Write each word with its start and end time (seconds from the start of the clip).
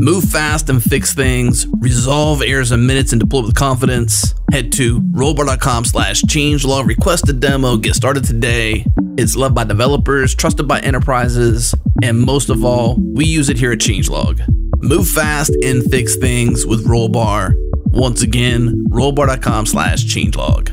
Move 0.00 0.24
fast 0.24 0.68
and 0.68 0.82
fix 0.82 1.12
things. 1.12 1.66
Resolve 1.80 2.40
errors 2.42 2.70
in 2.70 2.86
minutes 2.86 3.12
and 3.12 3.20
deploy 3.20 3.42
with 3.42 3.56
confidence. 3.56 4.32
Head 4.52 4.72
to 4.74 5.00
rollbar.com 5.00 5.84
slash 5.84 6.22
changelog. 6.22 6.86
Request 6.86 7.28
a 7.28 7.32
demo. 7.32 7.76
Get 7.76 7.96
started 7.96 8.24
today. 8.24 8.86
It's 9.16 9.34
loved 9.34 9.56
by 9.56 9.64
developers, 9.64 10.36
trusted 10.36 10.68
by 10.68 10.78
enterprises, 10.80 11.74
and 12.04 12.20
most 12.20 12.50
of 12.50 12.64
all, 12.64 12.96
we 13.00 13.24
use 13.24 13.48
it 13.48 13.58
here 13.58 13.72
at 13.72 13.78
Changelog. 13.80 14.40
Move 14.80 15.08
fast 15.08 15.50
and 15.64 15.82
fix 15.90 16.14
things 16.14 16.64
with 16.64 16.86
Rollbar. 16.86 17.54
Once 17.86 18.22
again, 18.22 18.84
rollbar.com 18.90 19.66
slash 19.66 20.04
changelog. 20.04 20.70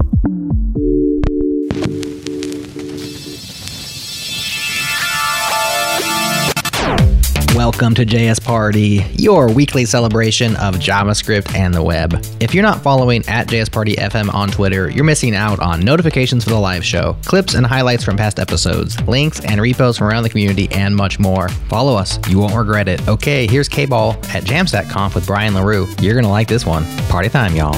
Welcome 7.65 7.95
to 7.95 8.05
JS 8.05 8.45
Party, 8.45 9.03
your 9.13 9.51
weekly 9.51 9.85
celebration 9.85 10.55
of 10.57 10.75
JavaScript 10.75 11.55
and 11.55 11.73
the 11.73 11.81
web. 11.81 12.23
If 12.39 12.53
you're 12.53 12.61
not 12.61 12.83
following 12.83 13.27
at 13.27 13.47
JS 13.47 13.71
Party 13.71 13.95
FM 13.95 14.31
on 14.35 14.49
Twitter, 14.49 14.87
you're 14.91 15.03
missing 15.03 15.33
out 15.33 15.59
on 15.59 15.79
notifications 15.79 16.43
for 16.43 16.51
the 16.51 16.59
live 16.59 16.85
show, 16.85 17.17
clips 17.25 17.55
and 17.55 17.65
highlights 17.65 18.03
from 18.03 18.17
past 18.17 18.39
episodes, 18.39 19.01
links 19.07 19.43
and 19.45 19.59
repos 19.59 19.97
from 19.97 20.05
around 20.05 20.21
the 20.21 20.29
community, 20.29 20.71
and 20.73 20.95
much 20.95 21.17
more. 21.17 21.49
Follow 21.67 21.95
us, 21.95 22.19
you 22.29 22.37
won't 22.37 22.53
regret 22.53 22.87
it. 22.87 23.05
Okay, 23.07 23.47
here's 23.47 23.67
K-Ball 23.67 24.11
at 24.11 24.43
Jamstack 24.43 25.15
with 25.15 25.25
Brian 25.25 25.55
Leroux. 25.55 25.87
You're 25.99 26.13
gonna 26.13 26.29
like 26.29 26.47
this 26.47 26.67
one. 26.67 26.85
Party 27.09 27.29
time, 27.29 27.55
y'all. 27.55 27.73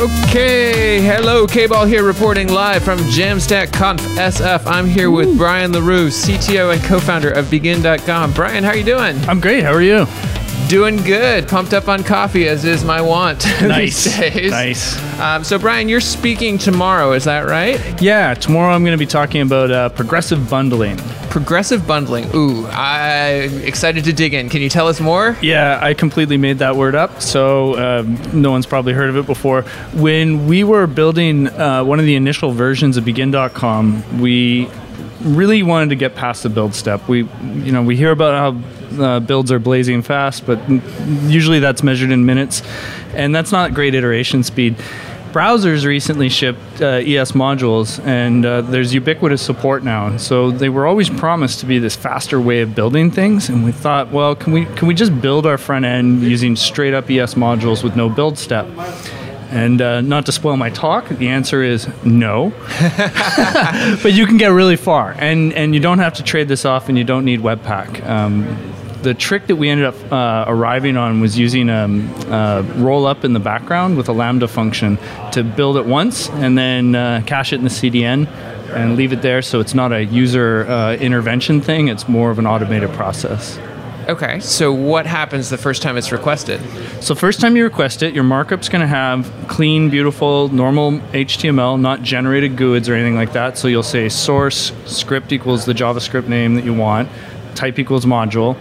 Okay, 0.00 1.02
hello, 1.02 1.46
K-Ball 1.46 1.84
here 1.84 2.02
reporting 2.02 2.48
live 2.48 2.82
from 2.82 2.98
Jamstack 3.00 3.70
Conf 3.70 4.00
SF. 4.00 4.62
I'm 4.64 4.86
here 4.86 5.10
with 5.10 5.36
Brian 5.36 5.72
Leroux, 5.72 6.08
CTO 6.08 6.72
and 6.72 6.82
co-founder 6.84 7.30
of 7.30 7.50
Begin.com. 7.50 8.32
Brian, 8.32 8.64
how 8.64 8.70
are 8.70 8.76
you 8.76 8.84
doing? 8.84 9.18
I'm 9.28 9.40
great. 9.40 9.62
How 9.62 9.74
are 9.74 9.82
you? 9.82 10.06
Doing 10.70 10.98
good. 10.98 11.48
Pumped 11.48 11.74
up 11.74 11.88
on 11.88 12.04
coffee, 12.04 12.46
as 12.46 12.64
is 12.64 12.84
my 12.84 13.00
want 13.00 13.44
Nice. 13.60 14.04
these 14.04 14.16
days. 14.16 14.50
Nice. 14.52 15.18
Um, 15.18 15.42
so, 15.42 15.58
Brian, 15.58 15.88
you're 15.88 16.00
speaking 16.00 16.58
tomorrow, 16.58 17.10
is 17.10 17.24
that 17.24 17.40
right? 17.48 18.00
Yeah, 18.00 18.34
tomorrow 18.34 18.72
I'm 18.72 18.84
going 18.84 18.96
to 18.96 19.04
be 19.04 19.04
talking 19.04 19.40
about 19.40 19.72
uh, 19.72 19.88
progressive 19.88 20.48
bundling. 20.48 20.96
Progressive 21.28 21.88
bundling. 21.88 22.30
Ooh, 22.36 22.68
I'm 22.68 23.62
excited 23.64 24.04
to 24.04 24.12
dig 24.12 24.32
in. 24.32 24.48
Can 24.48 24.62
you 24.62 24.68
tell 24.68 24.86
us 24.86 25.00
more? 25.00 25.36
Yeah, 25.42 25.80
I 25.82 25.92
completely 25.92 26.36
made 26.36 26.58
that 26.58 26.76
word 26.76 26.94
up, 26.94 27.20
so 27.20 27.76
um, 27.98 28.40
no 28.40 28.52
one's 28.52 28.66
probably 28.66 28.92
heard 28.92 29.08
of 29.08 29.16
it 29.16 29.26
before. 29.26 29.62
When 29.94 30.46
we 30.46 30.62
were 30.62 30.86
building 30.86 31.48
uh, 31.48 31.82
one 31.82 31.98
of 31.98 32.04
the 32.04 32.14
initial 32.14 32.52
versions 32.52 32.96
of 32.96 33.04
Begin.com, 33.04 34.20
we 34.20 34.68
really 35.20 35.62
wanted 35.62 35.90
to 35.90 35.96
get 35.96 36.14
past 36.14 36.42
the 36.42 36.48
build 36.48 36.74
step. 36.74 37.08
We, 37.08 37.24
you 37.42 37.72
know, 37.72 37.82
we 37.82 37.96
hear 37.96 38.10
about 38.10 38.34
how 38.54 39.02
uh, 39.02 39.20
builds 39.20 39.52
are 39.52 39.58
blazing 39.58 40.02
fast, 40.02 40.46
but 40.46 40.58
usually 41.24 41.60
that's 41.60 41.82
measured 41.82 42.10
in 42.10 42.26
minutes, 42.26 42.62
and 43.14 43.34
that's 43.34 43.52
not 43.52 43.74
great 43.74 43.94
iteration 43.94 44.42
speed. 44.42 44.76
Browsers 45.32 45.86
recently 45.86 46.28
shipped 46.28 46.82
uh, 46.82 47.02
ES 47.06 47.32
modules, 47.32 48.04
and 48.04 48.44
uh, 48.44 48.62
there's 48.62 48.92
ubiquitous 48.92 49.40
support 49.40 49.84
now. 49.84 50.08
And 50.08 50.20
so 50.20 50.50
they 50.50 50.68
were 50.68 50.86
always 50.86 51.08
promised 51.08 51.60
to 51.60 51.66
be 51.66 51.78
this 51.78 51.94
faster 51.94 52.40
way 52.40 52.62
of 52.62 52.74
building 52.74 53.12
things, 53.12 53.48
and 53.48 53.64
we 53.64 53.70
thought, 53.70 54.10
well, 54.10 54.34
can 54.34 54.52
we 54.52 54.64
can 54.64 54.88
we 54.88 54.94
just 54.94 55.20
build 55.20 55.46
our 55.46 55.56
front 55.56 55.84
end 55.84 56.22
using 56.22 56.56
straight 56.56 56.94
up 56.94 57.08
ES 57.08 57.34
modules 57.34 57.84
with 57.84 57.94
no 57.94 58.08
build 58.08 58.38
step? 58.38 58.66
And 59.50 59.82
uh, 59.82 60.00
not 60.00 60.26
to 60.26 60.32
spoil 60.32 60.56
my 60.56 60.70
talk, 60.70 61.08
the 61.08 61.28
answer 61.28 61.62
is 61.62 61.88
no. 62.04 62.50
but 64.02 64.12
you 64.12 64.26
can 64.26 64.36
get 64.36 64.48
really 64.48 64.76
far, 64.76 65.16
and 65.18 65.52
and 65.54 65.74
you 65.74 65.80
don't 65.80 65.98
have 65.98 66.14
to 66.14 66.22
trade 66.22 66.46
this 66.46 66.64
off, 66.64 66.88
and 66.88 66.96
you 66.96 67.04
don't 67.04 67.24
need 67.24 67.40
Webpack. 67.40 68.06
Um, 68.06 68.44
the 69.02 69.14
trick 69.14 69.46
that 69.46 69.56
we 69.56 69.68
ended 69.68 69.86
up 69.86 70.12
uh, 70.12 70.44
arriving 70.46 70.96
on 70.96 71.20
was 71.20 71.38
using 71.38 71.68
a 71.70 71.84
um, 71.84 72.10
uh, 72.26 72.62
Rollup 72.76 73.24
in 73.24 73.32
the 73.32 73.40
background 73.40 73.96
with 73.96 74.08
a 74.08 74.12
Lambda 74.12 74.46
function 74.46 74.98
to 75.32 75.42
build 75.42 75.76
it 75.76 75.86
once 75.86 76.28
and 76.28 76.56
then 76.56 76.94
uh, 76.94 77.22
cache 77.26 77.52
it 77.52 77.56
in 77.56 77.64
the 77.64 77.70
CDN 77.70 78.28
and 78.74 78.96
leave 78.96 79.12
it 79.12 79.22
there 79.22 79.42
so 79.42 79.58
it's 79.58 79.74
not 79.74 79.92
a 79.92 80.04
user 80.04 80.66
uh, 80.68 80.94
intervention 80.96 81.60
thing, 81.60 81.88
it's 81.88 82.08
more 82.08 82.30
of 82.30 82.38
an 82.38 82.46
automated 82.46 82.90
process. 82.90 83.58
Okay, 84.10 84.40
so 84.40 84.72
what 84.72 85.06
happens 85.06 85.50
the 85.50 85.56
first 85.56 85.82
time 85.82 85.96
it's 85.96 86.10
requested? 86.10 86.60
So 87.00 87.14
first 87.14 87.40
time 87.40 87.56
you 87.56 87.62
request 87.62 88.02
it, 88.02 88.12
your 88.12 88.24
markup's 88.24 88.68
going 88.68 88.80
to 88.80 88.88
have 88.88 89.32
clean, 89.46 89.88
beautiful, 89.88 90.48
normal 90.48 90.98
HTML, 91.12 91.80
not 91.80 92.02
generated 92.02 92.56
GUIDs 92.56 92.88
or 92.88 92.94
anything 92.94 93.14
like 93.14 93.32
that. 93.34 93.56
So 93.56 93.68
you'll 93.68 93.84
say 93.84 94.08
source 94.08 94.72
script 94.84 95.30
equals 95.30 95.64
the 95.64 95.74
JavaScript 95.74 96.26
name 96.26 96.56
that 96.56 96.64
you 96.64 96.74
want, 96.74 97.08
type 97.54 97.78
equals 97.78 98.04
module. 98.04 98.56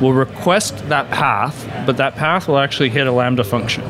We'll 0.00 0.14
request 0.14 0.88
that 0.88 1.10
path, 1.10 1.70
but 1.84 1.98
that 1.98 2.14
path 2.14 2.48
will 2.48 2.56
actually 2.56 2.88
hit 2.88 3.06
a 3.06 3.12
Lambda 3.12 3.44
function. 3.44 3.84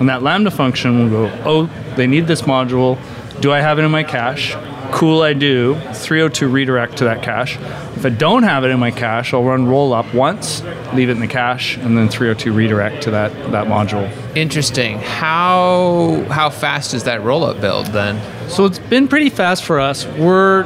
And 0.00 0.08
that 0.08 0.24
Lambda 0.24 0.50
function 0.50 0.98
will 0.98 1.28
go, 1.28 1.42
oh, 1.44 1.94
they 1.94 2.08
need 2.08 2.26
this 2.26 2.42
module. 2.42 2.98
Do 3.40 3.52
I 3.52 3.60
have 3.60 3.78
it 3.78 3.82
in 3.82 3.90
my 3.92 4.02
cache? 4.02 4.56
Cool, 4.90 5.22
I 5.22 5.32
do. 5.32 5.76
302 5.94 6.48
redirect 6.48 6.96
to 6.96 7.04
that 7.04 7.22
cache. 7.22 7.56
If 8.00 8.06
I 8.06 8.08
don't 8.08 8.44
have 8.44 8.64
it 8.64 8.68
in 8.68 8.80
my 8.80 8.90
cache, 8.90 9.34
I'll 9.34 9.44
run 9.44 9.66
Rollup 9.66 10.14
once, 10.14 10.62
leave 10.94 11.10
it 11.10 11.12
in 11.12 11.20
the 11.20 11.26
cache, 11.26 11.76
and 11.76 11.98
then 11.98 12.08
302 12.08 12.50
redirect 12.50 13.02
to 13.02 13.10
that, 13.10 13.30
that 13.52 13.66
module. 13.66 14.10
Interesting. 14.34 15.00
How 15.00 16.24
how 16.30 16.48
fast 16.48 16.94
is 16.94 17.04
that 17.04 17.20
rollup 17.20 17.60
build 17.60 17.88
then? 17.88 18.18
So 18.48 18.64
it's 18.64 18.78
been 18.78 19.06
pretty 19.06 19.28
fast 19.28 19.64
for 19.64 19.80
us. 19.80 20.06
We're 20.06 20.62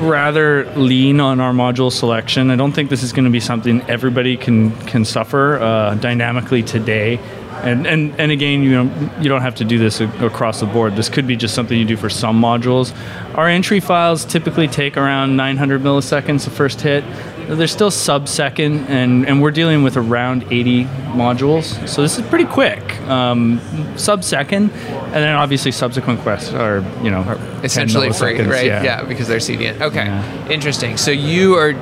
rather 0.00 0.64
lean 0.74 1.20
on 1.20 1.38
our 1.38 1.52
module 1.52 1.92
selection. 1.92 2.50
I 2.50 2.56
don't 2.56 2.72
think 2.72 2.90
this 2.90 3.04
is 3.04 3.12
going 3.12 3.26
to 3.26 3.30
be 3.30 3.38
something 3.38 3.80
everybody 3.82 4.36
can 4.36 4.72
can 4.86 5.04
suffer 5.04 5.60
uh, 5.60 5.94
dynamically 5.94 6.64
today. 6.64 7.20
And, 7.64 7.86
and, 7.86 8.20
and 8.20 8.30
again, 8.30 8.62
you 8.62 8.70
know, 8.72 9.10
you 9.20 9.28
don't 9.28 9.40
have 9.40 9.54
to 9.56 9.64
do 9.64 9.78
this 9.78 10.00
across 10.00 10.60
the 10.60 10.66
board. 10.66 10.96
This 10.96 11.08
could 11.08 11.26
be 11.26 11.34
just 11.34 11.54
something 11.54 11.78
you 11.78 11.84
do 11.86 11.96
for 11.96 12.10
some 12.10 12.40
modules. 12.40 12.94
Our 13.36 13.48
entry 13.48 13.80
files 13.80 14.24
typically 14.24 14.68
take 14.68 14.96
around 14.96 15.36
900 15.36 15.80
milliseconds 15.80 16.44
the 16.44 16.50
first 16.50 16.82
hit. 16.82 17.04
They're 17.48 17.66
still 17.66 17.90
sub-second, 17.90 18.86
and, 18.86 19.26
and 19.26 19.42
we're 19.42 19.50
dealing 19.50 19.82
with 19.82 19.96
around 19.96 20.44
80 20.50 20.84
modules. 20.84 21.86
So 21.88 22.00
this 22.02 22.18
is 22.18 22.26
pretty 22.28 22.46
quick, 22.46 22.98
um, 23.02 23.60
sub-second, 23.96 24.70
and 24.70 25.14
then 25.14 25.34
obviously 25.34 25.70
subsequent 25.72 26.20
quests 26.20 26.52
are, 26.52 26.78
you 27.02 27.10
know, 27.10 27.22
10 27.24 27.64
Essentially 27.64 28.12
free, 28.12 28.40
right? 28.40 28.64
Yeah. 28.66 29.04
because 29.04 29.28
they're 29.28 29.38
CDN. 29.40 29.80
Okay, 29.80 30.04
Yeah. 30.06 30.48
interesting. 30.48 30.96
So 30.96 31.10
you 31.10 31.54
are 31.56 31.74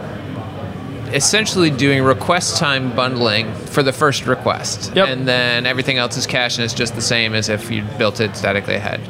essentially 1.13 1.71
doing 1.71 2.03
request 2.03 2.59
time 2.59 2.95
bundling 2.95 3.53
for 3.55 3.83
the 3.83 3.93
first 3.93 4.27
request, 4.27 4.93
Yep. 4.95 5.09
and 5.09 5.29
then 5.29 5.67
everything 5.67 5.99
else 5.99 6.17
is 6.17 6.27
cached, 6.27 6.59
and 6.59 6.65
it's 6.65 6.75
just 6.75 6.95
the 6.95 7.01
same 7.03 7.35
as 7.35 7.49
if 7.49 7.71
you 7.71 7.83
built 7.99 8.21
it 8.21 8.37
statically 8.37 8.75
ahead. 8.75 9.01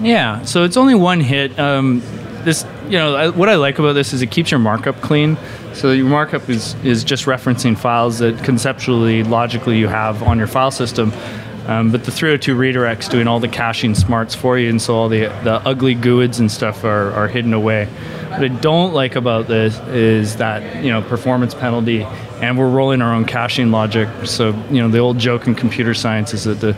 Yeah, 0.00 0.42
so 0.42 0.64
it's 0.64 0.76
only 0.76 0.94
one 0.94 1.20
hit. 1.20 1.58
Um, 1.58 2.02
this, 2.44 2.64
you 2.84 2.98
know, 2.98 3.16
I, 3.16 3.28
what 3.30 3.48
I 3.48 3.56
like 3.56 3.78
about 3.78 3.94
this 3.94 4.12
is 4.12 4.22
it 4.22 4.30
keeps 4.30 4.50
your 4.50 4.60
markup 4.60 5.00
clean. 5.00 5.36
So 5.72 5.90
your 5.92 6.06
markup 6.06 6.48
is 6.48 6.74
is 6.84 7.02
just 7.02 7.24
referencing 7.24 7.76
files 7.76 8.18
that 8.20 8.42
conceptually, 8.44 9.22
logically 9.24 9.78
you 9.78 9.88
have 9.88 10.22
on 10.22 10.38
your 10.38 10.46
file 10.46 10.70
system. 10.70 11.12
Um, 11.66 11.90
but 11.90 12.04
the 12.04 12.12
302 12.12 12.56
redirects 12.56 13.10
doing 13.10 13.26
all 13.26 13.40
the 13.40 13.48
caching 13.48 13.94
smarts 13.94 14.34
for 14.34 14.56
you, 14.56 14.70
and 14.70 14.80
so 14.80 14.94
all 14.94 15.08
the 15.08 15.22
the 15.42 15.60
ugly 15.64 15.96
GUIDs 15.96 16.38
and 16.38 16.50
stuff 16.50 16.84
are, 16.84 17.10
are 17.12 17.26
hidden 17.26 17.52
away. 17.52 17.86
What 17.86 18.44
I 18.44 18.48
don't 18.48 18.92
like 18.92 19.16
about 19.16 19.48
this 19.48 19.78
is 19.88 20.36
that 20.36 20.84
you 20.84 20.90
know 20.90 21.02
performance 21.02 21.54
penalty, 21.54 22.06
and 22.40 22.58
we're 22.58 22.68
rolling 22.68 23.02
our 23.02 23.12
own 23.14 23.24
caching 23.24 23.70
logic. 23.70 24.08
So 24.24 24.50
you 24.70 24.80
know 24.80 24.88
the 24.88 24.98
old 24.98 25.18
joke 25.18 25.46
in 25.46 25.54
computer 25.54 25.94
science 25.94 26.34
is 26.34 26.44
that 26.44 26.60
the 26.60 26.74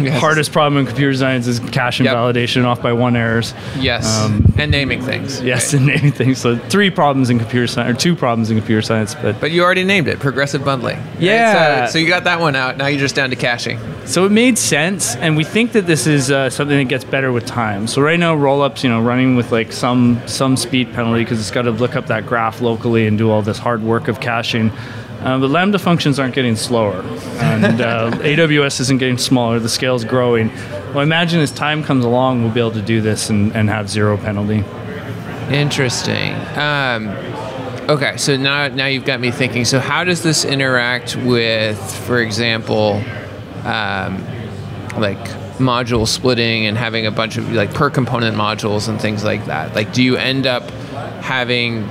Yes. 0.00 0.20
hardest 0.20 0.52
problem 0.52 0.78
in 0.78 0.86
computer 0.86 1.12
science 1.14 1.48
is 1.48 1.58
cache 1.58 1.98
Yep. 1.98 2.06
invalidation 2.12 2.64
off 2.64 2.80
by 2.80 2.92
one 2.92 3.16
errors. 3.16 3.52
Yes, 3.80 4.06
Um, 4.24 4.44
and 4.56 4.70
naming 4.70 5.02
things. 5.02 5.42
Yes, 5.42 5.72
Right. 5.74 5.80
and 5.80 5.86
naming 5.86 6.12
things. 6.12 6.38
So 6.38 6.56
three 6.68 6.88
problems 6.90 7.30
in 7.30 7.38
computer 7.40 7.66
science, 7.66 7.96
or 7.96 8.00
two 8.00 8.14
problems 8.14 8.48
in 8.50 8.56
computer 8.58 8.80
science. 8.82 9.16
But 9.20 9.40
But 9.40 9.50
you 9.50 9.64
already 9.64 9.82
named 9.82 10.06
it 10.06 10.20
progressive 10.20 10.64
bundling. 10.64 10.98
right? 10.98 11.04
Yeah. 11.18 11.86
So, 11.86 11.92
so 11.94 11.98
you 11.98 12.06
got 12.06 12.22
that 12.24 12.38
one 12.38 12.54
out. 12.54 12.76
Now 12.78 12.86
you're 12.86 13.00
just 13.00 13.16
down 13.16 13.30
to 13.30 13.36
caching. 13.36 13.78
so 14.04 14.24
it 14.24 14.30
made 14.30 14.56
sense, 14.56 15.16
and 15.16 15.36
we 15.36 15.42
think 15.42 15.72
that 15.72 15.86
this 15.88 16.06
is 16.06 16.30
uh, 16.30 16.48
something 16.48 16.78
that 16.78 16.84
gets 16.88 17.02
better 17.04 17.32
with 17.32 17.44
time. 17.44 17.86
So 17.88 18.00
right 18.00 18.20
now, 18.20 18.36
rollups, 18.36 18.84
you 18.84 18.90
know, 18.90 19.00
running 19.00 19.34
with 19.34 19.50
like 19.50 19.72
some 19.72 20.20
some 20.26 20.56
speed 20.56 20.92
penalty 20.94 21.24
because 21.24 21.40
it's 21.40 21.50
got 21.50 21.62
to 21.62 21.72
look 21.72 21.96
up 21.96 22.06
that 22.06 22.24
graph 22.24 22.60
locally 22.60 23.06
and 23.08 23.18
do 23.18 23.30
all 23.32 23.42
this 23.42 23.58
hard 23.58 23.82
work 23.82 24.06
of 24.06 24.20
caching. 24.20 24.70
Uh, 25.20 25.38
but 25.38 25.50
Lambda 25.50 25.78
functions 25.78 26.18
aren't 26.18 26.34
getting 26.34 26.54
slower, 26.54 27.02
and 27.40 27.80
uh, 27.80 28.10
AWS 28.18 28.80
isn't 28.80 28.98
getting 28.98 29.18
smaller. 29.18 29.58
The 29.58 29.68
scale's 29.68 30.04
growing. 30.04 30.48
Well, 30.48 31.00
I 31.00 31.02
imagine 31.02 31.40
as 31.40 31.50
time 31.50 31.82
comes 31.82 32.04
along, 32.04 32.42
we'll 32.44 32.52
be 32.52 32.60
able 32.60 32.70
to 32.72 32.82
do 32.82 33.00
this 33.00 33.28
and, 33.28 33.54
and 33.54 33.68
have 33.68 33.90
zero 33.90 34.16
penalty. 34.16 34.64
Interesting. 35.50 36.34
Um, 36.56 37.08
okay, 37.88 38.16
so 38.16 38.36
now 38.36 38.68
now 38.68 38.86
you've 38.86 39.04
got 39.04 39.18
me 39.18 39.30
thinking. 39.30 39.64
So 39.64 39.80
how 39.80 40.04
does 40.04 40.22
this 40.22 40.44
interact 40.44 41.16
with, 41.16 41.78
for 42.06 42.20
example, 42.20 43.02
um, 43.64 44.24
like 44.96 45.18
module 45.58 46.06
splitting 46.06 46.66
and 46.66 46.78
having 46.78 47.06
a 47.06 47.10
bunch 47.10 47.36
of 47.36 47.52
like 47.52 47.74
per 47.74 47.90
component 47.90 48.36
modules 48.36 48.88
and 48.88 49.00
things 49.00 49.24
like 49.24 49.46
that? 49.46 49.74
Like, 49.74 49.92
do 49.92 50.02
you 50.02 50.16
end 50.16 50.46
up 50.46 50.70
having 51.22 51.82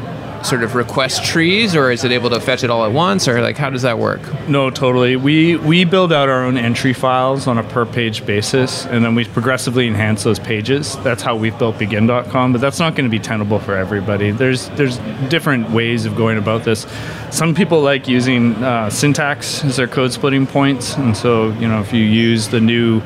sort 0.43 0.63
of 0.63 0.75
request 0.75 1.25
trees, 1.25 1.75
or 1.75 1.91
is 1.91 2.03
it 2.03 2.11
able 2.11 2.29
to 2.29 2.39
fetch 2.39 2.63
it 2.63 2.69
all 2.69 2.85
at 2.85 2.91
once, 2.91 3.27
or 3.27 3.41
like 3.41 3.57
how 3.57 3.69
does 3.69 3.81
that 3.81 3.99
work? 3.99 4.21
No, 4.47 4.69
totally. 4.69 5.15
We 5.15 5.57
we 5.57 5.85
build 5.85 6.13
out 6.13 6.29
our 6.29 6.43
own 6.43 6.57
entry 6.57 6.93
files 6.93 7.47
on 7.47 7.57
a 7.57 7.63
per 7.63 7.85
page 7.85 8.25
basis, 8.25 8.85
and 8.85 9.03
then 9.03 9.15
we 9.15 9.25
progressively 9.25 9.87
enhance 9.87 10.23
those 10.23 10.39
pages. 10.39 10.97
That's 10.99 11.21
how 11.21 11.35
we've 11.35 11.57
built 11.57 11.77
Begin.com, 11.77 12.53
but 12.53 12.61
that's 12.61 12.79
not 12.79 12.95
going 12.95 13.05
to 13.05 13.11
be 13.11 13.19
tenable 13.19 13.59
for 13.59 13.75
everybody. 13.75 14.31
There's 14.31 14.69
there's 14.69 14.97
different 15.29 15.69
ways 15.71 16.05
of 16.05 16.15
going 16.15 16.37
about 16.37 16.63
this. 16.63 16.87
Some 17.31 17.53
people 17.53 17.81
like 17.81 18.07
using 18.07 18.55
uh, 18.63 18.89
syntax 18.89 19.63
as 19.63 19.75
their 19.75 19.87
code 19.87 20.13
splitting 20.13 20.47
points, 20.47 20.95
and 20.95 21.15
so 21.15 21.51
you 21.53 21.67
know 21.67 21.81
if 21.81 21.93
you 21.93 22.03
use 22.03 22.47
the 22.47 22.61
new 22.61 23.01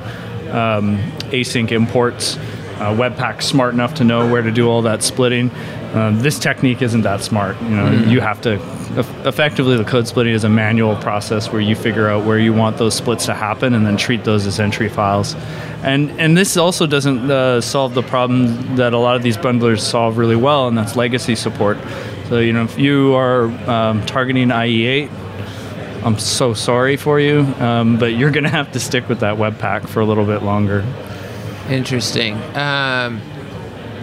um, 0.52 0.98
async 1.32 1.72
imports, 1.72 2.38
uh, 2.80 3.40
smart 3.40 3.74
enough 3.74 3.96
to 3.96 4.04
know 4.04 4.32
where 4.32 4.42
to 4.42 4.52
do 4.52 4.68
all 4.68 4.82
that 4.84 5.04
splitting. 5.04 5.52
Um, 5.94 6.20
this 6.20 6.40
technique 6.40 6.82
isn't 6.82 7.02
that 7.02 7.22
smart. 7.22 7.62
You 7.62 7.70
know, 7.70 7.86
mm. 7.86 8.10
you 8.10 8.22
have 8.22 8.40
to 8.42 8.54
effectively 9.28 9.76
the 9.78 9.84
code 9.84 10.08
splitting 10.08 10.34
is 10.34 10.44
a 10.44 10.50
manual 10.50 10.96
process 10.98 11.52
where 11.52 11.62
you 11.62 11.76
figure 11.76 12.08
out 12.08 12.26
where 12.26 12.40
you 12.40 12.54
want 12.54 12.78
those 12.78 12.96
splits 12.96 13.26
to 13.26 13.34
happen 13.34 13.74
and 13.74 13.86
then 13.86 13.98
treat 13.98 14.24
those 14.24 14.46
as 14.48 14.60
entry 14.60 14.88
files. 14.88 15.36
And 15.84 16.12
and 16.20 16.38
this 16.38 16.56
also 16.56 16.88
doesn't 16.88 17.30
uh, 17.30 17.60
solve 17.60 17.94
the 17.94 18.04
problem 18.04 18.76
that 18.78 18.94
a 18.94 18.98
lot 18.98 19.16
of 19.16 19.24
these 19.24 19.38
bundlers 19.38 19.82
solve 19.82 20.18
really 20.18 20.36
well, 20.36 20.68
and 20.68 20.78
that's 20.78 20.96
legacy 20.96 21.36
support. 21.36 21.78
So 22.30 22.40
you 22.40 22.54
know, 22.54 22.64
if 22.64 22.80
you 22.80 23.14
are 23.16 23.46
um, 23.70 24.06
targeting 24.06 24.48
IE8, 24.48 25.10
I'm 26.04 26.18
so 26.18 26.54
sorry 26.54 26.96
for 26.96 27.20
you, 27.20 27.42
um, 27.60 28.00
but 28.00 28.14
you're 28.14 28.32
going 28.32 28.46
to 28.46 28.50
have 28.50 28.72
to 28.72 28.80
stick 28.80 29.10
with 29.10 29.20
that 29.20 29.38
Webpack 29.38 29.88
for 29.88 30.00
a 30.00 30.06
little 30.06 30.26
bit 30.26 30.42
longer. 30.42 30.86
Interesting. 31.70 32.36
Um, 32.56 33.22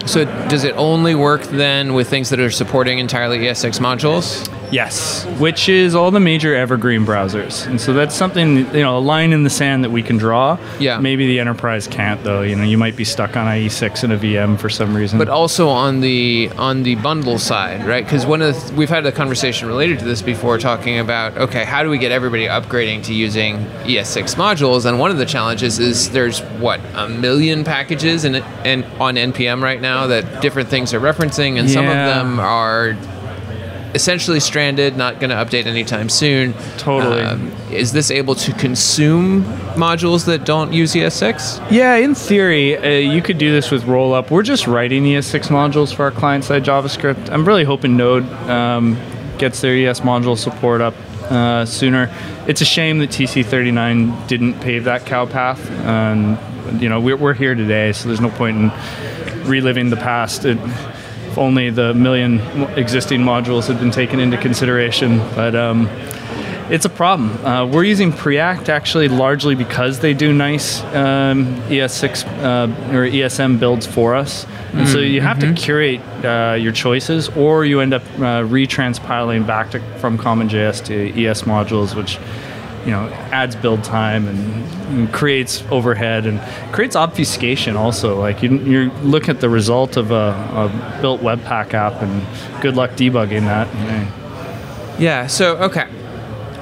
so 0.05 0.25
does 0.47 0.63
it 0.63 0.73
only 0.77 1.15
work 1.15 1.43
then 1.43 1.93
with 1.93 2.09
things 2.09 2.29
that 2.29 2.39
are 2.39 2.51
supporting 2.51 2.99
entirely 2.99 3.39
ES6 3.39 3.79
modules? 3.79 4.47
Yes, 4.71 5.25
which 5.39 5.69
is 5.69 5.95
all 5.95 6.11
the 6.11 6.19
major 6.19 6.55
evergreen 6.55 7.05
browsers. 7.05 7.65
And 7.67 7.79
so 7.79 7.93
that's 7.93 8.15
something, 8.15 8.57
you 8.57 8.81
know, 8.81 8.97
a 8.97 8.99
line 8.99 9.33
in 9.33 9.43
the 9.43 9.49
sand 9.49 9.83
that 9.83 9.89
we 9.89 10.03
can 10.03 10.17
draw. 10.17 10.57
Yeah. 10.79 10.99
Maybe 10.99 11.27
the 11.27 11.39
enterprise 11.39 11.87
can't 11.87 12.23
though. 12.23 12.41
You 12.41 12.55
know, 12.55 12.63
you 12.63 12.77
might 12.77 12.95
be 12.95 13.03
stuck 13.03 13.35
on 13.35 13.47
IE6 13.47 14.03
in 14.03 14.11
a 14.11 14.17
VM 14.17 14.59
for 14.59 14.69
some 14.69 14.95
reason. 14.95 15.17
But 15.17 15.29
also 15.29 15.69
on 15.69 16.01
the 16.01 16.51
on 16.57 16.83
the 16.83 16.95
bundle 16.95 17.39
side, 17.39 17.85
right? 17.85 18.03
Because 18.03 18.25
one 18.25 18.41
of 18.41 18.67
the, 18.67 18.75
we've 18.75 18.89
had 18.89 19.05
a 19.05 19.11
conversation 19.11 19.67
related 19.67 19.99
to 19.99 20.05
this 20.05 20.21
before 20.21 20.57
talking 20.57 20.99
about 20.99 21.37
okay, 21.37 21.63
how 21.63 21.83
do 21.83 21.89
we 21.89 21.97
get 21.97 22.11
everybody 22.11 22.45
upgrading 22.45 23.03
to 23.05 23.13
using 23.13 23.57
ES6 23.85 24.35
modules? 24.35 24.85
And 24.85 24.99
one 24.99 25.11
of 25.11 25.17
the 25.17 25.25
challenges 25.25 25.79
is 25.79 26.09
there's 26.11 26.41
what, 26.59 26.79
a 26.95 27.07
million 27.07 27.63
packages 27.63 28.25
in, 28.25 28.35
in 28.65 28.83
on 28.99 29.15
npm 29.15 29.61
right 29.61 29.81
now 29.81 30.07
that 30.07 30.41
different 30.41 30.69
things 30.69 30.93
are 30.93 30.99
referencing 30.99 31.57
and 31.59 31.67
yeah. 31.67 31.73
some 31.73 31.85
of 31.85 31.93
them 31.93 32.39
are 32.39 32.93
essentially 33.93 34.39
stranded, 34.39 34.95
not 34.95 35.19
going 35.19 35.29
to 35.29 35.35
update 35.35 35.65
anytime 35.65 36.09
soon. 36.09 36.53
Totally. 36.77 37.21
Um, 37.21 37.51
is 37.71 37.91
this 37.91 38.11
able 38.11 38.35
to 38.35 38.53
consume 38.53 39.43
modules 39.75 40.25
that 40.25 40.45
don't 40.45 40.73
use 40.73 40.93
ES6? 40.93 41.71
Yeah, 41.71 41.95
in 41.95 42.15
theory, 42.15 42.77
uh, 42.77 43.13
you 43.13 43.21
could 43.21 43.37
do 43.37 43.51
this 43.51 43.71
with 43.71 43.83
Rollup. 43.83 44.29
We're 44.29 44.43
just 44.43 44.67
writing 44.67 45.03
ES6 45.03 45.47
modules 45.47 45.93
for 45.93 46.03
our 46.03 46.11
client 46.11 46.43
side 46.43 46.63
JavaScript. 46.63 47.29
I'm 47.29 47.45
really 47.45 47.63
hoping 47.63 47.97
Node 47.97 48.25
um, 48.49 48.97
gets 49.37 49.61
their 49.61 49.73
ES 49.73 50.01
module 50.01 50.37
support 50.37 50.81
up 50.81 50.93
uh, 51.31 51.65
sooner. 51.65 52.11
It's 52.47 52.61
a 52.61 52.65
shame 52.65 52.99
that 52.99 53.09
TC39 53.09 54.27
didn't 54.27 54.59
pave 54.61 54.85
that 54.85 55.05
cow 55.05 55.25
path. 55.25 55.69
And, 55.71 56.81
you 56.81 56.89
know, 56.89 56.99
we're, 56.99 57.17
we're 57.17 57.33
here 57.33 57.55
today, 57.55 57.91
so 57.91 58.07
there's 58.07 58.21
no 58.21 58.29
point 58.29 58.57
in 58.57 58.71
reliving 59.47 59.89
the 59.89 59.97
past. 59.97 60.45
It, 60.45 60.57
if 61.29 61.37
only 61.37 61.69
the 61.69 61.93
million 61.93 62.39
existing 62.77 63.21
modules 63.21 63.67
had 63.67 63.79
been 63.79 63.91
taken 63.91 64.19
into 64.19 64.37
consideration. 64.37 65.19
But 65.35 65.55
um, 65.55 65.87
it's 66.69 66.85
a 66.85 66.89
problem. 66.89 67.43
Uh, 67.45 67.65
we're 67.65 67.83
using 67.83 68.11
Preact 68.11 68.69
actually 68.69 69.07
largely 69.07 69.55
because 69.55 69.99
they 69.99 70.13
do 70.13 70.33
nice 70.33 70.81
um, 70.93 71.55
ES6 71.69 72.25
uh, 72.43 72.95
or 72.95 73.07
ESM 73.07 73.59
builds 73.59 73.87
for 73.87 74.15
us. 74.15 74.43
And 74.43 74.81
mm-hmm. 74.81 74.85
so 74.85 74.99
you 74.99 75.21
have 75.21 75.37
mm-hmm. 75.37 75.55
to 75.55 75.61
curate 75.61 76.01
uh, 76.23 76.53
your 76.53 76.71
choices, 76.71 77.29
or 77.29 77.65
you 77.65 77.79
end 77.79 77.93
up 77.93 78.03
uh, 78.17 78.43
retranspiling 78.43 79.47
back 79.47 79.71
to, 79.71 79.79
from 79.99 80.17
CommonJS 80.17 80.85
to 80.85 81.25
ES 81.25 81.43
modules, 81.43 81.95
which 81.95 82.19
you 82.85 82.91
know 82.91 83.07
adds 83.31 83.55
build 83.55 83.83
time 83.83 84.27
and, 84.27 84.63
and, 84.89 85.13
creates 85.13 85.63
overhead 85.69 86.25
and 86.25 86.39
creates 86.73 86.95
obfuscation 86.95 87.75
also. 87.75 88.19
Like 88.19 88.41
you, 88.41 88.57
you 88.59 88.91
look 89.03 89.29
at 89.29 89.39
the 89.39 89.49
result 89.49 89.97
of 89.97 90.11
a, 90.11 90.15
a, 90.15 90.99
built 91.01 91.21
webpack 91.21 91.73
app 91.73 92.01
and 92.01 92.61
good 92.61 92.75
luck 92.75 92.91
debugging 92.91 93.41
that. 93.41 93.67
Yeah. 94.99 95.27
So 95.27 95.57
okay. 95.57 95.87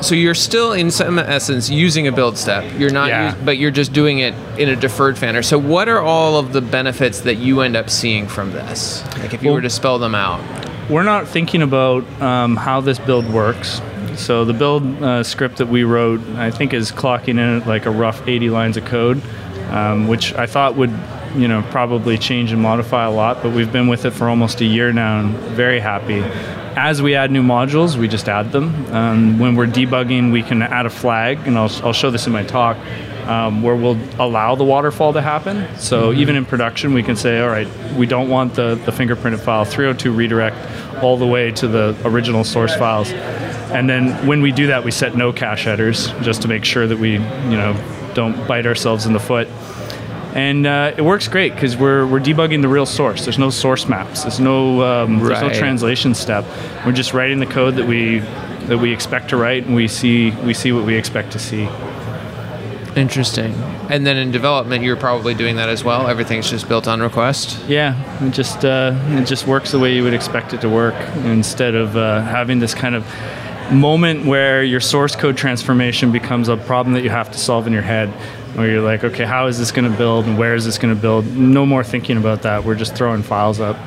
So 0.02 0.14
you're 0.14 0.36
still 0.36 0.74
in 0.74 0.92
some 0.92 1.18
essence 1.18 1.72
using 1.72 2.08
a 2.08 2.12
build 2.12 2.38
step. 2.38 2.80
You're 2.80 2.92
not 2.92 3.08
yeah. 3.08 3.36
but 3.44 3.58
you're 3.58 3.72
just 3.72 3.94
doing 3.94 4.20
it 4.20 4.36
in 4.60 4.70
a 4.70 4.76
deferred 4.76 5.20
manner. 5.22 5.42
So 5.42 5.58
what 5.58 5.90
are 5.90 6.00
all 6.00 6.38
of 6.38 6.54
the 6.54 6.62
benefits 6.62 7.22
that 7.22 7.36
you 7.36 7.62
end 7.62 7.76
up 7.76 7.90
seeing 7.90 8.28
from 8.28 8.52
this? 8.52 9.04
Like 9.18 9.34
if 9.34 9.42
you 9.42 9.50
well, 9.50 9.56
were 9.56 9.62
to 9.62 9.70
spell 9.72 9.98
them 9.98 10.14
out. 10.14 10.40
we're 10.88 11.04
not 11.04 11.28
thinking 11.28 11.64
about 11.64 12.04
um, 12.22 12.56
how 12.56 12.80
this 12.80 13.00
build 13.00 13.28
works 13.32 13.82
so 14.18 14.46
the 14.46 14.54
build 14.54 14.84
uh, 15.04 15.24
script 15.24 15.58
that 15.58 15.68
we 15.68 15.84
wrote, 15.84 16.22
I 16.36 16.52
think, 16.52 16.74
is 16.74 16.92
clocking 16.92 17.30
in 17.30 17.62
at 17.62 17.68
like 17.68 17.86
a 17.86 17.92
rough 17.92 18.28
80 18.28 18.50
lines 18.50 18.78
of 18.78 18.86
code, 18.86 19.22
um, 19.70 20.08
which 20.08 20.34
I 20.34 20.48
thought 20.48 20.76
would, 20.76 20.92
you 21.36 21.48
know, 21.48 21.62
probably 21.70 22.18
change 22.18 22.52
and 22.52 22.62
modify 22.62 23.06
a 23.06 23.12
lot. 23.12 23.44
But 23.44 23.54
we've 23.54 23.72
been 23.72 23.88
with 23.88 24.06
it 24.06 24.12
for 24.12 24.28
almost 24.28 24.60
a 24.62 24.66
year 24.66 24.92
now, 24.92 25.20
and 25.20 25.36
very 25.56 25.80
happy. 25.80 26.22
As 26.80 27.02
we 27.02 27.16
add 27.16 27.32
new 27.32 27.44
modules, 27.44 27.96
we 27.96 28.08
just 28.08 28.28
add 28.28 28.52
them. 28.52 28.86
Um, 28.94 29.40
when 29.40 29.56
we're 29.56 29.68
debugging, 29.68 30.32
we 30.32 30.44
can 30.44 30.62
add 30.62 30.86
a 30.86 30.92
flag, 30.92 31.40
and 31.48 31.58
I'll, 31.58 31.72
I'll 31.84 31.94
show 31.94 32.12
this 32.12 32.28
in 32.28 32.34
my 32.34 32.44
talk. 32.44 32.78
Um, 33.28 33.62
where 33.62 33.76
we'll 33.76 34.00
allow 34.20 34.56
the 34.56 34.64
waterfall 34.64 35.12
to 35.12 35.22
happen. 35.22 35.68
So 35.78 36.12
mm-hmm. 36.12 36.22
even 36.22 36.36
in 36.38 36.46
production, 36.46 36.94
we 36.94 37.04
can 37.04 37.18
say, 37.18 37.42
all 37.42 37.50
right, 37.50 37.68
we 37.96 38.06
don't 38.06 38.30
want 38.30 38.54
the, 38.54 38.76
the 38.86 38.94
fingerprinted 38.94 39.42
file 39.42 39.66
302 39.66 40.14
redirect 40.14 40.56
all 41.04 41.18
the 41.18 41.28
way 41.28 41.52
to 41.52 41.68
the 41.68 41.98
original 42.06 42.46
source 42.46 42.74
files. 42.76 43.12
And 43.72 43.90
then 43.90 44.26
when 44.26 44.42
we 44.42 44.52
do 44.52 44.68
that, 44.68 44.84
we 44.84 44.92
set 44.92 45.16
no 45.16 45.34
cache 45.34 45.66
headers 45.66 46.08
just 46.22 46.42
to 46.44 46.48
make 46.48 46.64
sure 46.64 46.88
that 46.88 46.98
we, 46.98 47.14
you 47.14 47.58
know, 47.58 47.76
don't 48.14 48.48
bite 48.48 48.66
ourselves 48.66 49.06
in 49.06 49.14
the 49.14 49.20
foot. 49.20 49.48
And 50.34 50.68
uh, 50.68 50.94
it 50.96 51.02
works 51.02 51.28
great 51.28 51.54
because 51.54 51.76
we're, 51.76 52.06
we're 52.06 52.20
debugging 52.20 52.62
the 52.62 52.68
real 52.68 52.86
source. 52.86 53.24
There's 53.24 53.40
no 53.40 53.50
source 53.50 53.88
maps. 53.88 54.24
There's 54.24 54.40
no 54.40 54.82
um, 54.84 55.20
right. 55.20 55.30
there's 55.30 55.42
no 55.42 55.60
translation 55.60 56.14
step. 56.14 56.46
We're 56.86 56.92
just 56.92 57.14
writing 57.14 57.40
the 57.40 57.46
code 57.46 57.76
that 57.76 57.88
we 57.88 58.20
that 58.68 58.78
we 58.78 58.94
expect 58.94 59.30
to 59.30 59.38
write, 59.38 59.66
and 59.66 59.76
we 59.76 59.88
see 59.88 60.32
we 60.32 60.54
see 60.54 60.72
what 60.72 60.86
we 60.86 60.96
expect 60.96 61.32
to 61.32 61.40
see. 61.40 61.68
Interesting. 62.96 63.54
And 63.90 64.06
then 64.06 64.18
in 64.18 64.32
development, 64.32 64.84
you're 64.84 64.98
probably 64.98 65.34
doing 65.34 65.56
that 65.56 65.70
as 65.70 65.84
well. 65.84 66.08
Everything's 66.08 66.50
just 66.50 66.68
built 66.68 66.88
on 66.88 67.00
request. 67.00 67.60
Yeah, 67.68 67.96
it 68.24 68.32
just 68.32 68.66
uh, 68.66 68.94
it 69.10 69.26
just 69.26 69.48
works 69.48 69.72
the 69.72 69.80
way 69.80 69.96
you 69.96 70.04
would 70.04 70.14
expect 70.14 70.54
it 70.54 70.62
to 70.62 70.70
work, 70.70 70.96
instead 71.26 71.74
of 71.74 71.96
uh, 71.96 72.22
having 72.22 72.60
this 72.60 72.74
kind 72.74 72.96
of 72.96 73.06
moment 73.72 74.26
where 74.26 74.64
your 74.64 74.80
source 74.80 75.16
code 75.16 75.38
transformation 75.38 76.12
becomes 76.12 76.48
a 76.48 76.58
problem 76.58 76.94
that 76.94 77.04
you 77.04 77.10
have 77.10 77.32
to 77.32 77.38
solve 77.38 77.68
in 77.68 77.74
your 77.74 77.82
head 77.82 78.10
where 78.56 78.70
you're 78.70 78.82
like 78.82 79.04
okay 79.04 79.26
how 79.26 79.48
is 79.48 79.58
this 79.58 79.72
going 79.72 79.90
to 79.90 79.98
build 79.98 80.26
and 80.26 80.38
where 80.38 80.56
is 80.56 80.66
this 80.66 80.78
going 80.78 80.94
to 80.94 81.00
build? 81.00 81.26
No 81.36 81.66
more 81.66 81.84
thinking 81.84 82.18
about 82.18 82.42
that. 82.44 82.64
We're 82.64 82.76
just 82.76 82.96
throwing 82.96 83.24
files 83.24 83.60
up 83.60 83.78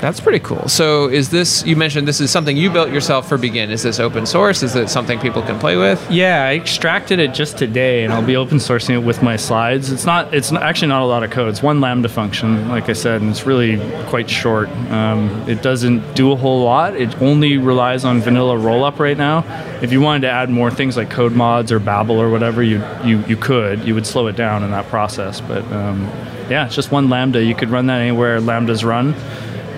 that's 0.00 0.20
pretty 0.20 0.40
cool. 0.40 0.68
So, 0.68 1.08
is 1.08 1.30
this, 1.30 1.64
you 1.64 1.74
mentioned 1.74 2.06
this 2.06 2.20
is 2.20 2.30
something 2.30 2.56
you 2.56 2.70
built 2.70 2.90
yourself 2.90 3.28
for 3.28 3.38
Begin. 3.38 3.70
Is 3.70 3.82
this 3.82 3.98
open 3.98 4.26
source? 4.26 4.62
Is 4.62 4.76
it 4.76 4.90
something 4.90 5.18
people 5.18 5.42
can 5.42 5.58
play 5.58 5.76
with? 5.76 6.04
Yeah, 6.10 6.44
I 6.44 6.54
extracted 6.54 7.18
it 7.18 7.32
just 7.32 7.56
today 7.56 8.04
and 8.04 8.12
I'll 8.12 8.24
be 8.24 8.36
open 8.36 8.58
sourcing 8.58 8.90
it 8.90 8.98
with 9.04 9.22
my 9.22 9.36
slides. 9.36 9.90
It's 9.90 10.04
not, 10.04 10.34
it's 10.34 10.52
actually 10.52 10.88
not 10.88 11.02
a 11.02 11.06
lot 11.06 11.22
of 11.22 11.30
code. 11.30 11.48
It's 11.48 11.62
one 11.62 11.80
Lambda 11.80 12.08
function, 12.08 12.68
like 12.68 12.88
I 12.88 12.92
said, 12.92 13.22
and 13.22 13.30
it's 13.30 13.46
really 13.46 13.78
quite 14.08 14.28
short. 14.28 14.68
Um, 14.90 15.28
it 15.48 15.62
doesn't 15.62 16.14
do 16.14 16.32
a 16.32 16.36
whole 16.36 16.62
lot. 16.62 16.94
It 16.94 17.20
only 17.22 17.56
relies 17.56 18.04
on 18.04 18.20
vanilla 18.20 18.56
rollup 18.56 18.98
right 18.98 19.16
now. 19.16 19.44
If 19.82 19.92
you 19.92 20.00
wanted 20.00 20.22
to 20.22 20.30
add 20.30 20.50
more 20.50 20.70
things 20.70 20.96
like 20.96 21.10
code 21.10 21.32
mods 21.32 21.72
or 21.72 21.78
Babel 21.78 22.20
or 22.20 22.30
whatever, 22.30 22.62
you, 22.62 22.84
you, 23.04 23.24
you 23.26 23.36
could. 23.36 23.84
You 23.84 23.94
would 23.94 24.06
slow 24.06 24.26
it 24.26 24.36
down 24.36 24.62
in 24.62 24.70
that 24.72 24.86
process. 24.88 25.40
But 25.40 25.64
um, 25.72 26.04
yeah, 26.50 26.66
it's 26.66 26.74
just 26.74 26.92
one 26.92 27.08
Lambda. 27.08 27.42
You 27.42 27.54
could 27.54 27.70
run 27.70 27.86
that 27.86 28.00
anywhere 28.00 28.40
Lambdas 28.40 28.84
run 28.84 29.14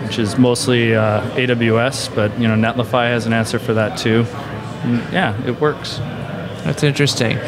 which 0.09 0.19
is 0.19 0.39
mostly 0.39 0.95
uh, 0.95 1.21
AWS, 1.33 2.15
but 2.15 2.33
you 2.41 2.49
know 2.49 2.55
Netlify 2.55 3.11
has 3.11 3.27
an 3.27 3.35
answer 3.35 3.59
for 3.59 3.75
that 3.75 3.99
too. 3.99 4.25
And 4.85 5.13
yeah, 5.13 5.39
it 5.47 5.61
works. 5.61 5.99
That's 6.65 6.83
interesting. 6.83 7.39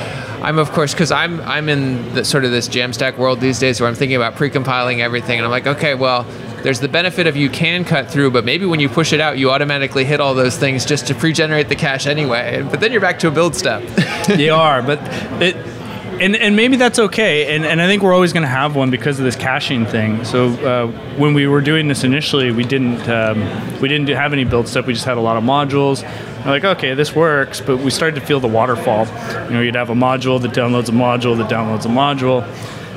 I'm 0.43 0.59
of 0.59 0.71
course 0.71 0.93
because 0.93 1.11
I'm 1.11 1.41
I'm 1.41 1.71
in 1.71 2.15
the, 2.15 2.23
sort 2.23 2.45
of 2.45 2.51
this 2.51 2.69
Jamstack 2.69 3.17
world 3.17 3.41
these 3.41 3.59
days 3.59 3.81
where 3.81 3.89
I'm 3.89 3.95
thinking 3.95 4.17
about 4.17 4.37
pre-compiling 4.37 5.01
everything, 5.01 5.39
and 5.39 5.47
I'm 5.47 5.51
like, 5.51 5.67
okay, 5.67 5.95
well, 5.95 6.25
there's 6.63 6.81
the 6.81 6.89
benefit 6.89 7.27
of 7.27 7.35
you 7.35 7.49
can 7.49 7.83
cut 7.83 8.11
through, 8.11 8.31
but 8.31 8.45
maybe 8.45 8.67
when 8.67 8.79
you 8.79 8.91
push 8.91 9.15
it 9.15 9.21
out, 9.21 9.39
you 9.39 9.51
automatically 9.51 10.05
hit 10.05 10.21
all 10.21 10.35
those 10.35 10.59
things 10.59 10.85
just 10.85 11.07
to 11.07 11.15
pre-generate 11.15 11.71
the 11.71 11.77
cache 11.77 12.07
anyway. 12.07 12.61
But 12.71 12.81
then 12.81 12.93
you're 12.93 13.01
back 13.01 13.21
to 13.21 13.29
a 13.29 13.31
build 13.31 13.57
step. 13.57 13.83
you 14.39 14.53
are, 14.53 14.83
but 14.83 14.99
it 15.41 15.57
and, 16.21 16.37
and 16.37 16.55
maybe 16.55 16.77
that's 16.77 16.99
okay. 16.99 17.55
And, 17.55 17.65
and 17.65 17.81
I 17.81 17.87
think 17.87 18.03
we're 18.03 18.15
always 18.15 18.33
going 18.33 18.43
to 18.43 18.49
have 18.49 18.77
one 18.77 18.91
because 18.91 19.19
of 19.19 19.25
this 19.25 19.37
caching 19.37 19.87
thing. 19.87 20.25
So 20.25 20.49
uh, 20.49 20.87
when 21.17 21.35
we 21.35 21.47
were 21.47 21.61
doing 21.61 21.89
this 21.89 22.05
initially, 22.05 22.53
we 22.53 22.65
didn't 22.65 23.09
um, 23.09 23.41
we 23.81 23.89
didn't 23.89 24.09
have 24.09 24.33
any 24.33 24.45
build 24.45 24.69
stuff. 24.69 24.87
We 24.87 24.93
just 24.93 25.07
had 25.07 25.17
a 25.17 25.21
lot 25.21 25.37
of 25.37 25.45
modules. 25.45 26.03
We're 26.45 26.53
like, 26.53 26.65
okay, 26.65 26.95
this 26.95 27.15
works, 27.15 27.61
but 27.61 27.79
we 27.79 27.91
started 27.91 28.21
to 28.21 28.27
feel 28.27 28.41
the 28.41 28.49
waterfall. 28.49 29.07
You 29.47 29.55
know, 29.55 29.61
you'd 29.61 29.75
have 29.75 29.91
a 29.91 29.95
module 29.95 30.41
that 30.43 30.53
downloads 30.53 30.89
a 30.89 30.93
module 30.93 31.37
that 31.39 31.51
downloads 31.51 31.85
a 31.85 31.89
module 31.89 32.47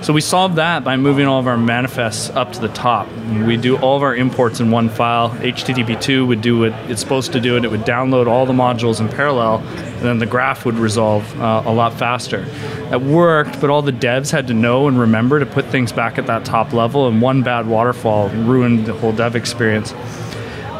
so 0.03 0.11
we 0.11 0.19
solved 0.19 0.57
that 0.57 0.83
by 0.83 0.97
moving 0.97 1.27
all 1.27 1.39
of 1.39 1.47
our 1.47 1.55
manifests 1.55 2.29
up 2.31 2.51
to 2.51 2.59
the 2.59 2.67
top. 2.67 3.07
We 3.45 3.55
do 3.55 3.77
all 3.77 3.95
of 3.95 4.03
our 4.03 4.13
imports 4.13 4.59
in 4.59 4.69
one 4.69 4.89
file. 4.89 5.29
HTTP2 5.29 6.27
would 6.27 6.41
do 6.41 6.59
what 6.59 6.73
it's 6.89 6.99
supposed 6.99 7.31
to 7.31 7.39
do, 7.39 7.55
and 7.55 7.63
it 7.63 7.71
would 7.71 7.85
download 7.85 8.27
all 8.27 8.45
the 8.45 8.51
modules 8.51 8.99
in 8.99 9.07
parallel, 9.07 9.59
and 9.59 10.01
then 10.01 10.19
the 10.19 10.25
graph 10.25 10.65
would 10.65 10.75
resolve 10.75 11.23
uh, 11.39 11.63
a 11.65 11.71
lot 11.71 11.97
faster. 11.97 12.45
It 12.91 12.99
worked, 12.99 13.61
but 13.61 13.69
all 13.69 13.81
the 13.81 13.93
devs 13.93 14.29
had 14.29 14.47
to 14.47 14.53
know 14.53 14.89
and 14.89 14.99
remember 14.99 15.39
to 15.39 15.45
put 15.45 15.67
things 15.67 15.93
back 15.93 16.17
at 16.17 16.27
that 16.27 16.43
top 16.43 16.73
level, 16.73 17.07
and 17.07 17.21
one 17.21 17.41
bad 17.41 17.65
waterfall 17.65 18.27
ruined 18.27 18.85
the 18.85 18.93
whole 18.93 19.13
dev 19.13 19.37
experience. 19.37 19.93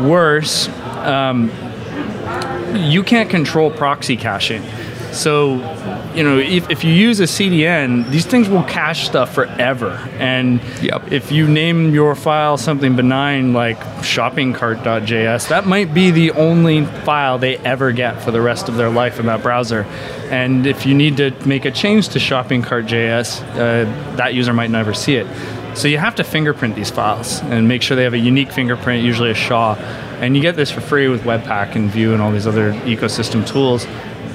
Worse, 0.01 0.67
um, 0.97 1.49
you 2.75 3.03
can't 3.03 3.29
control 3.29 3.71
proxy 3.71 4.17
caching. 4.17 4.63
So, 5.13 5.55
you 6.15 6.23
know, 6.23 6.39
if, 6.39 6.69
if 6.71 6.83
you 6.83 6.91
use 6.91 7.19
a 7.19 7.23
CDN, 7.23 8.09
these 8.09 8.25
things 8.25 8.49
will 8.49 8.63
cache 8.63 9.05
stuff 9.05 9.33
forever. 9.33 9.91
And 10.17 10.59
yep. 10.81 11.11
if 11.11 11.31
you 11.31 11.47
name 11.47 11.93
your 11.93 12.15
file 12.15 12.57
something 12.57 12.95
benign 12.95 13.53
like 13.53 13.79
shoppingcart.js, 14.01 15.47
that 15.49 15.67
might 15.67 15.93
be 15.93 16.09
the 16.09 16.31
only 16.31 16.85
file 16.85 17.37
they 17.37 17.57
ever 17.57 17.91
get 17.91 18.21
for 18.21 18.31
the 18.31 18.41
rest 18.41 18.69
of 18.69 18.75
their 18.75 18.89
life 18.89 19.19
in 19.19 19.27
that 19.27 19.43
browser. 19.43 19.83
And 20.31 20.65
if 20.65 20.85
you 20.85 20.95
need 20.95 21.17
to 21.17 21.31
make 21.45 21.65
a 21.65 21.71
change 21.71 22.09
to 22.09 22.19
shoppingcart.js, 22.19 23.41
uh, 23.51 24.15
that 24.15 24.33
user 24.33 24.53
might 24.53 24.71
never 24.71 24.93
see 24.93 25.15
it. 25.15 25.27
So 25.75 25.87
you 25.87 25.97
have 25.97 26.15
to 26.15 26.23
fingerprint 26.23 26.75
these 26.75 26.91
files 26.91 27.41
and 27.41 27.67
make 27.67 27.81
sure 27.81 27.95
they 27.95 28.03
have 28.03 28.13
a 28.13 28.19
unique 28.19 28.51
fingerprint, 28.51 29.03
usually 29.03 29.31
a 29.31 29.35
SHA. 29.35 29.75
And 30.21 30.35
you 30.35 30.41
get 30.41 30.55
this 30.55 30.69
for 30.69 30.81
free 30.81 31.07
with 31.07 31.23
Webpack 31.23 31.75
and 31.75 31.89
Vue 31.89 32.13
and 32.13 32.21
all 32.21 32.31
these 32.31 32.47
other 32.47 32.73
ecosystem 32.83 33.45
tools. 33.45 33.85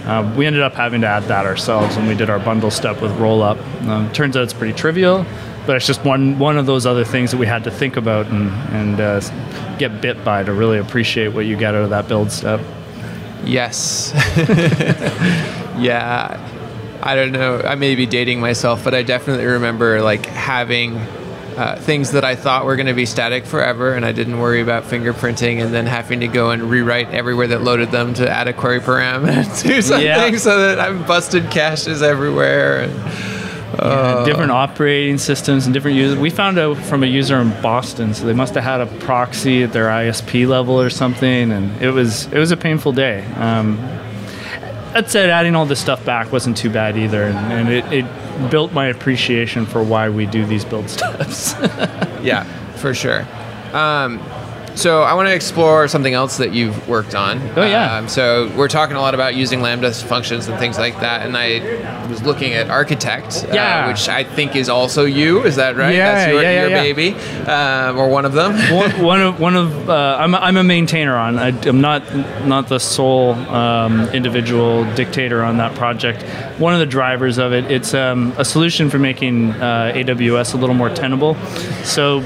Uh, 0.08 0.34
we 0.36 0.46
ended 0.46 0.62
up 0.62 0.72
having 0.72 1.02
to 1.02 1.06
add 1.06 1.22
that 1.24 1.44
ourselves 1.44 1.96
when 1.96 2.08
we 2.08 2.14
did 2.14 2.30
our 2.30 2.38
bundle 2.38 2.70
step 2.70 3.02
with 3.02 3.12
Rollup. 3.12 3.58
Um, 3.86 4.10
turns 4.12 4.36
out 4.36 4.42
it's 4.42 4.54
pretty 4.54 4.72
trivial, 4.72 5.26
but 5.66 5.76
it's 5.76 5.86
just 5.86 6.02
one 6.02 6.38
one 6.38 6.56
of 6.56 6.64
those 6.64 6.86
other 6.86 7.04
things 7.04 7.30
that 7.30 7.36
we 7.36 7.46
had 7.46 7.64
to 7.64 7.70
think 7.70 7.96
about 7.96 8.26
and 8.28 8.50
and 8.74 9.00
uh, 9.00 9.76
get 9.76 10.00
bit 10.00 10.24
by 10.24 10.42
to 10.42 10.52
really 10.52 10.78
appreciate 10.78 11.28
what 11.28 11.44
you 11.44 11.56
get 11.56 11.74
out 11.74 11.82
of 11.82 11.90
that 11.90 12.08
build 12.08 12.32
step. 12.32 12.60
Yes. 13.44 14.12
yeah. 15.78 16.44
I 17.02 17.14
don't 17.14 17.32
know. 17.32 17.60
I 17.60 17.74
may 17.76 17.94
be 17.94 18.06
dating 18.06 18.40
myself, 18.40 18.82
but 18.82 18.94
I 18.94 19.02
definitely 19.02 19.46
remember 19.46 20.02
like 20.02 20.26
having 20.26 20.98
uh, 21.58 21.76
things 21.80 22.12
that 22.12 22.24
I 22.24 22.36
thought 22.36 22.64
were 22.64 22.76
going 22.76 22.86
to 22.86 22.94
be 22.94 23.04
static 23.04 23.44
forever, 23.44 23.94
and 23.94 24.04
I 24.04 24.12
didn't 24.12 24.38
worry 24.38 24.60
about 24.60 24.84
fingerprinting, 24.84 25.60
and 25.60 25.74
then 25.74 25.86
having 25.86 26.20
to 26.20 26.28
go 26.28 26.52
and 26.52 26.62
rewrite 26.62 27.08
everywhere 27.08 27.48
that 27.48 27.62
loaded 27.62 27.90
them 27.90 28.14
to 28.14 28.30
add 28.30 28.46
a 28.46 28.52
query 28.52 28.78
param 28.78 29.26
and 29.28 29.44
do 29.64 29.82
something 29.82 30.06
yeah. 30.06 30.36
so 30.36 30.56
that 30.60 30.78
I'm 30.78 31.04
busted 31.04 31.50
caches 31.50 32.00
everywhere. 32.00 32.82
And, 32.82 32.92
uh, 33.80 34.18
yeah, 34.20 34.24
different 34.24 34.52
operating 34.52 35.18
systems 35.18 35.66
and 35.66 35.74
different 35.74 35.96
users. 35.96 36.16
We 36.16 36.30
found 36.30 36.60
out 36.60 36.76
from 36.76 37.02
a 37.02 37.08
user 37.08 37.36
in 37.38 37.50
Boston, 37.60 38.14
so 38.14 38.24
they 38.24 38.34
must 38.34 38.54
have 38.54 38.62
had 38.62 38.80
a 38.80 38.86
proxy 39.00 39.64
at 39.64 39.72
their 39.72 39.88
ISP 39.88 40.46
level 40.46 40.80
or 40.80 40.90
something, 40.90 41.50
and 41.50 41.82
it 41.82 41.90
was 41.90 42.26
it 42.32 42.38
was 42.38 42.52
a 42.52 42.56
painful 42.56 42.92
day. 42.92 43.24
Um, 43.34 43.78
that 44.92 45.10
said, 45.10 45.28
adding 45.28 45.56
all 45.56 45.66
this 45.66 45.80
stuff 45.80 46.04
back 46.04 46.30
wasn't 46.30 46.56
too 46.56 46.70
bad 46.70 46.96
either, 46.96 47.24
and, 47.24 47.36
and 47.52 47.68
it, 47.68 47.84
it 47.92 48.27
built 48.50 48.72
my 48.72 48.86
appreciation 48.86 49.66
for 49.66 49.82
why 49.82 50.08
we 50.08 50.26
do 50.26 50.44
these 50.46 50.64
build 50.64 50.88
steps. 50.90 51.54
yeah, 52.22 52.44
for 52.76 52.94
sure. 52.94 53.26
Um, 53.72 54.18
so 54.78 55.02
I 55.02 55.14
want 55.14 55.28
to 55.28 55.34
explore 55.34 55.88
something 55.88 56.14
else 56.14 56.36
that 56.36 56.52
you've 56.52 56.88
worked 56.88 57.14
on. 57.14 57.40
Oh 57.58 57.64
yeah. 57.64 57.96
Um, 57.96 58.08
so 58.08 58.50
we're 58.56 58.68
talking 58.68 58.96
a 58.96 59.00
lot 59.00 59.12
about 59.12 59.34
using 59.34 59.60
Lambda 59.60 59.92
functions 59.92 60.46
and 60.46 60.56
things 60.58 60.78
like 60.78 61.00
that, 61.00 61.26
and 61.26 61.36
I 61.36 62.06
was 62.08 62.22
looking 62.22 62.54
at 62.54 62.70
Architect, 62.70 63.44
uh, 63.44 63.54
yeah. 63.54 63.84
uh, 63.84 63.88
which 63.88 64.08
I 64.08 64.22
think 64.22 64.54
is 64.54 64.68
also 64.68 65.04
you. 65.04 65.44
Is 65.44 65.56
that 65.56 65.76
right? 65.76 65.94
Yeah, 65.94 66.14
That's 66.14 66.32
your, 66.32 66.42
yeah, 66.42 66.50
yeah, 66.50 66.60
your 66.60 66.70
yeah. 66.70 66.82
baby, 66.82 67.14
um, 67.50 67.98
or 67.98 68.08
one 68.08 68.24
of 68.24 68.32
them. 68.34 68.52
one, 68.72 69.02
one, 69.02 69.20
of 69.20 69.40
one 69.40 69.56
of 69.56 69.90
uh, 69.90 70.16
I'm, 70.20 70.34
I'm 70.34 70.56
a 70.56 70.64
maintainer 70.64 71.16
on. 71.16 71.38
I, 71.38 71.48
am 71.66 71.80
not 71.80 72.02
not 72.46 72.68
the 72.68 72.78
sole 72.78 73.32
um, 73.32 74.08
individual 74.10 74.84
dictator 74.94 75.42
on 75.42 75.56
that 75.56 75.74
project. 75.74 76.22
One 76.60 76.72
of 76.72 76.78
the 76.78 76.86
drivers 76.86 77.38
of 77.38 77.52
it. 77.52 77.70
It's 77.70 77.94
um, 77.94 78.32
a 78.38 78.44
solution 78.44 78.90
for 78.90 78.98
making 78.98 79.52
uh, 79.52 79.92
AWS 79.94 80.54
a 80.54 80.56
little 80.56 80.74
more 80.74 80.90
tenable. 80.90 81.34
So 81.84 82.22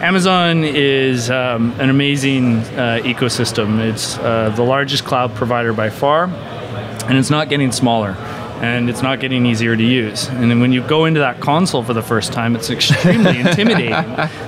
Amazon 0.00 0.64
is 0.64 1.30
um, 1.30 1.78
an 1.78 1.90
amazing 1.90 2.56
uh, 2.56 3.00
ecosystem. 3.04 3.78
It's 3.80 4.16
uh, 4.16 4.48
the 4.56 4.62
largest 4.62 5.04
cloud 5.04 5.34
provider 5.34 5.74
by 5.74 5.90
far, 5.90 6.24
and 6.24 7.18
it's 7.18 7.28
not 7.28 7.50
getting 7.50 7.70
smaller 7.70 8.16
and 8.60 8.90
it's 8.90 9.00
not 9.00 9.20
getting 9.20 9.46
easier 9.46 9.74
to 9.74 9.82
use. 9.82 10.28
And 10.28 10.50
then 10.50 10.60
when 10.60 10.70
you 10.70 10.82
go 10.86 11.06
into 11.06 11.20
that 11.20 11.40
console 11.40 11.82
for 11.82 11.94
the 11.94 12.02
first 12.02 12.30
time, 12.32 12.54
it's 12.54 12.68
extremely 12.68 13.40
intimidating. 13.40 13.92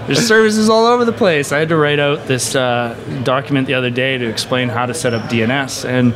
There's 0.07 0.27
services 0.27 0.69
all 0.69 0.85
over 0.85 1.07
the 1.07 1.13
place. 1.13 1.51
I 1.51 1.59
had 1.59 1.71
to 1.71 1.77
write 1.77 1.99
out 1.99 2.27
this 2.27 2.55
uh, 2.55 2.95
document 3.25 3.67
the 3.67 3.75
other 3.75 3.89
day 3.89 4.19
to 4.19 4.27
explain 4.29 4.69
how 4.69 4.85
to 4.85 4.93
set 4.93 5.15
up 5.15 5.31
DNS, 5.31 5.87
and 5.87 6.15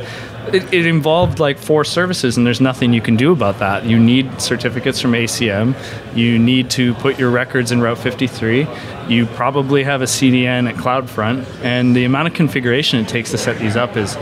it, 0.53 0.73
it, 0.73 0.85
involved 0.85 1.39
like 1.39 1.57
four 1.57 1.83
services, 1.83 2.37
and 2.37 2.45
there's 2.45 2.61
nothing 2.61 2.93
you 2.93 3.01
can 3.01 3.15
do 3.15 3.31
about 3.31 3.59
that. 3.59 3.85
You 3.85 3.99
need 3.99 4.41
certificates 4.41 4.99
from 5.01 5.11
ACM. 5.11 5.75
You 6.15 6.39
need 6.39 6.69
to 6.71 6.93
put 6.95 7.19
your 7.19 7.29
records 7.29 7.71
in 7.71 7.81
Route 7.81 7.97
53. 7.97 8.67
You 9.07 9.25
probably 9.27 9.83
have 9.83 10.01
a 10.01 10.05
CDN 10.05 10.69
at 10.69 10.75
CloudFront, 10.75 11.45
and 11.63 11.95
the 11.95 12.05
amount 12.05 12.27
of 12.27 12.33
configuration 12.33 12.99
it 12.99 13.07
takes 13.07 13.31
to 13.31 13.37
set 13.37 13.59
these 13.59 13.75
up 13.75 13.97
is 13.97 14.15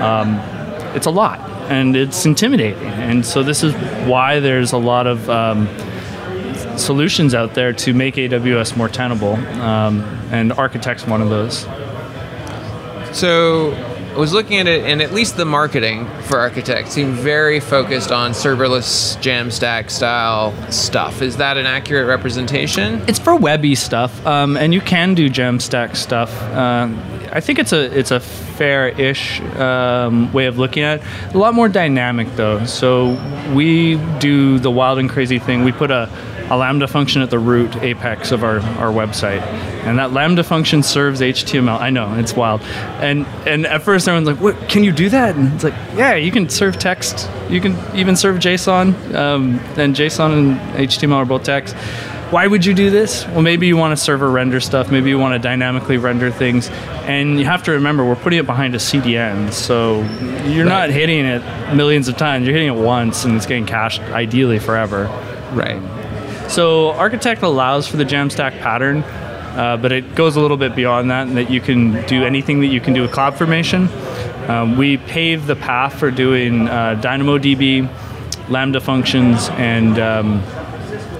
um, 0.00 0.36
it's 0.94 1.06
a 1.06 1.10
lot, 1.10 1.40
and 1.70 1.96
it's 1.96 2.24
intimidating. 2.26 2.82
And 2.82 3.24
so 3.24 3.42
this 3.42 3.62
is 3.62 3.72
why 4.06 4.40
there's 4.40 4.72
a 4.72 4.78
lot 4.78 5.06
of 5.06 5.28
um, 5.30 5.68
solutions 6.76 7.34
out 7.34 7.54
there 7.54 7.72
to 7.72 7.94
make 7.94 8.16
AWS 8.16 8.76
more 8.76 8.88
tenable, 8.88 9.34
um, 9.60 10.02
and 10.30 10.52
Architect's 10.52 11.06
one 11.06 11.20
of 11.20 11.28
those. 11.28 11.66
So 13.12 13.72
I 14.10 14.18
was 14.18 14.32
looking 14.32 14.58
at 14.58 14.66
it, 14.66 14.84
and 14.84 15.00
at 15.00 15.12
least 15.12 15.36
the 15.36 15.44
marketing 15.44 16.04
for 16.22 16.38
Architect 16.38 16.90
seemed 16.90 17.14
very 17.14 17.60
focused 17.60 18.10
on 18.10 18.32
serverless 18.32 19.16
Jamstack 19.22 19.88
style 19.88 20.52
stuff. 20.70 21.22
Is 21.22 21.36
that 21.36 21.56
an 21.56 21.64
accurate 21.64 22.08
representation? 22.08 23.02
It's 23.08 23.20
for 23.20 23.36
webby 23.36 23.76
stuff, 23.76 24.26
um, 24.26 24.56
and 24.56 24.74
you 24.74 24.80
can 24.80 25.14
do 25.14 25.30
Jamstack 25.30 25.94
stuff. 25.94 26.36
Uh, 26.42 26.88
I 27.32 27.38
think 27.38 27.60
it's 27.60 27.72
a 27.72 27.96
it's 27.96 28.10
a 28.10 28.18
fair-ish 28.18 29.40
um, 29.56 30.32
way 30.32 30.46
of 30.46 30.58
looking 30.58 30.82
at 30.82 30.98
it. 30.98 31.34
A 31.34 31.38
lot 31.38 31.54
more 31.54 31.68
dynamic 31.68 32.34
though. 32.34 32.64
So 32.66 33.16
we 33.54 33.94
do 34.18 34.58
the 34.58 34.72
wild 34.72 34.98
and 34.98 35.08
crazy 35.08 35.38
thing. 35.38 35.62
We 35.62 35.70
put 35.70 35.92
a 35.92 36.10
a 36.50 36.56
Lambda 36.56 36.88
function 36.88 37.22
at 37.22 37.30
the 37.30 37.38
root 37.38 37.76
apex 37.76 38.32
of 38.32 38.42
our, 38.42 38.58
our 38.78 38.92
website. 38.92 39.40
And 39.84 39.98
that 39.98 40.12
Lambda 40.12 40.42
function 40.42 40.82
serves 40.82 41.20
HTML. 41.20 41.78
I 41.78 41.90
know, 41.90 42.14
it's 42.18 42.34
wild. 42.34 42.60
And 43.00 43.26
and 43.46 43.66
at 43.66 43.82
first 43.82 44.08
everyone's 44.08 44.26
like, 44.26 44.40
what, 44.40 44.68
can 44.68 44.84
you 44.84 44.92
do 44.92 45.08
that? 45.10 45.36
And 45.36 45.54
it's 45.54 45.64
like, 45.64 45.74
yeah, 45.94 46.16
you 46.16 46.32
can 46.32 46.48
serve 46.48 46.78
text. 46.78 47.30
You 47.48 47.60
can 47.60 47.76
even 47.96 48.16
serve 48.16 48.38
JSON. 48.38 49.14
Um, 49.14 49.58
and 49.76 49.94
JSON 49.94 50.32
and 50.38 50.60
HTML 50.88 51.14
are 51.14 51.24
both 51.24 51.44
text. 51.44 51.76
Why 52.30 52.46
would 52.46 52.64
you 52.64 52.74
do 52.74 52.90
this? 52.90 53.26
Well, 53.26 53.42
maybe 53.42 53.66
you 53.66 53.76
want 53.76 53.90
to 53.90 53.96
server 53.96 54.30
render 54.30 54.60
stuff. 54.60 54.88
Maybe 54.88 55.08
you 55.08 55.18
want 55.18 55.34
to 55.34 55.40
dynamically 55.40 55.96
render 55.96 56.30
things. 56.30 56.68
And 57.08 57.40
you 57.40 57.44
have 57.44 57.64
to 57.64 57.72
remember, 57.72 58.04
we're 58.04 58.14
putting 58.14 58.38
it 58.38 58.46
behind 58.46 58.76
a 58.76 58.78
CDN. 58.78 59.52
So 59.52 60.02
you're 60.48 60.64
right. 60.64 60.86
not 60.86 60.90
hitting 60.90 61.24
it 61.24 61.74
millions 61.74 62.06
of 62.06 62.16
times. 62.16 62.46
You're 62.46 62.54
hitting 62.54 62.68
it 62.68 62.80
once, 62.80 63.24
and 63.24 63.34
it's 63.34 63.46
getting 63.46 63.66
cached 63.66 64.00
ideally 64.00 64.60
forever. 64.60 65.06
Right. 65.52 65.99
So 66.50 66.90
Architect 66.90 67.42
allows 67.42 67.86
for 67.86 67.96
the 67.96 68.04
Jamstack 68.04 68.58
pattern, 68.58 69.04
uh, 69.04 69.78
but 69.80 69.92
it 69.92 70.16
goes 70.16 70.34
a 70.34 70.40
little 70.40 70.56
bit 70.56 70.74
beyond 70.74 71.08
that, 71.12 71.28
and 71.28 71.36
that 71.36 71.48
you 71.48 71.60
can 71.60 72.04
do 72.06 72.24
anything 72.24 72.58
that 72.60 72.66
you 72.66 72.80
can 72.80 72.92
do 72.92 73.02
with 73.02 73.12
CloudFormation. 73.12 73.88
Um, 74.48 74.76
we 74.76 74.96
pave 74.96 75.46
the 75.46 75.54
path 75.54 75.96
for 76.00 76.10
doing 76.10 76.66
uh, 76.66 77.00
DynamoDB, 77.00 77.88
Lambda 78.48 78.80
functions, 78.80 79.48
and 79.50 80.00
um, 80.00 80.42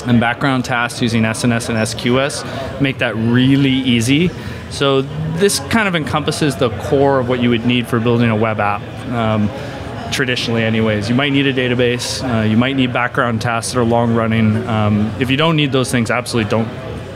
and 0.05 0.19
background 0.19 0.65
tasks 0.65 1.01
using 1.01 1.23
SNS 1.23 1.69
and 1.69 1.79
SQS. 1.79 2.81
Make 2.81 2.99
that 2.99 3.15
really 3.15 3.71
easy. 3.71 4.31
So 4.71 5.03
this 5.39 5.61
kind 5.61 5.87
of 5.87 5.95
encompasses 5.95 6.57
the 6.57 6.71
core 6.71 7.21
of 7.21 7.29
what 7.29 7.41
you 7.41 7.51
would 7.51 7.67
need 7.67 7.87
for 7.87 8.01
building 8.01 8.31
a 8.31 8.37
web 8.37 8.59
app. 8.59 8.83
Um, 9.11 9.49
traditionally 10.13 10.63
anyways. 10.63 11.09
You 11.09 11.15
might 11.15 11.33
need 11.33 11.47
a 11.47 11.53
database. 11.53 12.23
Uh, 12.23 12.43
you 12.43 12.57
might 12.57 12.77
need 12.77 12.93
background 12.93 13.41
tasks 13.41 13.73
that 13.73 13.81
are 13.81 13.85
long 13.85 14.15
running. 14.15 14.57
Um, 14.67 15.13
if 15.21 15.31
you 15.31 15.37
don't 15.37 15.57
need 15.57 15.73
those 15.73 15.91
things, 15.91 16.11
absolutely 16.11 16.51
don't, 16.51 16.69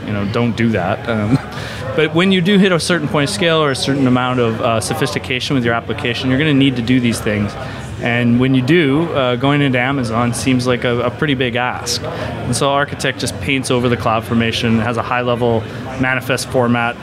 you 0.06 0.12
know, 0.12 0.30
don't 0.32 0.56
do 0.56 0.70
that. 0.70 1.08
Um, 1.08 1.34
but 1.96 2.14
when 2.14 2.32
you 2.32 2.40
do 2.40 2.58
hit 2.58 2.72
a 2.72 2.80
certain 2.80 3.08
point 3.08 3.30
of 3.30 3.34
scale 3.34 3.58
or 3.58 3.70
a 3.70 3.76
certain 3.76 4.06
amount 4.06 4.40
of 4.40 4.60
uh, 4.60 4.80
sophistication 4.80 5.54
with 5.54 5.64
your 5.64 5.74
application, 5.74 6.30
you're 6.30 6.38
going 6.38 6.54
to 6.54 6.58
need 6.58 6.76
to 6.76 6.82
do 6.82 7.00
these 7.00 7.20
things. 7.20 7.52
And 8.00 8.40
when 8.40 8.54
you 8.54 8.62
do, 8.62 9.04
uh, 9.14 9.36
going 9.36 9.62
into 9.62 9.78
Amazon 9.78 10.34
seems 10.34 10.66
like 10.66 10.84
a, 10.84 11.00
a, 11.06 11.10
pretty 11.10 11.34
big 11.34 11.56
ask. 11.56 12.02
And 12.02 12.54
so 12.54 12.70
Architect 12.70 13.18
just 13.18 13.38
paints 13.40 13.70
over 13.70 13.88
the 13.88 13.96
cloud 13.96 14.24
formation, 14.24 14.78
has 14.80 14.96
a 14.96 15.02
high 15.02 15.22
level 15.22 15.60
manifest 16.00 16.48
format. 16.50 16.96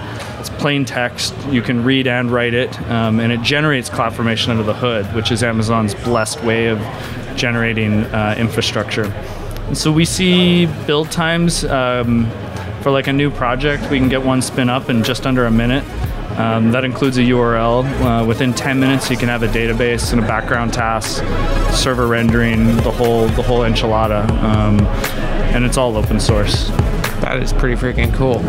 Plain 0.62 0.86
text. 0.86 1.34
You 1.50 1.64
can 1.64 1.84
read 1.84 2.06
and 2.06 2.30
write 2.30 2.54
it, 2.54 2.80
um, 2.84 3.20
and 3.20 3.32
it 3.32 3.42
generates 3.42 3.90
cloud 3.90 4.14
formation 4.14 4.52
under 4.52 4.62
the 4.62 4.76
hood, 4.76 5.08
which 5.16 5.32
is 5.32 5.42
Amazon's 5.42 5.96
blessed 5.96 6.44
way 6.44 6.68
of 6.68 6.78
generating 7.36 8.04
uh, 8.06 8.36
infrastructure. 8.38 9.06
And 9.06 9.76
so 9.76 9.92
we 9.92 10.06
see 10.06 10.68
build 10.86 11.10
times 11.10 11.66
um, 11.66 12.30
for 12.82 12.92
like 12.92 13.08
a 13.08 13.14
new 13.14 13.32
project. 13.32 13.90
We 13.90 13.98
can 13.98 14.08
get 14.08 14.24
one 14.24 14.40
spin 14.44 14.70
up 14.70 14.88
in 14.88 15.04
just 15.04 15.26
under 15.26 15.46
a 15.46 15.52
minute. 15.52 15.84
Um, 16.38 16.72
that 16.74 16.86
includes 16.86 17.18
a 17.18 17.22
URL. 17.22 17.84
Uh, 17.84 18.26
within 18.26 18.54
10 18.54 18.80
minutes, 18.80 19.10
you 19.10 19.18
can 19.18 19.30
have 19.30 19.42
a 19.42 19.48
database 19.48 20.14
and 20.14 20.24
a 20.24 20.28
background 20.28 20.74
task, 20.74 21.24
server 21.76 22.06
rendering, 22.06 22.78
the 22.78 22.92
whole 22.92 23.28
the 23.30 23.42
whole 23.42 23.62
enchilada, 23.62 24.30
um, 24.44 24.80
and 25.56 25.66
it's 25.66 25.78
all 25.78 25.98
open 25.98 26.20
source. 26.20 26.68
That 27.22 27.42
is 27.42 27.52
pretty 27.52 27.76
freaking 27.76 28.14
cool. 28.14 28.42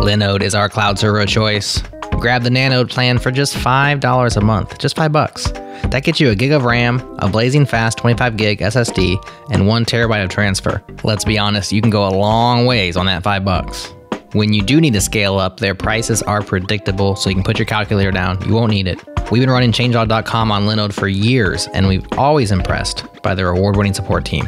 Linode 0.00 0.42
is 0.42 0.54
our 0.54 0.68
cloud 0.68 0.98
server 0.98 1.20
of 1.20 1.28
choice. 1.28 1.82
Grab 2.12 2.42
the 2.42 2.50
Nanode 2.50 2.90
plan 2.90 3.18
for 3.18 3.30
just 3.30 3.54
$5 3.54 4.36
a 4.36 4.40
month, 4.40 4.78
just 4.78 4.96
5 4.96 5.12
bucks. 5.12 5.52
That 5.90 6.02
gets 6.02 6.18
you 6.18 6.30
a 6.30 6.34
gig 6.34 6.50
of 6.50 6.64
RAM, 6.64 7.00
a 7.20 7.28
blazing 7.28 7.66
fast 7.66 7.98
25 7.98 8.36
gig 8.36 8.60
SSD, 8.60 9.22
and 9.52 9.66
1 9.66 9.84
terabyte 9.84 10.24
of 10.24 10.30
transfer. 10.30 10.82
Let's 11.04 11.24
be 11.24 11.38
honest, 11.38 11.72
you 11.72 11.80
can 11.80 11.90
go 11.90 12.08
a 12.08 12.10
long 12.10 12.66
ways 12.66 12.96
on 12.96 13.06
that 13.06 13.22
5 13.22 13.44
bucks. 13.44 13.94
When 14.32 14.52
you 14.52 14.62
do 14.62 14.80
need 14.80 14.92
to 14.92 15.00
scale 15.00 15.38
up, 15.38 15.58
their 15.58 15.74
prices 15.74 16.22
are 16.22 16.42
predictable, 16.42 17.16
so 17.16 17.30
you 17.30 17.34
can 17.36 17.44
put 17.44 17.58
your 17.58 17.66
calculator 17.66 18.10
down. 18.10 18.46
You 18.46 18.54
won't 18.54 18.70
need 18.70 18.86
it. 18.86 19.02
We've 19.30 19.40
been 19.40 19.50
running 19.50 19.72
changelog.com 19.72 20.52
on 20.52 20.66
Linode 20.66 20.92
for 20.92 21.08
years, 21.08 21.66
and 21.68 21.88
we've 21.88 22.06
always 22.18 22.50
impressed 22.50 23.04
by 23.22 23.34
their 23.34 23.48
award-winning 23.48 23.94
support 23.94 24.24
team. 24.24 24.46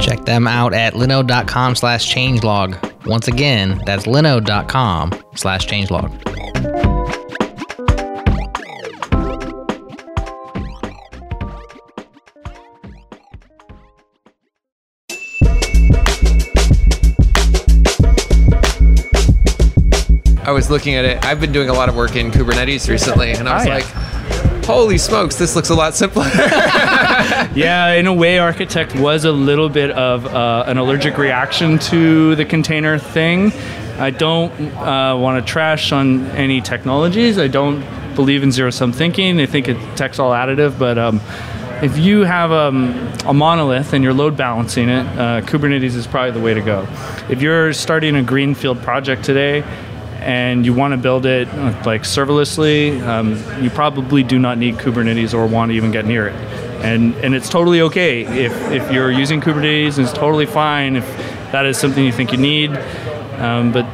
Check 0.00 0.24
them 0.24 0.46
out 0.46 0.72
at 0.72 0.94
linode.com 0.94 1.74
slash 1.74 2.12
changelog. 2.12 3.06
Once 3.06 3.28
again, 3.28 3.82
that's 3.84 4.06
linode.com 4.06 5.12
slash 5.34 5.66
changelog. 5.66 6.87
I 20.48 20.50
was 20.50 20.70
looking 20.70 20.94
at 20.94 21.04
it. 21.04 21.22
I've 21.26 21.42
been 21.42 21.52
doing 21.52 21.68
a 21.68 21.74
lot 21.74 21.90
of 21.90 21.94
work 21.94 22.16
in 22.16 22.30
Kubernetes 22.30 22.88
recently, 22.88 23.32
and 23.32 23.46
I 23.46 23.54
was 23.56 23.64
Oh, 23.64 23.68
yeah. 23.68 23.74
like, 23.74 24.64
"Holy 24.64 24.96
smokes, 24.96 25.36
this 25.36 25.54
looks 25.54 25.68
a 25.68 25.74
lot 25.74 25.94
simpler." 25.94 26.24
yeah, 27.54 27.92
in 27.92 28.06
a 28.06 28.14
way, 28.14 28.38
Architect 28.38 28.96
was 28.96 29.26
a 29.26 29.30
little 29.30 29.68
bit 29.68 29.90
of 29.90 30.24
uh, 30.24 30.64
an 30.66 30.78
allergic 30.78 31.18
reaction 31.18 31.78
to 31.90 32.34
the 32.34 32.46
container 32.46 32.96
thing. 32.98 33.52
I 33.98 34.08
don't 34.08 34.50
uh, 34.78 35.18
want 35.18 35.44
to 35.44 35.52
trash 35.52 35.92
on 35.92 36.24
any 36.30 36.62
technologies. 36.62 37.38
I 37.38 37.48
don't 37.48 37.84
believe 38.14 38.42
in 38.42 38.50
zero 38.50 38.70
sum 38.70 38.90
thinking. 38.90 39.40
I 39.42 39.44
think 39.44 39.68
it 39.68 39.76
tech's 39.98 40.18
all 40.18 40.30
additive, 40.30 40.78
but 40.78 40.96
um, 40.96 41.20
if 41.82 41.98
you 41.98 42.20
have 42.24 42.52
um, 42.52 42.94
a 43.26 43.34
monolith 43.34 43.92
and 43.92 44.02
you're 44.02 44.14
load 44.14 44.34
balancing 44.34 44.88
it, 44.88 45.06
uh, 45.18 45.42
Kubernetes 45.42 45.94
is 45.94 46.06
probably 46.06 46.30
the 46.30 46.40
way 46.40 46.54
to 46.54 46.62
go. 46.62 46.88
If 47.28 47.42
you're 47.42 47.74
starting 47.74 48.16
a 48.16 48.22
greenfield 48.22 48.80
project 48.82 49.24
today, 49.26 49.62
and 50.18 50.66
you 50.66 50.74
want 50.74 50.92
to 50.92 50.96
build 50.98 51.26
it 51.26 51.46
like 51.86 52.02
serverlessly, 52.02 53.00
um, 53.06 53.36
you 53.62 53.70
probably 53.70 54.22
do 54.22 54.38
not 54.38 54.58
need 54.58 54.76
Kubernetes 54.76 55.34
or 55.34 55.46
want 55.46 55.70
to 55.70 55.76
even 55.76 55.90
get 55.90 56.04
near 56.04 56.28
it. 56.28 56.34
And 56.84 57.14
and 57.16 57.34
it's 57.34 57.48
totally 57.48 57.80
okay 57.82 58.22
if, 58.22 58.52
if 58.70 58.92
you're 58.92 59.10
using 59.10 59.40
Kubernetes, 59.40 59.98
it's 59.98 60.12
totally 60.12 60.46
fine 60.46 60.96
if 60.96 61.04
that 61.52 61.66
is 61.66 61.78
something 61.78 62.04
you 62.04 62.12
think 62.12 62.32
you 62.32 62.38
need. 62.38 62.70
Um, 63.38 63.70
but 63.70 63.86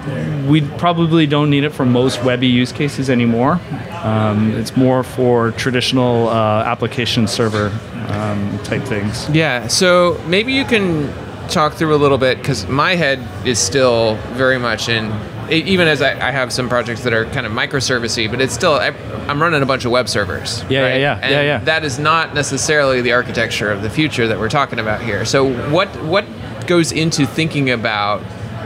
we 0.47 0.63
probably 0.63 1.27
don't 1.27 1.51
need 1.51 1.65
it 1.65 1.71
for 1.71 1.85
most 1.85 2.25
webby 2.25 2.47
use 2.47 2.73
cases 2.73 3.11
anymore. 3.11 3.61
Um, 4.03 4.53
it's 4.57 4.75
more 4.77 5.03
for 5.03 5.51
traditional 5.53 6.29
uh, 6.29 6.63
application 6.65 7.29
server 7.29 7.71
um, 8.09 8.59
type 8.65 8.83
things. 8.85 9.29
yeah. 9.31 9.67
So 9.67 10.21
maybe 10.27 10.53
you 10.53 10.65
can 10.65 11.13
talk 11.49 11.75
through 11.75 11.95
a 11.95 11.97
little 11.97 12.17
bit 12.19 12.39
because 12.39 12.67
my 12.69 12.95
head 12.95 13.19
is 13.47 13.59
still 13.59 14.17
very 14.33 14.59
much 14.59 14.89
in. 14.89 15.13
Even 15.51 15.89
as 15.89 16.03
I, 16.03 16.29
I 16.29 16.31
have 16.31 16.53
some 16.53 16.69
projects 16.69 17.03
that 17.05 17.13
are 17.13 17.27
kind 17.27 17.47
of 17.47 17.53
microservicey, 17.53 18.31
but 18.31 18.41
it's 18.41 18.55
still 18.55 18.75
I, 18.75 18.89
I'm 19.29 19.41
running 19.41 19.63
a 19.63 19.67
bunch 19.67 19.85
of 19.85 19.91
web 19.91 20.09
servers. 20.09 20.63
Yeah, 20.65 20.69
yeah, 20.69 20.81
right? 20.83 21.01
yeah, 21.01 21.19
And 21.23 21.31
yeah, 21.31 21.43
yeah. 21.43 21.59
That 21.59 21.85
is 21.85 21.99
not 21.99 22.35
necessarily 22.35 23.01
the 23.01 23.13
architecture 23.13 23.71
of 23.71 23.83
the 23.83 23.91
future 23.91 24.27
that 24.27 24.39
we're 24.39 24.49
talking 24.49 24.79
about 24.79 25.03
here. 25.03 25.25
So 25.25 25.53
what 25.71 25.89
what 26.03 26.25
goes 26.67 26.93
into 26.93 27.27
thinking 27.27 27.71
about 27.71 28.23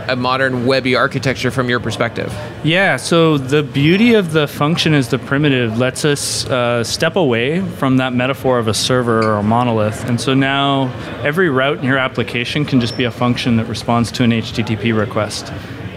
a 0.09 0.17
modern 0.17 0.65
webby 0.65 0.97
architecture 0.97 1.51
from 1.51 1.69
your 1.69 1.81
perspective? 1.81 2.33
Yeah, 2.65 2.97
so 2.97 3.37
the 3.37 3.63
beauty 3.63 4.15
of 4.15 4.33
the 4.33 4.49
function 4.49 4.95
as 4.95 5.09
the 5.09 5.19
primitive 5.19 5.79
lets 5.79 6.05
us 6.05 6.47
uh, 6.47 6.83
step 6.83 7.17
away 7.17 7.61
from 7.61 7.99
that 7.99 8.15
metaphor 8.15 8.59
of 8.59 8.69
a 8.69 8.75
server 8.75 9.23
or 9.23 9.37
a 9.37 9.43
monolith. 9.43 10.05
And 10.07 10.21
so 10.21 10.33
now 10.35 10.91
every 11.23 11.51
route 11.51 11.79
in 11.79 11.85
your 11.85 11.99
application 11.99 12.65
can 12.65 12.81
just 12.81 12.97
be 12.97 13.05
a 13.05 13.11
function 13.11 13.57
that 13.57 13.67
responds 13.67 14.11
to 14.13 14.25
an 14.25 14.31
HTTP 14.31 14.99
request. 14.99 15.53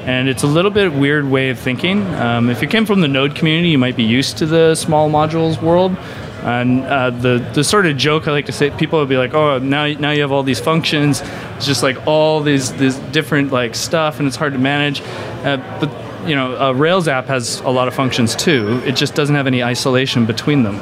And 0.06 0.28
it's 0.28 0.44
a 0.44 0.48
little 0.48 0.72
bit 0.72 0.94
weird 0.94 1.30
way 1.30 1.50
of 1.50 1.60
thinking. 1.60 2.06
Um, 2.16 2.50
if 2.50 2.62
you 2.62 2.68
came 2.68 2.86
from 2.86 3.02
the 3.02 3.08
Node 3.08 3.36
community, 3.36 3.70
you 3.70 3.78
might 3.78 3.96
be 3.96 4.04
used 4.04 4.38
to 4.40 4.46
the 4.46 4.76
small 4.76 5.10
modules 5.10 5.62
world. 5.62 5.96
And 6.44 6.84
uh, 6.86 7.12
the 7.12 7.38
the 7.54 7.64
sort 7.64 7.86
of 7.86 7.98
joke 7.98 8.28
I 8.28 8.32
like 8.32 8.48
to 8.48 8.52
say, 8.52 8.72
people 8.72 8.98
would 8.98 9.10
be 9.10 9.18
like, 9.18 9.36
"Oh, 9.36 9.60
now 9.60 9.86
now 9.86 10.10
you 10.10 10.22
have 10.22 10.32
all 10.32 10.42
these 10.42 10.60
functions. 10.60 11.22
It's 11.56 11.68
just 11.68 11.84
like 11.84 12.08
all 12.08 12.42
these 12.42 12.74
this 12.74 12.98
different 13.12 13.52
like 13.52 13.76
stuff, 13.76 14.18
and 14.18 14.28
it's 14.28 14.38
hard 14.38 14.54
to 14.54 14.60
manage." 14.60 15.02
Uh, 15.02 15.58
but 15.80 15.92
you 16.28 16.36
know, 16.36 16.56
a 16.56 16.74
Rails 16.74 17.08
app 17.08 17.26
has 17.28 17.60
a 17.62 17.70
lot 17.70 17.88
of 17.88 17.94
functions 17.94 18.36
too. 18.36 18.82
It 18.86 18.96
just 18.96 19.16
doesn't 19.16 19.36
have 19.36 19.48
any 19.48 19.64
isolation 19.64 20.26
between 20.26 20.64
them, 20.64 20.76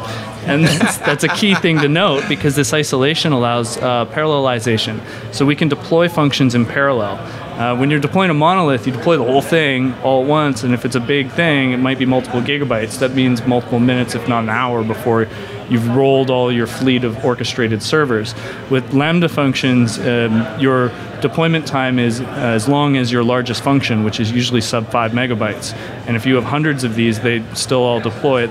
and 0.45 0.63
that's, 0.65 0.97
that's 0.97 1.23
a 1.23 1.29
key 1.29 1.55
thing 1.55 1.79
to 1.79 1.89
note 1.89 2.23
because 2.29 2.55
this 2.55 2.73
isolation 2.73 3.31
allows 3.31 3.77
uh, 3.77 4.05
parallelization. 4.07 5.01
So 5.33 5.45
we 5.45 5.55
can 5.55 5.67
deploy 5.67 6.07
functions 6.07 6.55
in 6.55 6.65
parallel. 6.65 7.17
Uh, 7.59 7.75
when 7.75 7.89
you're 7.89 7.99
deploying 7.99 8.29
a 8.29 8.33
monolith, 8.33 8.87
you 8.87 8.93
deploy 8.93 9.17
the 9.17 9.23
whole 9.23 9.41
thing 9.41 9.93
all 9.95 10.21
at 10.23 10.29
once, 10.29 10.63
and 10.63 10.73
if 10.73 10.85
it's 10.85 10.95
a 10.95 10.99
big 11.01 11.29
thing, 11.29 11.73
it 11.73 11.77
might 11.77 11.99
be 11.99 12.05
multiple 12.05 12.39
gigabytes. 12.39 12.99
That 12.99 13.11
means 13.11 13.45
multiple 13.45 13.81
minutes, 13.81 14.15
if 14.15 14.25
not 14.29 14.43
an 14.43 14.49
hour, 14.49 14.81
before 14.81 15.27
you've 15.69 15.93
rolled 15.93 16.29
all 16.29 16.53
your 16.53 16.67
fleet 16.67 17.03
of 17.03 17.25
orchestrated 17.25 17.83
servers. 17.83 18.33
With 18.69 18.93
Lambda 18.93 19.27
functions, 19.27 19.99
um, 19.99 20.57
your 20.57 20.87
deployment 21.19 21.67
time 21.67 21.99
is 21.99 22.21
as 22.21 22.69
long 22.69 22.95
as 22.95 23.11
your 23.11 23.25
largest 23.25 23.61
function, 23.61 24.05
which 24.05 24.21
is 24.21 24.31
usually 24.31 24.61
sub 24.61 24.89
5 24.89 25.11
megabytes. 25.11 25.73
And 26.07 26.15
if 26.15 26.25
you 26.25 26.35
have 26.35 26.45
hundreds 26.45 26.85
of 26.85 26.95
these, 26.95 27.19
they 27.19 27.43
still 27.55 27.83
all 27.83 27.99
deploy 27.99 28.49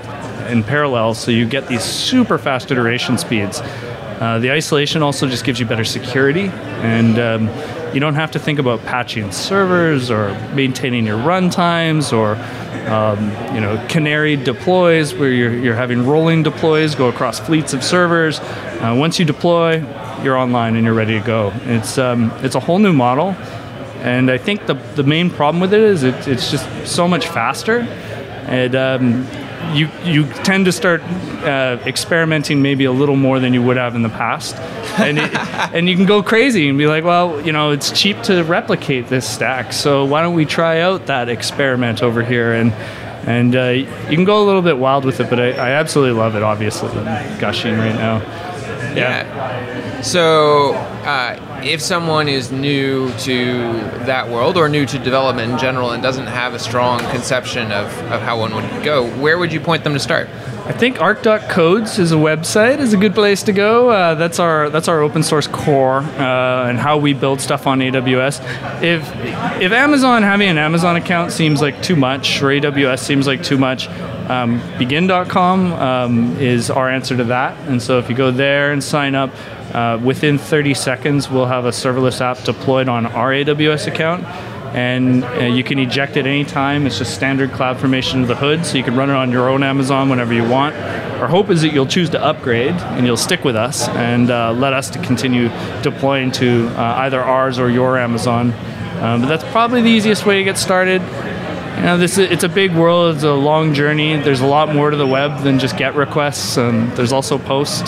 in 0.49 0.63
parallel, 0.63 1.15
so 1.15 1.31
you 1.31 1.47
get 1.47 1.67
these 1.67 1.83
super 1.83 2.37
fast 2.37 2.69
iteration 2.69 3.17
speeds. 3.17 3.59
Uh, 3.59 4.37
the 4.37 4.51
isolation 4.51 5.01
also 5.01 5.27
just 5.27 5.45
gives 5.45 5.59
you 5.59 5.65
better 5.65 5.85
security, 5.85 6.51
and 6.83 7.17
um, 7.17 7.47
you 7.93 7.99
don't 7.99 8.15
have 8.15 8.31
to 8.31 8.39
think 8.39 8.59
about 8.59 8.83
patching 8.85 9.31
servers 9.31 10.11
or 10.11 10.29
maintaining 10.53 11.05
your 11.05 11.17
runtimes 11.17 12.13
or 12.13 12.35
um, 12.91 13.25
you 13.55 13.61
know 13.61 13.83
canary 13.89 14.35
deploys 14.35 15.13
where 15.13 15.31
you're, 15.31 15.53
you're 15.53 15.75
having 15.75 16.05
rolling 16.05 16.43
deploys 16.43 16.95
go 16.95 17.09
across 17.09 17.39
fleets 17.39 17.73
of 17.73 17.83
servers. 17.83 18.39
Uh, 18.39 18.95
once 18.97 19.19
you 19.19 19.25
deploy, 19.25 19.83
you're 20.23 20.37
online 20.37 20.75
and 20.75 20.85
you're 20.85 20.93
ready 20.93 21.19
to 21.19 21.25
go. 21.25 21.51
It's 21.63 21.97
um, 21.97 22.31
it's 22.37 22.55
a 22.55 22.59
whole 22.59 22.79
new 22.79 22.93
model, 22.93 23.29
and 24.01 24.29
I 24.29 24.37
think 24.37 24.65
the 24.67 24.75
the 24.95 25.03
main 25.03 25.29
problem 25.29 25.61
with 25.61 25.73
it 25.73 25.81
is 25.81 26.03
it, 26.03 26.27
it's 26.27 26.51
just 26.51 26.67
so 26.87 27.07
much 27.07 27.27
faster, 27.27 27.79
and 28.47 28.75
um, 28.75 29.27
you 29.73 29.89
you 30.03 30.25
tend 30.43 30.65
to 30.65 30.71
start 30.71 31.01
uh, 31.01 31.77
experimenting 31.85 32.61
maybe 32.61 32.85
a 32.85 32.91
little 32.91 33.15
more 33.15 33.39
than 33.39 33.53
you 33.53 33.61
would 33.63 33.77
have 33.77 33.95
in 33.95 34.01
the 34.01 34.09
past, 34.09 34.55
and 34.99 35.17
it, 35.17 35.35
and 35.73 35.89
you 35.89 35.95
can 35.95 36.05
go 36.05 36.21
crazy 36.23 36.69
and 36.69 36.77
be 36.77 36.87
like, 36.87 37.03
well, 37.03 37.39
you 37.45 37.51
know, 37.51 37.71
it's 37.71 37.91
cheap 37.91 38.21
to 38.23 38.43
replicate 38.43 39.07
this 39.07 39.27
stack, 39.27 39.73
so 39.73 40.05
why 40.05 40.21
don't 40.21 40.35
we 40.35 40.45
try 40.45 40.81
out 40.81 41.07
that 41.07 41.29
experiment 41.29 42.01
over 42.03 42.23
here 42.23 42.53
and. 42.53 42.73
And 43.27 43.53
uh, 43.53 43.67
you 43.67 44.15
can 44.15 44.23
go 44.23 44.41
a 44.41 44.45
little 44.45 44.61
bit 44.61 44.77
wild 44.77 45.03
with 45.03 45.19
it, 45.19 45.29
but 45.29 45.39
I, 45.39 45.49
I 45.51 45.71
absolutely 45.71 46.17
love 46.17 46.35
it. 46.35 46.41
Obviously, 46.41 46.89
I'm 46.89 47.37
gushing 47.39 47.77
right 47.77 47.93
now. 47.93 48.48
Yeah. 48.99 50.01
So, 50.01 50.73
uh, 50.73 51.61
if 51.63 51.81
someone 51.81 52.29
is 52.29 52.51
new 52.51 53.11
to 53.19 53.73
that 54.05 54.29
world 54.29 54.57
or 54.57 54.69
new 54.69 54.85
to 54.85 54.99
development 54.99 55.51
in 55.51 55.57
general 55.57 55.91
and 55.91 56.01
doesn't 56.01 56.27
have 56.27 56.53
a 56.53 56.59
strong 56.59 56.99
conception 57.11 57.71
of, 57.71 57.87
of 58.11 58.21
how 58.21 58.39
one 58.39 58.55
would 58.55 58.83
go, 58.83 59.09
where 59.17 59.37
would 59.37 59.51
you 59.51 59.59
point 59.59 59.83
them 59.83 59.93
to 59.93 59.99
start? 59.99 60.29
I 60.69 60.73
think 60.73 61.01
arc.codes 61.01 61.97
is 61.97 62.11
a 62.11 62.15
website 62.15 62.77
is 62.77 62.93
a 62.93 62.97
good 62.97 63.15
place 63.15 63.41
to 63.43 63.51
go. 63.51 63.89
Uh, 63.89 64.13
that's 64.13 64.37
our 64.37 64.69
that's 64.69 64.87
our 64.87 65.01
open 65.01 65.23
source 65.23 65.47
core 65.47 65.97
uh, 65.97 66.69
and 66.69 66.77
how 66.77 66.99
we 66.99 67.13
build 67.13 67.41
stuff 67.41 67.65
on 67.65 67.79
AWS. 67.79 68.39
If 68.83 69.01
if 69.59 69.71
Amazon 69.71 70.21
having 70.21 70.47
an 70.47 70.59
Amazon 70.59 70.95
account 70.95 71.31
seems 71.31 71.59
like 71.59 71.81
too 71.81 71.95
much, 71.95 72.43
or 72.43 72.49
AWS 72.49 72.99
seems 72.99 73.25
like 73.25 73.41
too 73.41 73.57
much, 73.57 73.87
um, 74.29 74.61
begin.com 74.77 75.73
um, 75.73 76.37
is 76.37 76.69
our 76.69 76.87
answer 76.87 77.17
to 77.17 77.23
that. 77.23 77.57
And 77.67 77.81
so 77.81 77.97
if 77.97 78.07
you 78.07 78.15
go 78.15 78.29
there 78.29 78.71
and 78.71 78.83
sign 78.83 79.15
up, 79.15 79.31
uh, 79.73 79.99
within 80.03 80.37
30 80.37 80.75
seconds, 80.75 81.31
we'll 81.31 81.47
have 81.47 81.65
a 81.65 81.71
serverless 81.71 82.21
app 82.21 82.43
deployed 82.43 82.87
on 82.87 83.07
our 83.07 83.31
AWS 83.31 83.87
account 83.87 84.23
and 84.73 85.23
uh, 85.23 85.45
you 85.45 85.63
can 85.63 85.79
eject 85.79 86.17
it 86.17 86.25
anytime. 86.25 86.85
It's 86.85 86.97
just 86.97 87.15
standard 87.15 87.51
cloud 87.51 87.79
formation 87.79 88.21
of 88.21 88.27
the 88.27 88.35
hood, 88.35 88.65
so 88.65 88.77
you 88.77 88.83
can 88.83 88.95
run 88.95 89.09
it 89.09 89.15
on 89.15 89.31
your 89.31 89.49
own 89.49 89.63
Amazon 89.63 90.09
whenever 90.09 90.33
you 90.33 90.47
want. 90.47 90.75
Our 90.75 91.27
hope 91.27 91.49
is 91.49 91.61
that 91.63 91.73
you'll 91.73 91.85
choose 91.85 92.09
to 92.11 92.23
upgrade 92.23 92.75
and 92.75 93.05
you'll 93.05 93.17
stick 93.17 93.43
with 93.43 93.55
us 93.55 93.87
and 93.89 94.31
uh, 94.31 94.53
let 94.53 94.73
us 94.73 94.89
to 94.91 94.99
continue 94.99 95.49
deploying 95.81 96.31
to 96.33 96.67
uh, 96.69 96.99
either 96.99 97.21
ours 97.21 97.59
or 97.59 97.69
your 97.69 97.97
Amazon. 97.97 98.53
Um, 99.01 99.21
but 99.21 99.27
that's 99.27 99.43
probably 99.51 99.81
the 99.81 99.89
easiest 99.89 100.25
way 100.25 100.37
to 100.37 100.43
get 100.43 100.57
started. 100.57 101.01
You 101.01 101.85
know, 101.85 101.97
this 101.97 102.17
is, 102.17 102.29
it's 102.29 102.43
a 102.43 102.49
big 102.49 102.75
world. 102.75 103.15
It's 103.15 103.23
a 103.23 103.33
long 103.33 103.73
journey. 103.73 104.17
There's 104.17 104.41
a 104.41 104.45
lot 104.45 104.73
more 104.73 104.89
to 104.89 104.97
the 104.97 105.07
web 105.07 105.43
than 105.43 105.59
just 105.59 105.77
GET 105.77 105.95
requests. 105.95 106.57
And 106.57 106.91
there's 106.97 107.13
also 107.13 107.37
post 107.37 107.87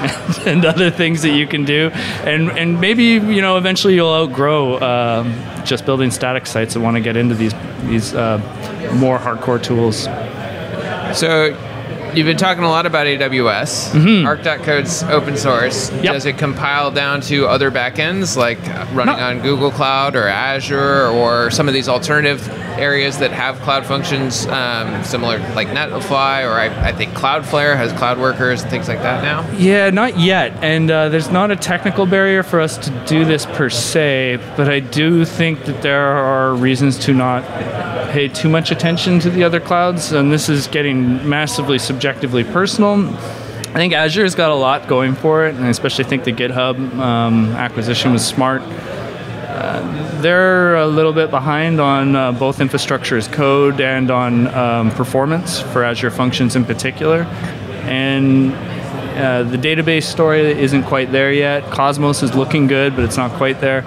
and, 0.46 0.64
other 0.64 0.90
things 0.90 1.22
that 1.22 1.32
you 1.32 1.46
can 1.46 1.64
do. 1.64 1.90
And 2.24 2.50
and 2.50 2.80
maybe 2.80 3.04
you 3.04 3.40
know 3.40 3.56
eventually 3.56 3.94
you'll 3.94 4.12
outgrow 4.12 4.80
um, 4.80 5.32
just 5.64 5.84
building 5.84 6.10
static 6.10 6.46
sites 6.46 6.74
and 6.74 6.84
want 6.84 6.96
to 6.96 7.00
get 7.00 7.16
into 7.16 7.34
these 7.34 7.54
these 7.84 8.14
uh, 8.14 8.38
more 8.94 9.18
hardcore 9.18 9.62
tools. 9.62 10.04
So 11.18 11.56
You've 12.14 12.26
been 12.26 12.36
talking 12.36 12.64
a 12.64 12.68
lot 12.68 12.86
about 12.86 13.06
AWS. 13.06 13.92
Mm-hmm. 13.92 14.26
Arc.code's 14.26 15.02
open 15.04 15.36
source. 15.36 15.90
Yep. 15.92 16.02
Does 16.04 16.26
it 16.26 16.38
compile 16.38 16.90
down 16.90 17.20
to 17.22 17.46
other 17.46 17.70
backends 17.70 18.36
like 18.36 18.58
running 18.94 19.16
no. 19.16 19.22
on 19.22 19.40
Google 19.40 19.70
Cloud 19.70 20.16
or 20.16 20.26
Azure 20.26 21.06
or 21.08 21.50
some 21.50 21.68
of 21.68 21.74
these 21.74 21.88
alternative 21.88 22.48
areas 22.78 23.18
that 23.18 23.30
have 23.30 23.58
cloud 23.60 23.84
functions 23.84 24.46
um, 24.46 25.02
similar 25.04 25.38
like 25.54 25.68
Netlify 25.68 26.44
or 26.44 26.52
I, 26.52 26.88
I, 26.88 26.92
think 26.92 27.12
Cloudflare 27.12 27.76
has 27.76 27.92
cloud 27.92 28.18
workers 28.18 28.62
and 28.62 28.70
things 28.70 28.88
like 28.88 29.00
that 29.00 29.22
now? 29.22 29.48
Yeah, 29.56 29.90
not 29.90 30.18
yet. 30.18 30.52
And 30.62 30.90
uh, 30.90 31.08
there's 31.08 31.30
not 31.30 31.50
a 31.50 31.56
technical 31.56 32.06
barrier 32.06 32.42
for 32.42 32.60
us 32.60 32.78
to 32.78 33.04
do 33.06 33.24
this 33.24 33.46
per 33.46 33.68
se, 33.70 34.38
but 34.56 34.68
I 34.68 34.80
do 34.80 35.24
think 35.24 35.64
that 35.64 35.82
there 35.82 36.00
are 36.00 36.54
reasons 36.54 36.98
to 37.00 37.12
not 37.12 37.44
pay 38.10 38.28
too 38.28 38.48
much 38.48 38.70
attention 38.70 39.20
to 39.20 39.30
the 39.30 39.44
other 39.44 39.60
clouds. 39.60 40.12
And 40.12 40.32
this 40.32 40.48
is 40.48 40.66
getting 40.66 41.28
massively 41.28 41.78
subjectively 41.78 42.44
personal. 42.44 43.08
I 43.70 43.74
think 43.74 43.94
Azure's 43.94 44.34
got 44.34 44.50
a 44.50 44.54
lot 44.54 44.88
going 44.88 45.14
for 45.14 45.46
it, 45.46 45.54
and 45.54 45.64
I 45.64 45.68
especially 45.68 46.04
think 46.04 46.24
the 46.24 46.32
GitHub 46.32 46.76
um, 46.98 47.50
acquisition 47.50 48.12
was 48.12 48.26
smart. 48.26 48.62
Uh, 48.62 50.20
they're 50.20 50.74
a 50.76 50.86
little 50.86 51.12
bit 51.12 51.30
behind 51.30 51.80
on 51.80 52.16
uh, 52.16 52.32
both 52.32 52.60
infrastructure 52.60 53.16
as 53.16 53.28
code 53.28 53.80
and 53.80 54.10
on 54.10 54.48
um, 54.48 54.90
performance 54.90 55.60
for 55.60 55.84
Azure 55.84 56.10
Functions 56.10 56.56
in 56.56 56.64
particular. 56.64 57.22
And 57.84 58.52
uh, 59.16 59.44
the 59.44 59.56
database 59.56 60.04
story 60.04 60.40
isn't 60.40 60.84
quite 60.84 61.12
there 61.12 61.32
yet. 61.32 61.62
Cosmos 61.70 62.22
is 62.24 62.34
looking 62.34 62.66
good, 62.66 62.96
but 62.96 63.04
it's 63.04 63.16
not 63.16 63.30
quite 63.32 63.60
there. 63.60 63.82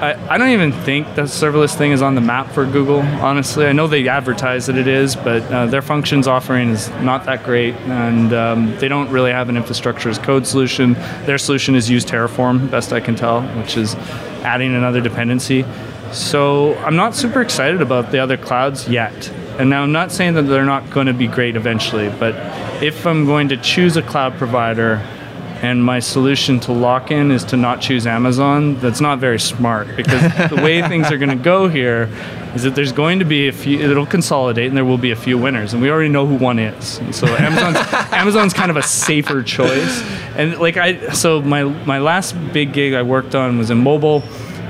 I, 0.00 0.34
I 0.34 0.38
don't 0.38 0.50
even 0.50 0.70
think 0.70 1.12
the 1.16 1.22
serverless 1.22 1.76
thing 1.76 1.90
is 1.90 2.02
on 2.02 2.14
the 2.14 2.20
map 2.20 2.52
for 2.52 2.64
Google, 2.64 3.00
honestly. 3.00 3.66
I 3.66 3.72
know 3.72 3.88
they 3.88 4.06
advertise 4.06 4.66
that 4.66 4.76
it 4.76 4.86
is, 4.86 5.16
but 5.16 5.42
uh, 5.50 5.66
their 5.66 5.82
functions 5.82 6.28
offering 6.28 6.68
is 6.68 6.88
not 7.00 7.24
that 7.24 7.42
great, 7.42 7.74
and 7.74 8.32
um, 8.32 8.76
they 8.78 8.86
don't 8.86 9.10
really 9.10 9.32
have 9.32 9.48
an 9.48 9.56
infrastructure 9.56 10.08
as 10.08 10.16
code 10.16 10.46
solution. 10.46 10.92
Their 11.26 11.36
solution 11.36 11.74
is 11.74 11.90
use 11.90 12.04
Terraform, 12.04 12.70
best 12.70 12.92
I 12.92 13.00
can 13.00 13.16
tell, 13.16 13.42
which 13.58 13.76
is 13.76 13.96
adding 14.44 14.72
another 14.76 15.00
dependency. 15.00 15.64
So 16.12 16.76
I'm 16.76 16.94
not 16.94 17.16
super 17.16 17.42
excited 17.42 17.82
about 17.82 18.12
the 18.12 18.20
other 18.20 18.36
clouds 18.36 18.88
yet. 18.88 19.30
And 19.58 19.68
now 19.68 19.82
I'm 19.82 19.90
not 19.90 20.12
saying 20.12 20.34
that 20.34 20.42
they're 20.42 20.64
not 20.64 20.88
going 20.90 21.08
to 21.08 21.12
be 21.12 21.26
great 21.26 21.56
eventually, 21.56 22.08
but 22.20 22.36
if 22.80 23.04
I'm 23.04 23.26
going 23.26 23.48
to 23.48 23.56
choose 23.56 23.96
a 23.96 24.02
cloud 24.02 24.38
provider, 24.38 25.04
and 25.60 25.84
my 25.84 25.98
solution 25.98 26.60
to 26.60 26.72
lock 26.72 27.10
in 27.10 27.32
is 27.32 27.42
to 27.44 27.56
not 27.56 27.80
choose 27.80 28.06
Amazon, 28.06 28.78
that's 28.78 29.00
not 29.00 29.18
very 29.18 29.40
smart 29.40 29.88
because 29.96 30.22
the 30.50 30.56
way 30.56 30.80
things 30.88 31.10
are 31.10 31.18
going 31.18 31.36
to 31.36 31.44
go 31.44 31.68
here 31.68 32.08
is 32.54 32.62
that 32.62 32.76
there's 32.76 32.92
going 32.92 33.18
to 33.18 33.24
be 33.24 33.48
a 33.48 33.52
few, 33.52 33.80
it'll 33.80 34.06
consolidate 34.06 34.68
and 34.68 34.76
there 34.76 34.84
will 34.84 34.98
be 34.98 35.10
a 35.10 35.16
few 35.16 35.36
winners. 35.36 35.72
And 35.72 35.82
we 35.82 35.90
already 35.90 36.10
know 36.10 36.26
who 36.26 36.36
one 36.36 36.60
is. 36.60 36.98
And 36.98 37.12
so 37.12 37.26
Amazon's, 37.26 37.76
Amazon's 38.12 38.54
kind 38.54 38.70
of 38.70 38.76
a 38.76 38.82
safer 38.82 39.42
choice. 39.42 40.02
And 40.36 40.58
like 40.58 40.76
I, 40.76 41.10
so 41.10 41.42
my, 41.42 41.64
my 41.64 41.98
last 41.98 42.36
big 42.52 42.72
gig 42.72 42.94
I 42.94 43.02
worked 43.02 43.34
on 43.34 43.58
was 43.58 43.70
in 43.70 43.78
mobile. 43.78 44.22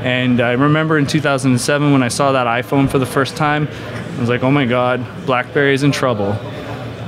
And 0.03 0.41
I 0.41 0.53
remember 0.53 0.97
in 0.97 1.07
2007 1.07 1.93
when 1.93 2.03
I 2.03 2.09
saw 2.09 2.33
that 2.33 2.47
iPhone 2.47 2.89
for 2.89 2.99
the 2.99 3.07
first 3.07 3.37
time, 3.37 3.69
I 3.69 4.21
was 4.21 4.31
like, 4.31 4.43
oh 4.43 4.51
my 4.51 4.65
God, 4.65 5.05
BlackBerry's 5.27 5.83
in 5.83 5.93
trouble. 5.93 6.35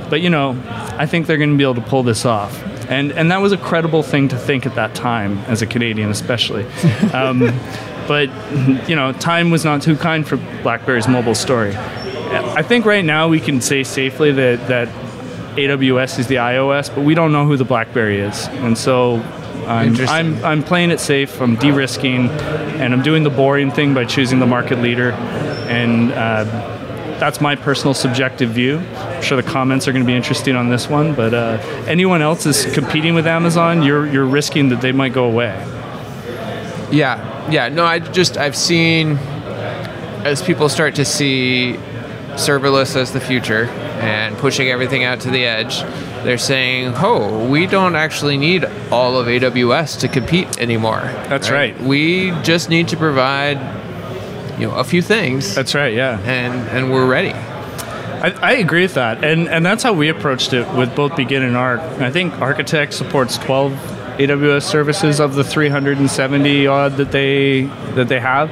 But 0.09 0.21
you 0.21 0.29
know, 0.29 0.61
I 0.67 1.07
think 1.07 1.25
they're 1.25 1.37
going 1.37 1.51
to 1.51 1.57
be 1.57 1.63
able 1.63 1.75
to 1.75 1.81
pull 1.81 2.03
this 2.03 2.25
off 2.25 2.70
and 2.91 3.13
and 3.13 3.31
that 3.31 3.41
was 3.41 3.53
a 3.53 3.57
credible 3.57 4.03
thing 4.03 4.27
to 4.27 4.37
think 4.37 4.65
at 4.65 4.75
that 4.75 4.93
time 4.93 5.37
as 5.47 5.61
a 5.61 5.65
Canadian, 5.65 6.09
especially. 6.11 6.65
Um, 7.13 7.39
but 8.07 8.29
you 8.89 8.95
know, 8.95 9.11
time 9.11 9.51
was 9.51 9.63
not 9.63 9.81
too 9.81 9.95
kind 9.95 10.27
for 10.27 10.37
BlackBerry's 10.63 11.07
mobile 11.07 11.35
story. 11.35 11.75
I 11.75 12.61
think 12.61 12.85
right 12.85 13.03
now 13.03 13.27
we 13.27 13.39
can 13.39 13.61
say 13.61 13.83
safely 13.83 14.31
that 14.31 14.67
that 14.67 14.87
AWS 15.55 16.19
is 16.19 16.27
the 16.27 16.35
iOS, 16.35 16.93
but 16.93 17.03
we 17.03 17.15
don't 17.15 17.31
know 17.31 17.45
who 17.45 17.57
the 17.57 17.65
BlackBerry 17.65 18.19
is, 18.19 18.47
and 18.47 18.77
so 18.77 19.15
I'm, 19.67 19.95
I'm, 20.07 20.43
I'm 20.43 20.63
playing 20.63 20.91
it 20.91 20.99
safe. 20.99 21.41
I'm 21.41 21.55
de-risking, 21.55 22.29
and 22.29 22.93
I'm 22.93 23.01
doing 23.01 23.23
the 23.23 23.29
boring 23.29 23.71
thing 23.71 23.93
by 23.93 24.05
choosing 24.05 24.39
the 24.39 24.47
market 24.47 24.79
leader, 24.79 25.11
and. 25.11 26.11
Uh, 26.11 26.77
that's 27.21 27.39
my 27.39 27.55
personal 27.55 27.93
subjective 27.93 28.49
view. 28.49 28.79
I'm 28.79 29.21
sure 29.21 29.39
the 29.39 29.47
comments 29.47 29.87
are 29.87 29.91
going 29.91 30.03
to 30.03 30.07
be 30.07 30.15
interesting 30.15 30.55
on 30.55 30.69
this 30.69 30.89
one, 30.89 31.13
but 31.13 31.35
uh, 31.35 31.59
anyone 31.87 32.23
else 32.23 32.47
is 32.47 32.65
competing 32.73 33.13
with 33.13 33.27
Amazon, 33.27 33.83
you're 33.83 34.07
you're 34.07 34.25
risking 34.25 34.69
that 34.69 34.81
they 34.81 34.91
might 34.91 35.13
go 35.13 35.25
away. 35.25 35.53
Yeah, 36.91 37.51
yeah. 37.51 37.69
No, 37.69 37.85
I 37.85 37.99
just 37.99 38.37
I've 38.37 38.55
seen 38.55 39.17
as 40.25 40.41
people 40.41 40.67
start 40.67 40.95
to 40.95 41.05
see 41.05 41.77
serverless 42.31 42.95
as 42.95 43.13
the 43.13 43.21
future 43.21 43.65
and 44.01 44.35
pushing 44.37 44.69
everything 44.69 45.03
out 45.03 45.19
to 45.19 45.29
the 45.29 45.45
edge, 45.45 45.81
they're 46.23 46.39
saying, 46.39 46.93
"Oh, 46.95 47.47
we 47.47 47.67
don't 47.67 47.95
actually 47.95 48.37
need 48.37 48.65
all 48.89 49.15
of 49.19 49.27
AWS 49.27 49.99
to 49.99 50.07
compete 50.07 50.57
anymore." 50.57 51.01
That's 51.29 51.51
right. 51.51 51.75
right. 51.75 51.87
We 51.87 52.31
just 52.41 52.67
need 52.71 52.87
to 52.87 52.97
provide 52.97 53.59
you 54.61 54.67
know 54.67 54.75
a 54.75 54.83
few 54.83 55.01
things. 55.01 55.55
That's 55.55 55.73
right. 55.73 55.93
Yeah, 55.93 56.19
and 56.19 56.53
and 56.69 56.91
we're 56.91 57.07
ready. 57.07 57.33
I, 57.33 58.29
I, 58.39 58.51
agree 58.53 58.83
with 58.83 58.93
that, 58.93 59.23
and 59.23 59.49
and 59.49 59.65
that's 59.65 59.81
how 59.81 59.93
we 59.93 60.09
approached 60.09 60.53
it 60.53 60.71
with 60.75 60.95
both 60.95 61.15
Begin 61.15 61.41
and 61.41 61.57
Arc. 61.57 61.81
I 61.99 62.11
think 62.11 62.39
Architect 62.39 62.93
supports 62.93 63.39
12 63.39 63.71
AWS 64.19 64.61
services 64.61 65.19
of 65.19 65.33
the 65.33 65.43
370 65.43 66.67
odd 66.67 66.97
that 66.97 67.11
they 67.11 67.63
that 67.95 68.07
they 68.07 68.19
have, 68.19 68.51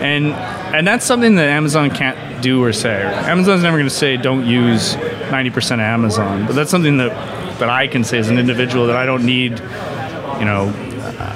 and 0.00 0.32
and 0.74 0.86
that's 0.86 1.04
something 1.04 1.34
that 1.34 1.50
Amazon 1.50 1.90
can't 1.90 2.42
do 2.42 2.64
or 2.64 2.72
say. 2.72 3.02
Amazon's 3.02 3.62
never 3.62 3.76
going 3.76 3.88
to 3.88 3.94
say 3.94 4.16
don't 4.16 4.46
use 4.46 4.94
90% 4.94 5.74
of 5.74 5.80
Amazon, 5.80 6.46
but 6.46 6.54
that's 6.54 6.70
something 6.70 6.96
that 6.96 7.10
that 7.58 7.68
I 7.68 7.86
can 7.86 8.02
say 8.02 8.18
as 8.18 8.30
an 8.30 8.38
individual 8.38 8.86
that 8.86 8.96
I 8.96 9.04
don't 9.04 9.26
need, 9.26 9.58
you 10.38 10.46
know, 10.46 10.72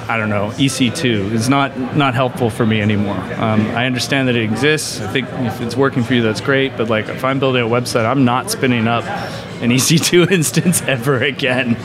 I 0.07 0.17
don't 0.17 0.29
know, 0.29 0.49
EC2 0.49 1.31
is 1.31 1.49
not 1.49 1.95
not 1.95 2.13
helpful 2.13 2.49
for 2.49 2.65
me 2.65 2.81
anymore. 2.81 3.17
Um, 3.17 3.61
I 3.71 3.85
understand 3.85 4.27
that 4.27 4.35
it 4.35 4.43
exists. 4.43 5.01
I 5.01 5.11
think 5.11 5.27
if 5.31 5.61
it's 5.61 5.75
working 5.75 6.03
for 6.03 6.13
you, 6.13 6.21
that's 6.21 6.41
great. 6.41 6.77
But 6.77 6.89
like, 6.89 7.09
if 7.09 7.23
I'm 7.23 7.39
building 7.39 7.63
a 7.63 7.67
website, 7.67 8.05
I'm 8.05 8.23
not 8.23 8.51
spinning 8.51 8.87
up 8.87 9.03
an 9.61 9.71
EC2 9.71 10.31
instance 10.31 10.81
ever 10.83 11.23
again. 11.23 11.75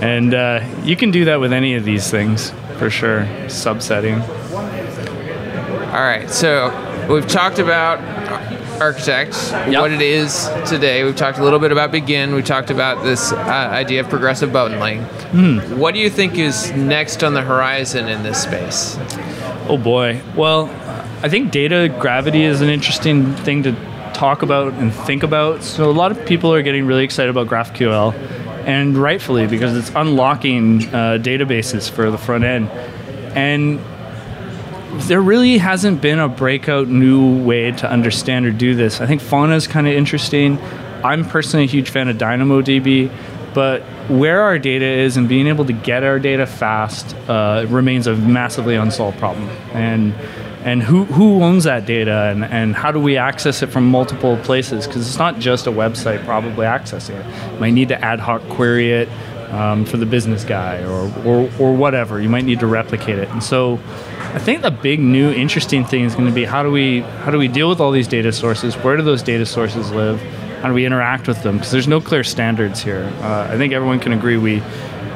And 0.00 0.32
uh, 0.32 0.64
you 0.84 0.96
can 0.96 1.10
do 1.10 1.26
that 1.26 1.40
with 1.40 1.52
any 1.52 1.74
of 1.74 1.84
these 1.84 2.10
things 2.10 2.50
for 2.78 2.88
sure. 2.88 3.24
Subsetting. 3.46 4.26
All 5.88 6.00
right, 6.00 6.30
so 6.30 7.06
we've 7.12 7.26
talked 7.26 7.58
about 7.58 7.98
Architect, 8.80 9.34
yep. 9.52 9.82
what 9.82 9.92
it 9.92 10.00
is 10.00 10.48
today. 10.66 11.04
We've 11.04 11.14
talked 11.14 11.38
a 11.38 11.44
little 11.44 11.58
bit 11.58 11.70
about 11.70 11.92
Begin. 11.92 12.34
We 12.34 12.42
talked 12.42 12.70
about 12.70 13.04
this 13.04 13.30
uh, 13.30 13.36
idea 13.36 14.00
of 14.00 14.08
progressive 14.08 14.52
bundling. 14.52 15.02
Mm. 15.32 15.76
What 15.76 15.92
do 15.92 16.00
you 16.00 16.08
think 16.08 16.38
is 16.38 16.72
next 16.72 17.22
on 17.22 17.34
the 17.34 17.42
horizon 17.42 18.08
in 18.08 18.22
this 18.22 18.42
space? 18.42 18.96
Oh 19.68 19.76
boy. 19.76 20.22
Well, 20.34 20.66
I 21.22 21.28
think 21.28 21.50
data 21.50 21.94
gravity 22.00 22.44
is 22.44 22.62
an 22.62 22.70
interesting 22.70 23.34
thing 23.36 23.62
to 23.64 23.72
talk 24.14 24.40
about 24.40 24.72
and 24.74 24.94
think 24.94 25.22
about. 25.22 25.62
So 25.62 25.90
a 25.90 25.92
lot 25.92 26.10
of 26.10 26.24
people 26.24 26.52
are 26.54 26.62
getting 26.62 26.86
really 26.86 27.04
excited 27.04 27.28
about 27.28 27.48
GraphQL, 27.48 28.14
and 28.66 28.96
rightfully 28.96 29.46
because 29.46 29.76
it's 29.76 29.90
unlocking 29.94 30.84
uh, 30.86 31.18
databases 31.20 31.90
for 31.90 32.10
the 32.10 32.18
front 32.18 32.44
end. 32.44 32.70
And 33.36 33.78
there 34.92 35.20
really 35.20 35.58
hasn't 35.58 36.00
been 36.00 36.18
a 36.18 36.28
breakout 36.28 36.88
new 36.88 37.42
way 37.44 37.70
to 37.72 37.90
understand 37.90 38.46
or 38.46 38.50
do 38.50 38.74
this. 38.74 39.00
I 39.00 39.06
think 39.06 39.20
fauna 39.20 39.54
is 39.54 39.66
kind 39.66 39.86
of 39.86 39.94
interesting. 39.94 40.58
I'm 41.04 41.24
personally 41.24 41.64
a 41.64 41.68
huge 41.68 41.90
fan 41.90 42.08
of 42.08 42.16
DynamoDB, 42.16 43.10
but 43.54 43.82
where 44.08 44.42
our 44.42 44.58
data 44.58 44.84
is 44.84 45.16
and 45.16 45.28
being 45.28 45.46
able 45.46 45.64
to 45.64 45.72
get 45.72 46.02
our 46.02 46.18
data 46.18 46.46
fast 46.46 47.14
uh, 47.28 47.66
remains 47.68 48.06
a 48.06 48.14
massively 48.14 48.74
unsolved 48.74 49.18
problem. 49.18 49.48
And 49.72 50.14
and 50.62 50.82
who, 50.82 51.04
who 51.04 51.42
owns 51.42 51.64
that 51.64 51.86
data 51.86 52.28
and, 52.30 52.44
and 52.44 52.74
how 52.74 52.92
do 52.92 53.00
we 53.00 53.16
access 53.16 53.62
it 53.62 53.68
from 53.68 53.86
multiple 53.90 54.36
places 54.38 54.86
because 54.86 55.08
it's 55.08 55.18
not 55.18 55.38
just 55.38 55.66
a 55.66 55.70
website 55.72 56.22
probably 56.26 56.66
accessing 56.66 57.18
it 57.18 57.54
you 57.54 57.60
might 57.60 57.70
need 57.70 57.88
to 57.88 58.04
ad 58.04 58.20
hoc 58.20 58.42
query 58.50 58.92
it 58.92 59.08
um, 59.52 59.86
for 59.86 59.96
the 59.96 60.04
business 60.04 60.44
guy 60.44 60.82
or, 60.84 61.10
or, 61.26 61.50
or 61.58 61.74
whatever 61.74 62.20
you 62.20 62.28
might 62.28 62.44
need 62.44 62.60
to 62.60 62.66
replicate 62.66 63.18
it 63.18 63.28
and 63.30 63.42
so 63.42 63.80
i 64.34 64.38
think 64.38 64.62
the 64.62 64.70
big 64.70 65.00
new 65.00 65.30
interesting 65.32 65.84
thing 65.84 66.04
is 66.04 66.14
going 66.14 66.26
to 66.26 66.32
be 66.32 66.44
how 66.44 66.62
do 66.62 66.70
we 66.70 67.00
how 67.00 67.30
do 67.30 67.38
we 67.38 67.48
deal 67.48 67.68
with 67.68 67.80
all 67.80 67.90
these 67.90 68.08
data 68.08 68.32
sources? 68.32 68.74
Where 68.76 68.96
do 68.96 69.02
those 69.02 69.22
data 69.22 69.44
sources 69.44 69.90
live? 69.90 70.20
How 70.62 70.68
do 70.68 70.74
we 70.74 70.84
interact 70.84 71.26
with 71.26 71.42
them? 71.42 71.56
Because 71.56 71.70
there's 71.72 71.88
no 71.88 72.00
clear 72.00 72.22
standards 72.22 72.82
here. 72.82 73.12
Uh, 73.20 73.48
i 73.50 73.56
think 73.56 73.72
everyone 73.72 73.98
can 73.98 74.12
agree 74.12 74.36
we 74.36 74.62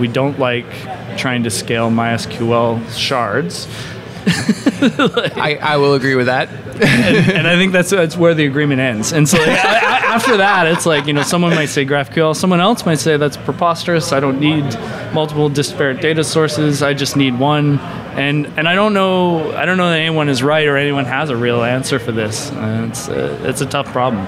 we 0.01 0.09
don't 0.09 0.39
like 0.39 0.67
trying 1.17 1.45
to 1.45 1.51
scale 1.51 1.91
mysql 1.91 2.81
shards 2.91 3.69
I, 5.37 5.59
I 5.61 5.77
will 5.77 5.95
agree 5.95 6.15
with 6.15 6.27
that. 6.27 6.49
and, 6.49 7.31
and, 7.31 7.47
I 7.47 7.57
think 7.57 7.73
that's 7.73 7.91
that's 7.91 8.17
where 8.17 8.35
the 8.35 8.47
agreement 8.47 8.81
ends. 8.81 9.13
And 9.13 9.29
so 9.29 9.39
like, 9.39 9.49
after 9.49 10.39
that, 10.39 10.67
it's 10.67 10.87
like 10.87 11.07
you 11.07 11.13
know 11.13 11.23
someone 11.23 11.55
might 11.55 11.69
say 11.69 11.85
GraphQL, 11.85 12.35
someone 12.35 12.61
else 12.61 12.87
might 12.87 12.99
say 12.99 13.17
that's 13.17 13.37
preposterous. 13.37 14.13
I 14.13 14.21
don't 14.21 14.41
need 14.41 14.65
multiple 15.13 15.49
disparate 15.49 16.01
data 16.01 16.25
sources. 16.25 16.83
I 16.83 16.95
just 16.95 17.17
need 17.17 17.39
one. 17.39 17.79
And 18.15 18.47
and 18.57 18.67
I 18.69 18.75
don't 18.75 18.95
know 18.95 19.53
I 19.53 19.67
don't 19.67 19.77
know 19.77 19.91
that 19.91 19.99
anyone 20.01 20.29
is 20.29 20.43
right 20.43 20.67
or 20.67 20.77
anyone 20.77 21.05
has 21.05 21.31
a 21.31 21.37
real 21.37 21.63
answer 21.63 21.99
for 21.99 22.13
this. 22.13 22.51
Uh, 22.53 22.87
it's 22.89 23.09
uh, 23.09 23.39
it's 23.43 23.61
a 23.61 23.67
tough 23.67 23.87
problem. 23.87 24.27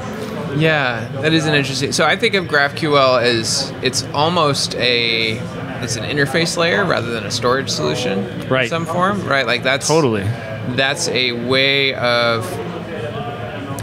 Yeah, 0.58 1.06
that 1.20 1.32
is 1.32 1.46
an 1.46 1.54
interesting. 1.54 1.92
So 1.92 2.04
I 2.04 2.16
think 2.16 2.34
of 2.34 2.46
GraphQL 2.46 3.22
as 3.22 3.72
it's 3.82 4.04
almost 4.14 4.74
a 4.76 5.38
it's 5.82 5.96
an 5.96 6.04
interface 6.04 6.56
layer 6.56 6.84
rather 6.84 7.10
than 7.10 7.24
a 7.24 7.30
storage 7.30 7.70
solution 7.70 8.48
right. 8.48 8.64
in 8.64 8.70
some 8.70 8.86
form, 8.86 9.24
right? 9.26 9.46
Like 9.46 9.62
that's 9.62 9.88
totally 9.88 10.24
that's 10.74 11.08
a 11.08 11.32
way 11.46 11.94
of 11.94 12.44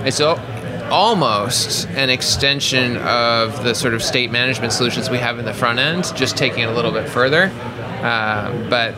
it's 0.06 0.20
almost 0.20 1.88
an 1.90 2.10
extension 2.10 2.98
of 2.98 3.64
the 3.64 3.74
sort 3.74 3.94
of 3.94 4.04
state 4.04 4.32
management 4.32 4.74
solutions 4.74 5.10
we 5.10 5.18
have 5.18 5.40
in 5.40 5.46
the 5.46 5.54
front 5.54 5.80
end, 5.80 6.04
just 6.16 6.38
taking 6.38 6.60
it 6.60 6.70
a 6.70 6.74
little 6.74 6.92
bit 6.92 7.08
further. 7.10 7.46
Uh, 8.04 8.52
but 8.70 8.94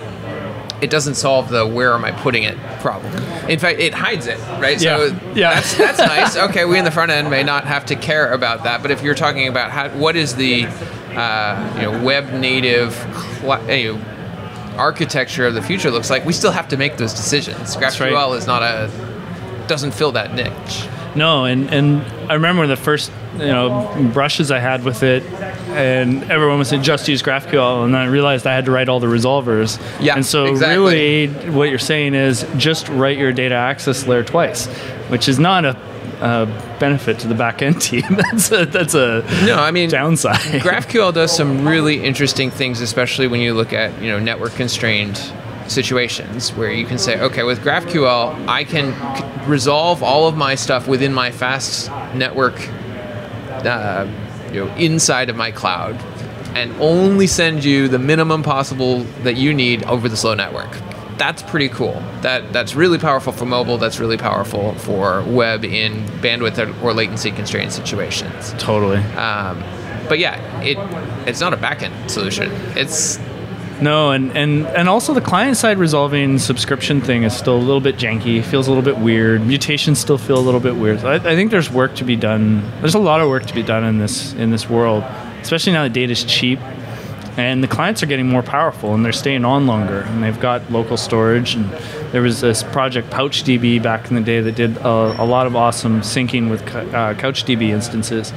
it 0.82 0.90
doesn't 0.90 1.16
solve 1.16 1.50
the 1.50 1.66
where 1.66 1.94
am 1.94 2.04
I 2.04 2.12
putting 2.12 2.44
it 2.44 2.58
problem. 2.82 3.14
In 3.50 3.60
fact, 3.60 3.80
it 3.80 3.94
hides 3.94 4.28
it, 4.28 4.40
right? 4.60 4.82
Yeah. 4.82 4.98
So 4.98 5.20
yeah. 5.34 5.54
that's 5.54 5.78
that's 5.78 6.00
nice. 6.00 6.38
Okay, 6.38 6.66
we 6.66 6.78
in 6.78 6.86
the 6.86 6.92
front 6.92 7.12
end 7.12 7.30
may 7.30 7.44
not 7.44 7.66
have 7.66 7.86
to 7.88 7.96
care 7.96 8.34
about 8.34 8.64
that, 8.64 8.82
but 8.82 8.92
if 8.92 9.02
you're 9.02 9.16
talking 9.16 9.48
about 9.48 9.72
how, 9.72 9.90
what 9.90 10.16
is 10.16 10.36
the 10.36 10.68
uh, 11.16 11.74
you 11.76 11.82
know 11.84 12.04
web 12.04 12.32
native 12.34 12.94
cl- 13.42 13.70
you 13.70 13.94
know, 13.94 14.06
architecture 14.78 15.48
of 15.48 15.54
the 15.54 15.62
future 15.62 15.90
looks 15.90 16.10
like, 16.10 16.26
we 16.26 16.34
still 16.34 16.52
have 16.52 16.68
to 16.68 16.78
make 16.78 16.98
those 16.98 17.14
decisions. 17.14 17.76
GraphQL 17.76 18.12
right. 18.12 18.38
is 18.38 18.48
not 18.48 18.62
a 18.62 18.90
doesn't 19.68 19.92
fill 19.92 20.12
that 20.12 20.34
niche. 20.34 20.88
No, 21.16 21.46
and 21.46 21.70
and 21.74 22.02
I 22.30 22.34
remember 22.34 22.68
the 22.68 22.76
first 22.76 23.12
you 23.34 23.46
know 23.46 24.10
brushes 24.14 24.52
I 24.52 24.60
had 24.60 24.84
with 24.84 25.02
it, 25.02 25.24
and 25.70 26.24
everyone 26.30 26.60
was 26.60 26.70
saying 26.70 26.84
just 26.84 27.08
use 27.08 27.24
GraphQL, 27.24 27.86
and 27.86 27.94
then 27.94 28.02
I 28.02 28.06
realized 28.08 28.46
I 28.46 28.54
had 28.54 28.66
to 28.66 28.72
write 28.72 28.90
all 28.90 29.00
the 29.00 29.08
resolvers. 29.08 29.80
Yeah, 30.02 30.16
and 30.16 30.26
so 30.26 30.46
exactly. 30.46 30.78
really, 31.28 31.50
what 31.52 31.70
you're 31.70 31.80
saying 31.80 32.16
is 32.16 32.46
just 32.58 32.90
write 32.90 33.18
your 33.18 33.32
data 33.32 33.56
access 33.56 34.06
layer 34.08 34.24
twice, 34.24 34.68
which 35.10 35.30
is 35.30 35.40
not 35.40 35.64
a 35.64 35.78
uh, 36.22 36.46
benefit 36.80 37.20
to 37.20 37.28
the 37.28 37.36
back 37.36 37.62
end 37.62 37.82
team. 37.82 38.04
that's 38.10 38.52
a 38.52 38.66
that's 38.66 38.94
a 38.94 39.22
no. 39.46 39.58
I 39.58 39.72
mean 39.72 39.90
downside. 39.90 40.38
GraphQL 40.62 41.14
does 41.14 41.36
some 41.36 41.68
really 41.68 42.04
interesting 42.04 42.52
things, 42.52 42.82
especially 42.82 43.28
when 43.28 43.42
you 43.42 43.54
look 43.54 43.74
at 43.74 44.02
you 44.02 44.10
know 44.10 44.20
network 44.20 44.54
constrained 44.54 45.20
situations 45.68 46.54
where 46.54 46.72
you 46.72 46.86
can 46.86 46.98
say, 46.98 47.20
okay, 47.20 47.44
with 47.44 47.60
GraphQL, 47.62 48.48
I 48.48 48.64
can 48.64 48.94
c- 49.18 49.50
resolve 49.50 50.04
all 50.04 50.28
of 50.28 50.38
my 50.38 50.56
stuff 50.56 50.88
within 50.88 51.14
my 51.14 51.32
fast 51.32 51.90
network, 52.14 52.56
uh, 53.66 54.08
you 54.52 54.66
know, 54.66 54.76
inside 54.76 55.30
of 55.30 55.36
my 55.36 55.52
cloud, 55.52 55.96
and 56.56 56.72
only 56.80 57.28
send 57.28 57.64
you 57.64 57.88
the 57.88 58.00
minimum 58.00 58.44
possible 58.44 59.00
that 59.24 59.38
you 59.38 59.54
need 59.54 59.84
over 59.86 60.08
the 60.08 60.18
slow 60.18 60.36
network. 60.36 60.70
That's 61.18 61.42
pretty 61.44 61.70
cool. 61.70 62.02
That 62.22 62.52
that's 62.52 62.76
really 62.76 62.98
powerful 62.98 63.32
for 63.32 63.46
mobile. 63.46 63.78
That's 63.78 64.00
really 64.00 64.18
powerful 64.18 64.76
for 64.76 65.24
web 65.24 65.64
in 65.64 66.04
bandwidth 66.22 66.84
or 66.84 66.94
latency 66.94 67.32
constrained 67.32 67.72
situations. 67.72 68.54
Totally. 68.58 68.98
Um, 68.98 69.64
but 70.10 70.20
yeah, 70.20 70.62
it 70.62 70.78
it's 71.28 71.40
not 71.40 71.54
a 71.54 71.58
backend 71.58 72.10
solution. 72.10 72.52
It's 72.76 73.20
no, 73.82 74.12
and, 74.12 74.36
and, 74.38 74.66
and 74.68 74.88
also 74.88 75.14
the 75.14 75.22
client 75.22 75.58
side 75.58 75.78
resolving 75.78 76.40
subscription 76.40 77.02
thing 77.02 77.24
is 77.24 77.36
still 77.36 77.58
a 77.58 77.60
little 77.60 77.82
bit 77.82 77.98
janky, 77.98 78.42
feels 78.44 78.68
a 78.68 78.72
little 78.72 78.84
bit 78.84 78.98
weird. 78.98 79.46
Mutations 79.46 80.00
still 80.00 80.18
feel 80.18 80.38
a 80.38 80.40
little 80.40 80.62
bit 80.62 80.78
weird. 80.78 81.04
I, 81.04 81.16
I, 81.16 81.36
think 81.36 81.52
there's 81.52 81.70
work 81.70 81.94
to 81.96 82.06
be 82.06 82.16
done. 82.16 82.62
There's 82.80 82.96
a 82.96 83.00
lot 83.00 83.20
of 83.20 83.28
work 83.28 83.46
to 83.48 83.54
be 83.54 83.64
done 83.64 83.84
in 83.84 83.98
this 83.98 84.34
in 84.34 84.50
this 84.52 84.70
world, 84.70 85.04
especially 85.42 85.74
now 85.74 85.84
that 85.84 85.92
data 85.94 86.14
is 86.14 86.24
cheap, 86.24 86.60
and 87.38 87.64
the 87.64 87.68
clients 87.68 88.02
are 88.02 88.06
getting 88.06 88.28
more 88.28 88.44
powerful 88.44 88.94
and 88.94 89.04
they're 89.04 89.12
staying 89.12 89.46
on 89.46 89.68
longer, 89.68 90.02
and 90.02 90.24
they've 90.24 90.40
got 90.40 90.72
local 90.72 90.98
storage. 90.98 91.56
And 91.56 91.70
there 92.12 92.22
was 92.22 92.42
this 92.42 92.64
project 92.64 93.10
PouchDB 93.10 93.82
back 93.82 94.10
in 94.10 94.16
the 94.16 94.22
day 94.22 94.40
that 94.42 94.56
did 94.56 94.78
a, 94.78 95.22
a 95.22 95.26
lot 95.26 95.48
of 95.48 95.56
awesome 95.56 96.02
syncing 96.02 96.50
with 96.50 96.62
uh, 96.64 97.14
CouchDB 97.16 97.70
instances. 97.70 98.34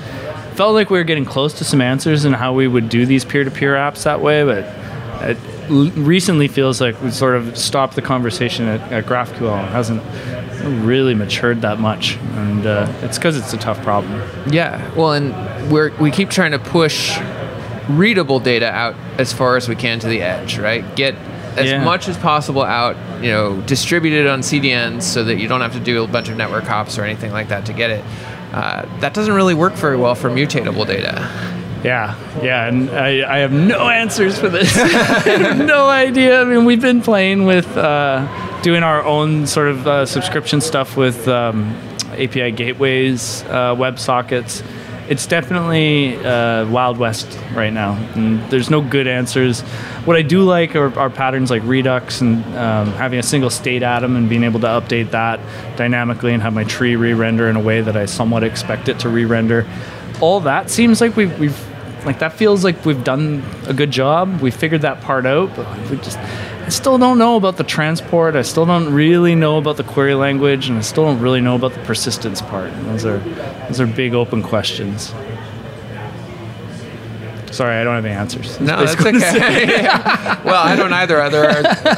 Felt 0.54 0.74
like 0.74 0.90
we 0.90 0.98
were 0.98 1.04
getting 1.04 1.24
close 1.24 1.52
to 1.54 1.64
some 1.64 1.80
answers 1.80 2.24
in 2.24 2.32
how 2.32 2.52
we 2.52 2.66
would 2.66 2.88
do 2.88 3.06
these 3.06 3.24
peer-to-peer 3.24 3.74
apps 3.76 4.02
that 4.02 4.20
way, 4.20 4.42
but 4.42 4.64
it 5.28 5.38
recently 5.70 6.48
feels 6.48 6.80
like 6.80 7.00
we 7.00 7.10
sort 7.10 7.36
of 7.36 7.56
stopped 7.56 7.94
the 7.94 8.02
conversation 8.02 8.66
at, 8.66 8.80
at 8.92 9.04
GraphQL. 9.04 9.64
It 9.64 9.70
hasn't 9.70 10.02
really 10.84 11.14
matured 11.14 11.62
that 11.62 11.78
much, 11.78 12.16
and 12.16 12.66
uh, 12.66 12.92
it's 13.02 13.18
because 13.18 13.36
it's 13.36 13.52
a 13.52 13.58
tough 13.58 13.80
problem. 13.84 14.20
Yeah, 14.50 14.92
well, 14.94 15.12
and 15.12 15.70
we're, 15.70 15.94
we 15.98 16.10
keep 16.10 16.30
trying 16.30 16.50
to 16.50 16.58
push 16.58 17.16
readable 17.88 18.40
data 18.40 18.70
out 18.70 18.94
as 19.18 19.32
far 19.32 19.56
as 19.56 19.68
we 19.68 19.74
can 19.76 19.98
to 20.00 20.06
the 20.08 20.22
edge, 20.22 20.58
right? 20.58 20.84
Get 20.96 21.14
as 21.56 21.70
Yeah. 21.70 21.82
much 21.84 22.08
as 22.08 22.16
possible 22.16 22.62
out, 22.62 22.96
you 23.22 23.30
know, 23.30 23.60
distributed 23.62 24.26
on 24.26 24.40
CDNs 24.42 25.02
so 25.02 25.24
that 25.24 25.36
you 25.38 25.48
don't 25.48 25.60
have 25.60 25.72
to 25.72 25.80
do 25.80 26.04
a 26.04 26.06
bunch 26.06 26.28
of 26.28 26.36
network 26.36 26.64
hops 26.64 26.98
or 26.98 27.04
anything 27.04 27.32
like 27.32 27.48
that 27.48 27.64
to 27.66 27.72
get 27.72 27.90
it. 27.90 28.04
Uh, 28.52 28.84
that 29.00 29.12
doesn't 29.14 29.34
really 29.34 29.54
work 29.54 29.74
very 29.74 29.96
well 29.96 30.14
for 30.14 30.30
mutatable 30.30 30.86
data. 30.86 31.28
Yeah, 31.84 32.14
yeah, 32.42 32.66
and 32.66 32.90
I, 32.90 33.36
I 33.36 33.38
have 33.38 33.52
no 33.52 33.88
answers 33.88 34.36
for 34.38 34.48
this. 34.48 34.76
I 34.76 34.88
have 35.28 35.58
no 35.64 35.86
idea. 35.88 36.40
I 36.40 36.44
mean, 36.44 36.64
we've 36.64 36.80
been 36.82 37.00
playing 37.02 37.44
with 37.44 37.76
uh, 37.76 38.26
doing 38.62 38.82
our 38.82 39.04
own 39.04 39.46
sort 39.46 39.68
of 39.68 39.86
uh, 39.86 40.04
subscription 40.06 40.60
stuff 40.60 40.96
with 40.96 41.28
um, 41.28 41.72
API 42.12 42.50
gateways, 42.50 43.44
uh, 43.44 43.76
WebSockets. 43.76 44.62
It's 45.08 45.26
definitely 45.26 46.16
uh, 46.16 46.68
Wild 46.68 46.98
West 46.98 47.38
right 47.54 47.72
now, 47.72 47.94
and 48.14 48.40
there's 48.50 48.68
no 48.68 48.82
good 48.82 49.06
answers. 49.06 49.60
What 50.04 50.16
I 50.16 50.22
do 50.22 50.42
like 50.42 50.76
are, 50.76 50.96
are 50.98 51.08
patterns 51.08 51.50
like 51.50 51.62
Redux 51.64 52.20
and 52.20 52.44
um, 52.56 52.92
having 52.92 53.18
a 53.18 53.22
single 53.22 53.50
state 53.50 53.82
atom 53.82 54.16
and 54.16 54.28
being 54.28 54.44
able 54.44 54.60
to 54.60 54.66
update 54.66 55.12
that 55.12 55.40
dynamically 55.76 56.34
and 56.34 56.42
have 56.42 56.52
my 56.52 56.64
tree 56.64 56.96
re-render 56.96 57.48
in 57.48 57.56
a 57.56 57.60
way 57.60 57.80
that 57.80 57.96
I 57.96 58.04
somewhat 58.04 58.44
expect 58.44 58.88
it 58.88 58.98
to 59.00 59.08
re-render 59.08 59.66
all 60.20 60.40
that 60.40 60.70
seems 60.70 61.00
like 61.00 61.16
we've, 61.16 61.38
we've 61.38 61.58
like 62.04 62.20
that 62.20 62.32
feels 62.32 62.64
like 62.64 62.84
we've 62.84 63.04
done 63.04 63.44
a 63.66 63.74
good 63.74 63.90
job. 63.90 64.40
We 64.40 64.50
figured 64.50 64.82
that 64.82 65.00
part 65.00 65.26
out, 65.26 65.54
but 65.56 65.90
we 65.90 65.96
just 65.98 66.18
I 66.68 66.70
still 66.70 66.98
don't 66.98 67.16
know 67.16 67.36
about 67.36 67.56
the 67.56 67.64
transport. 67.64 68.36
I 68.36 68.42
still 68.42 68.66
don't 68.66 68.92
really 68.92 69.34
know 69.34 69.56
about 69.56 69.78
the 69.78 69.84
query 69.84 70.12
language, 70.14 70.68
and 70.68 70.76
I 70.76 70.82
still 70.82 71.06
don't 71.06 71.18
really 71.18 71.40
know 71.40 71.54
about 71.54 71.72
the 71.72 71.80
persistence 71.80 72.42
part. 72.42 72.70
Those 72.84 73.06
are 73.06 73.20
those 73.68 73.80
are 73.80 73.86
big 73.86 74.12
open 74.12 74.42
questions. 74.42 75.14
Sorry, 77.52 77.74
I 77.74 77.84
don't 77.84 77.94
have 77.94 78.04
any 78.04 78.14
answers. 78.14 78.60
No, 78.60 78.84
that's 78.84 79.00
okay. 79.00 79.82
yeah. 79.82 80.42
Well, 80.44 80.62
I 80.62 80.76
don't 80.76 80.92
either. 80.92 81.22
Other, 81.22 81.48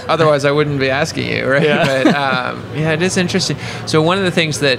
otherwise, 0.09 0.44
I 0.44 0.52
wouldn't 0.52 0.78
be 0.78 0.88
asking 0.88 1.28
you, 1.33 1.50
right? 1.50 1.64
Yeah. 1.64 2.04
But 2.04 2.14
um, 2.14 2.64
yeah, 2.76 2.92
it 2.92 3.02
is 3.02 3.16
interesting. 3.16 3.56
So 3.87 4.00
one 4.02 4.18
of 4.18 4.24
the 4.24 4.30
things 4.30 4.61
that 4.61 4.78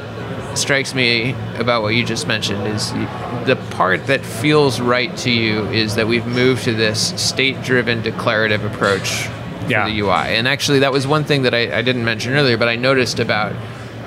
strikes 0.57 0.95
me 0.95 1.35
about 1.57 1.81
what 1.81 1.95
you 1.95 2.05
just 2.05 2.29
mentioned 2.29 2.65
is 2.65 2.93
the 2.93 3.61
part 3.71 4.07
that 4.07 4.25
feels 4.25 4.79
right 4.79 5.13
to 5.17 5.29
you 5.29 5.65
is 5.65 5.95
that 5.95 6.07
we've 6.07 6.27
moved 6.27 6.63
to 6.63 6.73
this 6.73 7.21
state-driven 7.21 8.03
declarative 8.03 8.63
approach 8.63 9.27
Yeah. 9.67 9.87
the 9.87 9.99
UI. 9.99 10.35
And 10.35 10.47
actually, 10.47 10.79
that 10.79 10.91
was 10.91 11.05
one 11.07 11.23
thing 11.23 11.43
that 11.43 11.53
I, 11.53 11.77
I 11.77 11.81
didn't 11.81 12.05
mention 12.05 12.33
earlier, 12.33 12.57
but 12.57 12.67
I 12.67 12.75
noticed 12.75 13.19
about 13.19 13.53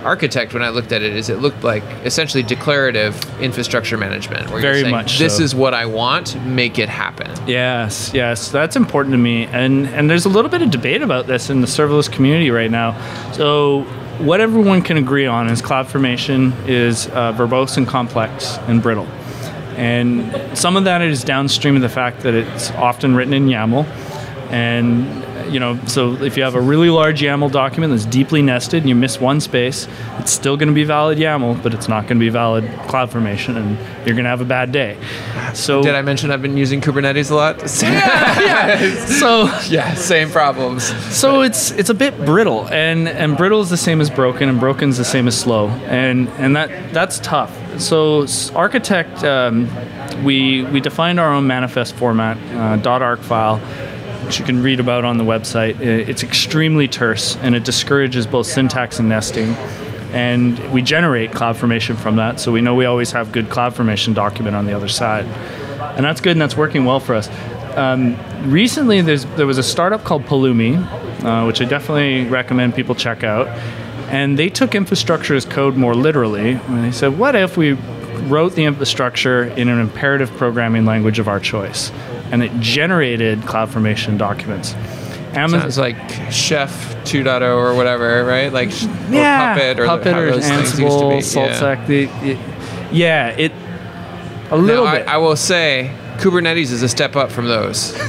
Architect 0.04 0.52
when 0.52 0.62
I 0.62 0.68
looked 0.68 0.92
at 0.92 1.00
it 1.00 1.16
is 1.16 1.30
it 1.30 1.38
looked 1.38 1.64
like 1.64 1.82
essentially 2.04 2.42
declarative 2.42 3.14
infrastructure 3.40 3.96
management. 3.96 4.50
Where 4.50 4.60
Very 4.60 4.74
you're 4.76 4.84
saying, 4.84 4.90
much 4.94 5.18
This 5.18 5.38
so. 5.38 5.42
is 5.42 5.54
what 5.54 5.72
I 5.72 5.86
want. 5.86 6.36
Make 6.44 6.78
it 6.78 6.90
happen. 6.90 7.30
Yes, 7.46 8.10
yes, 8.12 8.50
that's 8.50 8.76
important 8.76 9.14
to 9.14 9.18
me, 9.18 9.46
and 9.46 9.86
and 9.88 10.10
there's 10.10 10.26
a 10.26 10.28
little 10.28 10.50
bit 10.50 10.60
of 10.60 10.70
debate 10.70 11.00
about 11.00 11.26
this 11.26 11.48
in 11.48 11.62
the 11.62 11.66
serverless 11.66 12.12
community 12.12 12.50
right 12.50 12.70
now. 12.70 12.92
So 13.32 13.84
what 14.18 14.40
everyone 14.40 14.82
can 14.82 14.96
agree 14.98 15.26
on 15.26 15.48
is 15.48 15.60
CloudFormation 15.62 16.68
is 16.68 17.08
uh, 17.08 17.32
verbose 17.32 17.76
and 17.78 17.88
complex 17.88 18.58
and 18.68 18.82
brittle. 18.82 19.06
And 19.76 20.56
some 20.56 20.76
of 20.76 20.84
that 20.84 21.02
is 21.02 21.24
downstream 21.24 21.74
of 21.76 21.82
the 21.82 21.88
fact 21.88 22.20
that 22.20 22.34
it's 22.34 22.70
often 22.72 23.16
written 23.16 23.34
in 23.34 23.46
YAML. 23.46 23.84
And 24.50 25.24
you 25.50 25.60
know, 25.60 25.78
so 25.86 26.14
if 26.22 26.36
you 26.36 26.42
have 26.42 26.54
a 26.54 26.60
really 26.60 26.90
large 26.90 27.20
YAML 27.20 27.50
document 27.52 27.92
that's 27.92 28.04
deeply 28.06 28.42
nested 28.42 28.82
and 28.82 28.88
you 28.88 28.94
miss 28.94 29.20
one 29.20 29.40
space, 29.40 29.88
it's 30.18 30.30
still 30.32 30.56
going 30.56 30.68
to 30.68 30.74
be 30.74 30.84
valid 30.84 31.18
YAML, 31.18 31.62
but 31.62 31.74
it's 31.74 31.88
not 31.88 32.02
going 32.02 32.18
to 32.18 32.24
be 32.24 32.28
valid 32.28 32.64
CloudFormation, 32.88 33.56
and 33.56 33.78
you're 34.06 34.14
going 34.14 34.24
to 34.24 34.30
have 34.30 34.40
a 34.40 34.44
bad 34.44 34.72
day. 34.72 34.96
So 35.54 35.82
Did 35.82 35.94
I 35.94 36.02
mention 36.02 36.30
I've 36.30 36.42
been 36.42 36.56
using 36.56 36.80
Kubernetes 36.80 37.30
a 37.30 37.34
lot? 37.34 37.62
Yeah. 37.84 39.04
so 39.06 39.44
yeah, 39.68 39.94
same 39.94 40.30
problems. 40.30 40.84
so 41.14 41.42
it's 41.42 41.70
it's 41.72 41.90
a 41.90 41.94
bit 41.94 42.16
brittle, 42.24 42.66
and 42.68 43.08
and 43.08 43.36
brittle 43.36 43.60
is 43.60 43.70
the 43.70 43.76
same 43.76 44.00
as 44.00 44.10
broken, 44.10 44.48
and 44.48 44.58
broken 44.58 44.88
is 44.88 44.98
the 44.98 45.04
same 45.04 45.28
as 45.28 45.38
slow, 45.38 45.68
and 45.86 46.28
and 46.38 46.56
that 46.56 46.92
that's 46.92 47.18
tough. 47.20 47.52
So 47.80 48.26
architect, 48.54 49.24
um, 49.24 49.68
we 50.24 50.64
we 50.64 50.80
defined 50.80 51.20
our 51.20 51.32
own 51.32 51.46
manifest 51.46 51.94
format, 51.94 52.38
uh, 52.84 52.88
.arc 52.88 53.20
file, 53.20 53.60
which 54.24 54.38
you 54.38 54.44
can 54.44 54.62
read 54.62 54.80
about 54.80 55.04
on 55.04 55.18
the 55.18 55.24
website. 55.24 55.80
It's 55.80 56.22
extremely 56.22 56.88
terse, 56.88 57.36
and 57.36 57.54
it 57.54 57.64
discourages 57.64 58.26
both 58.26 58.46
syntax 58.46 58.98
and 58.98 59.08
nesting. 59.08 59.54
And 60.12 60.58
we 60.72 60.82
generate 60.82 61.32
CloudFormation 61.32 61.96
from 61.96 62.16
that, 62.16 62.40
so 62.40 62.52
we 62.52 62.60
know 62.60 62.74
we 62.74 62.84
always 62.84 63.12
have 63.12 63.32
good 63.32 63.46
CloudFormation 63.46 64.14
document 64.14 64.54
on 64.54 64.64
the 64.64 64.72
other 64.72 64.88
side, 64.88 65.24
and 65.96 66.04
that's 66.04 66.20
good, 66.20 66.32
and 66.32 66.40
that's 66.40 66.56
working 66.56 66.84
well 66.84 67.00
for 67.00 67.14
us. 67.14 67.28
Um, 67.76 68.16
recently, 68.50 69.00
there 69.00 69.46
was 69.46 69.58
a 69.58 69.62
startup 69.62 70.04
called 70.04 70.22
Pulumi, 70.24 70.76
uh, 71.24 71.44
which 71.46 71.60
I 71.60 71.64
definitely 71.64 72.24
recommend 72.26 72.74
people 72.74 72.94
check 72.94 73.24
out. 73.24 73.48
And 74.10 74.38
they 74.38 74.48
took 74.48 74.74
infrastructure 74.74 75.34
as 75.34 75.44
code 75.44 75.76
more 75.76 75.94
literally. 75.94 76.52
And 76.52 76.84
they 76.84 76.92
said, 76.92 77.18
what 77.18 77.34
if 77.34 77.56
we 77.56 77.72
wrote 78.28 78.54
the 78.54 78.64
infrastructure 78.64 79.44
in 79.44 79.68
an 79.68 79.80
imperative 79.80 80.30
programming 80.32 80.84
language 80.84 81.18
of 81.18 81.26
our 81.26 81.40
choice? 81.40 81.90
And 82.30 82.42
it 82.42 82.52
generated 82.60 83.40
CloudFormation 83.40 84.18
documents. 84.18 84.74
Amazon, 85.34 85.60
Sounds 85.62 85.78
like 85.78 85.96
Chef 86.30 86.70
2.0 87.04 87.42
or 87.56 87.74
whatever, 87.74 88.24
right? 88.24 88.52
Like 88.52 88.70
sh- 88.70 88.84
or 88.84 88.88
yeah, 89.10 89.54
Puppet 89.54 89.80
or 89.80 89.86
Puppet 89.86 90.14
or 90.16 90.30
those 90.30 90.46
things 90.48 90.78
used 90.80 90.98
to 90.98 91.04
Ansible. 91.04 91.48
SaltStack. 91.50 91.86
the- 91.86 92.04
it- 92.22 92.38
yeah, 92.92 93.28
it 93.30 93.50
a 94.50 94.56
Now, 94.56 94.56
little 94.56 94.86
I, 94.86 94.98
bit. 94.98 95.08
I 95.08 95.16
will 95.18 95.34
say 95.36 95.90
Kubernetes 96.18 96.70
is 96.72 96.82
a 96.82 96.88
step 96.88 97.16
up 97.16 97.30
from 97.30 97.46
those. 97.46 97.92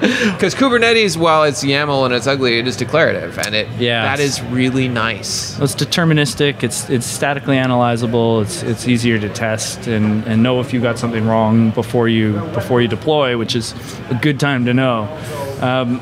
Because 0.00 0.54
Kubernetes, 0.54 1.18
while 1.18 1.44
it's 1.44 1.62
YAML 1.62 2.06
and 2.06 2.14
it's 2.14 2.26
ugly, 2.26 2.58
it 2.58 2.66
is 2.66 2.74
declarative, 2.74 3.38
and 3.38 3.54
it 3.54 3.68
Yes. 3.78 4.16
that 4.16 4.20
is 4.24 4.40
really 4.44 4.88
nice. 4.88 5.58
It's 5.60 5.74
deterministic. 5.74 6.62
It's 6.62 6.88
it's 6.88 7.04
statically 7.04 7.56
analyzable. 7.56 8.40
It's 8.42 8.62
it's 8.62 8.88
easier 8.88 9.18
to 9.18 9.28
test 9.28 9.86
and, 9.88 10.24
and 10.24 10.42
know 10.42 10.58
if 10.60 10.72
you 10.72 10.80
got 10.80 10.98
something 10.98 11.26
wrong 11.26 11.68
before 11.72 12.08
you 12.08 12.40
before 12.54 12.80
you 12.80 12.88
deploy, 12.88 13.36
which 13.36 13.54
is 13.54 13.74
a 14.08 14.14
good 14.14 14.40
time 14.40 14.64
to 14.64 14.72
know. 14.72 15.02
Um, 15.60 16.00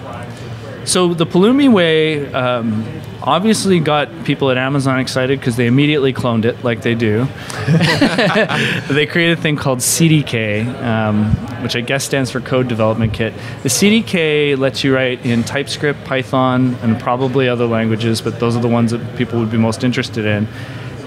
so 0.89 1.13
the 1.13 1.27
Pulumi 1.27 1.71
way 1.71 2.33
um, 2.33 2.85
obviously 3.23 3.79
got 3.79 4.25
people 4.25 4.51
at 4.51 4.57
Amazon 4.57 4.99
excited 4.99 5.39
because 5.39 5.57
they 5.57 5.67
immediately 5.67 6.15
cloned 6.15 6.45
it, 6.45 6.65
like 6.65 6.81
they 6.81 6.95
do. 6.95 7.27
they 8.91 9.07
created 9.07 9.39
a 9.39 9.41
thing 9.41 9.57
called 9.57 9.81
CDK, 9.81 10.67
um, 10.83 11.27
which 11.63 11.77
I 11.77 11.83
guess 11.83 12.05
stands 12.05 12.31
for 12.31 12.41
Code 12.41 12.69
Development 12.69 13.13
Kit. 13.13 13.35
The 13.63 13.69
CDK 13.69 14.57
lets 14.57 14.83
you 14.83 14.95
write 14.95 15.25
in 15.27 15.45
TypeScript, 15.45 16.05
Python, 16.05 16.75
and 16.77 16.99
probably 16.99 17.49
other 17.49 17.67
languages, 17.67 18.23
but 18.23 18.41
those 18.41 18.57
are 18.57 18.63
the 18.63 18.69
ones 18.69 18.91
that 18.93 19.17
people 19.17 19.39
would 19.41 19.51
be 19.51 19.59
most 19.59 19.85
interested 19.85 20.25
in. 20.25 20.49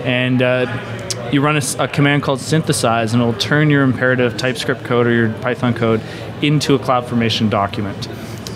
And 0.04 0.44
uh, 0.44 1.30
you 1.32 1.42
run 1.42 1.58
a 1.80 1.88
command 1.88 2.22
called 2.22 2.40
synthesize, 2.40 3.14
and 3.14 3.22
it'll 3.22 3.34
turn 3.34 3.72
your 3.72 3.84
imperative 3.84 4.38
TypeScript 4.38 4.84
code 4.84 5.08
or 5.08 5.12
your 5.12 5.34
Python 5.42 5.74
code 5.74 6.02
into 6.42 6.76
a 6.76 6.80
CloudFormation 6.80 7.50
document. 7.50 8.08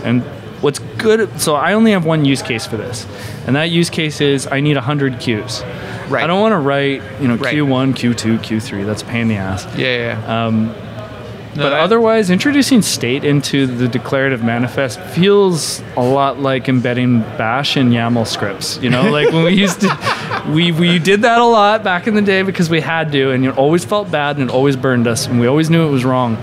And 0.04 0.24
what's 0.62 0.80
good, 0.98 1.40
so 1.40 1.56
I 1.56 1.74
only 1.74 1.92
have 1.92 2.06
one 2.06 2.26
use 2.26 2.42
case 2.42 2.66
for 2.66 2.78
this, 2.78 3.06
and 3.48 3.56
that 3.56 3.70
use 3.72 3.90
case 3.90 4.22
is 4.22 4.48
I 4.48 4.60
need 4.62 4.76
100 4.76 5.20
queues. 5.20 5.64
Right. 6.10 6.24
I 6.24 6.28
don't 6.28 6.42
want 6.42 6.54
to 6.54 6.60
write, 6.60 7.02
you 7.20 7.28
know, 7.28 7.36
Right. 7.36 7.56
Q1, 7.56 7.94
Q2, 7.96 8.38
Q3. 8.40 8.86
That's 8.86 9.02
a 9.02 9.06
pain 9.06 9.22
in 9.24 9.28
the 9.30 9.36
ass. 9.38 9.66
Yeah, 9.76 9.88
yeah. 9.88 10.22
yeah. 10.22 10.46
Um, 10.46 10.76
But 11.56 11.72
otherwise, 11.72 12.30
introducing 12.30 12.82
state 12.82 13.24
into 13.24 13.66
the 13.66 13.88
declarative 13.88 14.44
manifest 14.44 15.00
feels 15.00 15.82
a 15.96 16.04
lot 16.04 16.38
like 16.38 16.68
embedding 16.68 17.22
Bash 17.38 17.78
in 17.78 17.92
YAML 17.92 18.28
scripts. 18.28 18.78
You 18.84 18.90
know, 18.90 19.10
like 19.10 19.32
when 19.32 19.46
we 19.46 19.54
used 19.66 19.80
to, 19.80 20.44
we, 20.50 20.74
we 20.74 21.00
did 21.00 21.22
that 21.22 21.40
a 21.40 21.46
lot 21.46 21.82
back 21.82 22.08
in 22.08 22.14
the 22.14 22.22
day 22.22 22.42
because 22.42 22.70
we 22.70 22.82
had 22.82 23.12
to, 23.14 23.32
and 23.32 23.46
it 23.46 23.58
always 23.58 23.86
felt 23.86 24.12
bad 24.12 24.38
and 24.38 24.50
it 24.50 24.54
always 24.54 24.76
burned 24.76 25.08
us, 25.08 25.28
and 25.28 25.40
we 25.40 25.48
always 25.48 25.70
knew 25.70 25.88
it 25.88 25.92
was 25.92 26.04
wrong. 26.04 26.36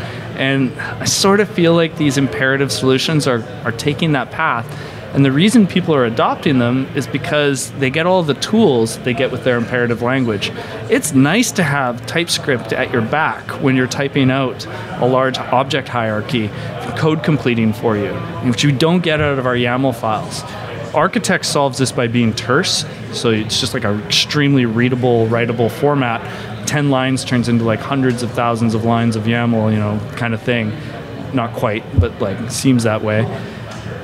And 0.42 0.72
I 0.80 1.04
sort 1.04 1.38
of 1.38 1.48
feel 1.48 1.72
like 1.72 1.98
these 1.98 2.18
imperative 2.18 2.72
solutions 2.72 3.28
are, 3.28 3.44
are 3.64 3.70
taking 3.70 4.10
that 4.12 4.32
path. 4.32 4.66
And 5.14 5.24
the 5.24 5.30
reason 5.30 5.68
people 5.68 5.94
are 5.94 6.04
adopting 6.04 6.58
them 6.58 6.88
is 6.96 7.06
because 7.06 7.70
they 7.78 7.90
get 7.90 8.06
all 8.06 8.24
the 8.24 8.34
tools 8.34 8.98
they 8.98 9.14
get 9.14 9.30
with 9.30 9.44
their 9.44 9.56
imperative 9.56 10.02
language. 10.02 10.50
It's 10.90 11.14
nice 11.14 11.52
to 11.52 11.62
have 11.62 12.04
TypeScript 12.06 12.72
at 12.72 12.90
your 12.92 13.02
back 13.02 13.48
when 13.62 13.76
you're 13.76 13.86
typing 13.86 14.32
out 14.32 14.66
a 15.00 15.06
large 15.06 15.38
object 15.38 15.86
hierarchy, 15.86 16.48
code 16.96 17.22
completing 17.22 17.72
for 17.72 17.96
you, 17.96 18.12
which 18.50 18.64
you 18.64 18.72
don't 18.72 19.04
get 19.04 19.20
out 19.20 19.38
of 19.38 19.46
our 19.46 19.54
YAML 19.54 19.94
files. 19.94 20.42
Architect 20.92 21.46
solves 21.46 21.78
this 21.78 21.92
by 21.92 22.08
being 22.08 22.34
terse, 22.34 22.84
so 23.12 23.30
it's 23.30 23.60
just 23.60 23.74
like 23.74 23.84
an 23.84 24.02
extremely 24.02 24.66
readable, 24.66 25.28
writable 25.28 25.70
format. 25.70 26.20
10 26.72 26.88
lines 26.88 27.22
turns 27.22 27.50
into 27.50 27.64
like 27.64 27.80
hundreds 27.80 28.22
of 28.22 28.30
thousands 28.30 28.74
of 28.74 28.82
lines 28.82 29.14
of 29.14 29.24
YAML, 29.24 29.70
you 29.74 29.78
know, 29.78 30.00
kind 30.16 30.32
of 30.32 30.40
thing. 30.40 30.72
Not 31.34 31.52
quite, 31.52 31.84
but 32.00 32.18
like 32.18 32.50
seems 32.50 32.84
that 32.84 33.02
way. 33.02 33.26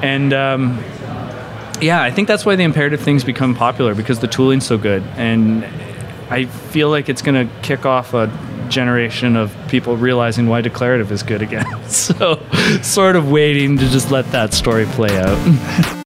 And 0.02 0.34
um, 0.34 0.84
yeah, 1.80 2.02
I 2.02 2.10
think 2.10 2.28
that's 2.28 2.44
why 2.44 2.56
the 2.56 2.64
imperative 2.64 3.00
things 3.00 3.24
become 3.24 3.54
popular 3.54 3.94
because 3.94 4.18
the 4.18 4.26
tooling's 4.26 4.66
so 4.66 4.76
good, 4.76 5.02
and 5.16 5.64
I 6.28 6.44
feel 6.44 6.90
like 6.90 7.08
it's 7.08 7.22
going 7.22 7.48
to 7.48 7.54
kick 7.62 7.86
off 7.86 8.12
a 8.12 8.26
generation 8.68 9.34
of 9.34 9.56
people 9.68 9.96
realizing 9.96 10.46
why 10.46 10.60
declarative 10.60 11.10
is 11.10 11.22
good 11.22 11.40
again. 11.40 11.64
so, 11.88 12.38
sort 12.82 13.16
of 13.16 13.30
waiting 13.30 13.78
to 13.78 13.88
just 13.88 14.10
let 14.10 14.30
that 14.32 14.52
story 14.52 14.84
play 14.84 15.16
out. 15.18 15.94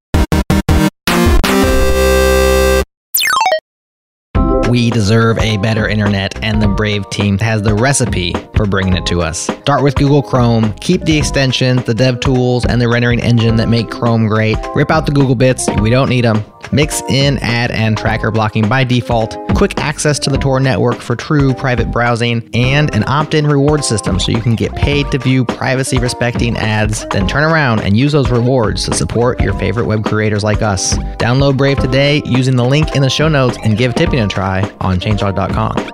We 4.73 4.89
deserve 4.89 5.39
a 5.39 5.59
better 5.59 5.87
internet, 5.87 6.43
and 6.43 6.63
the 6.63 6.67
Brave 6.67 7.05
team 7.11 7.39
has 7.41 7.61
the 7.61 7.75
recipe 7.75 8.33
for 8.57 8.65
bringing 8.65 8.95
it 8.95 9.05
to 9.05 9.21
us. 9.21 9.41
Start 9.41 9.83
with 9.83 9.95
Google 9.97 10.23
Chrome, 10.23 10.73
keep 10.81 11.03
the 11.03 11.19
extensions, 11.19 11.85
the 11.85 11.93
dev 11.93 12.21
tools, 12.21 12.65
and 12.65 12.81
the 12.81 12.89
rendering 12.89 13.21
engine 13.21 13.57
that 13.57 13.69
make 13.69 13.91
Chrome 13.91 14.29
great. 14.29 14.57
Rip 14.75 14.91
out 14.91 15.05
the 15.05 15.13
Google 15.13 15.35
bits, 15.35 15.69
we 15.83 15.91
don't 15.91 16.09
need 16.09 16.25
them. 16.25 16.43
Mix 16.73 17.03
in 17.11 17.37
ad 17.43 17.71
and 17.71 17.99
tracker 17.99 18.31
blocking 18.31 18.67
by 18.67 18.83
default, 18.83 19.37
quick 19.63 19.79
access 19.79 20.19
to 20.19 20.29
the 20.29 20.37
Tor 20.37 20.59
network 20.59 20.97
for 20.97 21.15
true 21.15 21.55
private 21.55 21.89
browsing, 21.93 22.51
and 22.53 22.93
an 22.97 23.05
opt 23.07 23.33
in 23.33 23.47
reward 23.47 23.85
system 23.85 24.19
so 24.19 24.33
you 24.33 24.41
can 24.41 24.57
get 24.57 24.75
paid 24.75 25.09
to 25.13 25.19
view 25.19 25.45
privacy 25.45 26.01
respecting 26.01 26.57
ads. 26.57 27.07
Then 27.11 27.29
turn 27.29 27.45
around 27.45 27.79
and 27.83 27.97
use 27.97 28.11
those 28.11 28.29
rewards 28.29 28.87
to 28.87 28.95
support 28.95 29.41
your 29.41 29.55
favorite 29.55 29.87
web 29.87 30.05
creators 30.05 30.43
like 30.43 30.63
us. 30.63 30.99
Download 31.19 31.57
Brave 31.57 31.79
today 31.79 32.23
using 32.25 32.57
the 32.57 32.65
link 32.65 32.97
in 32.97 33.03
the 33.03 33.09
show 33.09 33.29
notes 33.29 33.57
and 33.63 33.79
give 33.79 33.95
tipping 33.95 34.19
a 34.19 34.27
try 34.27 34.69
on 34.81 34.99
changelog.com. 34.99 35.93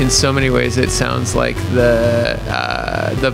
in 0.00 0.10
so 0.10 0.32
many 0.32 0.48
ways, 0.50 0.76
it 0.78 0.90
sounds 0.90 1.34
like 1.34 1.56
the 1.72 2.38
uh, 2.48 3.14
the 3.16 3.30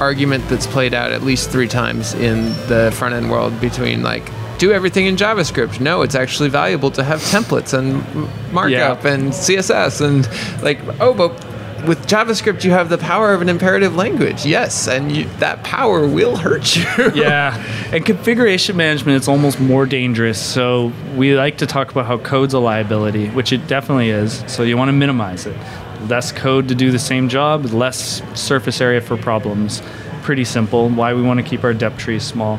argument 0.00 0.46
that's 0.48 0.66
played 0.66 0.94
out 0.94 1.12
at 1.12 1.22
least 1.22 1.50
three 1.50 1.68
times 1.68 2.14
in 2.14 2.44
the 2.68 2.92
front 2.94 3.14
end 3.14 3.30
world 3.30 3.58
between 3.60 4.02
like 4.02 4.30
do 4.58 4.72
everything 4.72 5.04
in 5.06 5.16
JavaScript. 5.16 5.80
No, 5.80 6.02
it's 6.02 6.14
actually 6.14 6.48
valuable 6.48 6.90
to 6.92 7.04
have 7.04 7.20
templates 7.20 7.76
and 7.76 7.96
markup 8.52 9.04
Yeah. 9.04 9.12
and 9.12 9.30
CSS 9.30 10.00
and 10.00 10.62
like 10.62 10.78
oh, 11.00 11.12
but 11.14 11.30
with 11.86 12.06
JavaScript 12.06 12.64
you 12.64 12.70
have 12.70 12.88
the 12.88 12.98
power 12.98 13.32
of 13.34 13.42
an 13.42 13.48
imperative 13.48 13.94
language. 13.96 14.44
Yes, 14.46 14.88
and 14.88 15.14
you, 15.14 15.24
that 15.40 15.62
power 15.62 16.06
will 16.08 16.36
hurt 16.36 16.74
you. 16.74 16.84
yeah, 17.14 17.62
and 17.92 18.04
configuration 18.04 18.76
management 18.76 19.20
is 19.20 19.28
almost 19.28 19.60
more 19.60 19.84
dangerous. 19.86 20.40
So 20.42 20.92
we 21.16 21.34
like 21.34 21.58
to 21.58 21.66
talk 21.66 21.90
about 21.90 22.06
how 22.06 22.18
code's 22.18 22.54
a 22.54 22.58
liability, 22.58 23.28
which 23.28 23.52
it 23.52 23.66
definitely 23.66 24.10
is. 24.10 24.42
So 24.46 24.62
you 24.62 24.76
want 24.76 24.88
to 24.88 24.92
minimize 24.94 25.46
it. 25.46 25.56
Less 26.08 26.32
code 26.32 26.68
to 26.68 26.74
do 26.74 26.90
the 26.90 26.98
same 26.98 27.28
job, 27.28 27.64
less 27.66 28.22
surface 28.38 28.80
area 28.80 29.00
for 29.00 29.16
problems. 29.16 29.82
Pretty 30.22 30.44
simple. 30.44 30.88
Why 30.88 31.14
we 31.14 31.22
want 31.22 31.38
to 31.40 31.44
keep 31.44 31.64
our 31.64 31.74
depth 31.74 31.98
trees 31.98 32.22
small. 32.22 32.58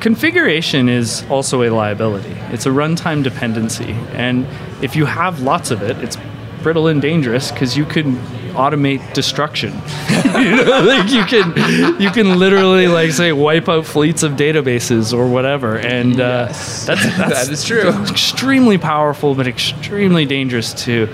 Configuration 0.00 0.88
is 0.88 1.24
also 1.30 1.62
a 1.62 1.70
liability. 1.70 2.32
It's 2.52 2.66
a 2.66 2.70
runtime 2.70 3.22
dependency, 3.22 3.92
and 4.12 4.46
if 4.82 4.94
you 4.96 5.06
have 5.06 5.40
lots 5.40 5.70
of 5.70 5.82
it, 5.82 5.96
it's 5.98 6.18
brittle 6.62 6.88
and 6.88 7.00
dangerous 7.00 7.50
because 7.52 7.76
you 7.76 7.84
can 7.86 8.16
automate 8.54 9.12
destruction. 9.14 9.72
you 10.34 10.56
know, 10.56 10.82
like 10.86 11.10
you 11.10 11.24
can 11.24 12.00
you 12.00 12.10
can 12.10 12.38
literally 12.38 12.86
like 12.86 13.12
say 13.12 13.32
wipe 13.32 13.68
out 13.68 13.86
fleets 13.86 14.22
of 14.22 14.32
databases 14.32 15.12
or 15.16 15.26
whatever, 15.26 15.76
and 15.78 16.20
uh, 16.20 16.46
Yes. 16.48 16.86
that's, 16.86 17.02
that's 17.16 17.46
That 17.46 17.52
is 17.52 17.64
true. 17.64 17.88
Extremely 18.10 18.76
powerful, 18.78 19.34
but 19.34 19.46
extremely 19.46 20.26
dangerous 20.26 20.74
too. 20.74 21.08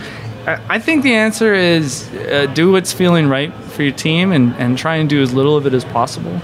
I 0.46 0.78
think 0.78 1.02
the 1.02 1.14
answer 1.14 1.54
is 1.54 2.08
uh, 2.14 2.46
do 2.54 2.72
what's 2.72 2.92
feeling 2.92 3.28
right 3.28 3.52
for 3.52 3.82
your 3.82 3.92
team 3.92 4.32
and, 4.32 4.54
and 4.54 4.78
try 4.78 4.96
and 4.96 5.08
do 5.08 5.22
as 5.22 5.34
little 5.34 5.56
of 5.56 5.66
it 5.66 5.74
as 5.74 5.84
possible. 5.84 6.40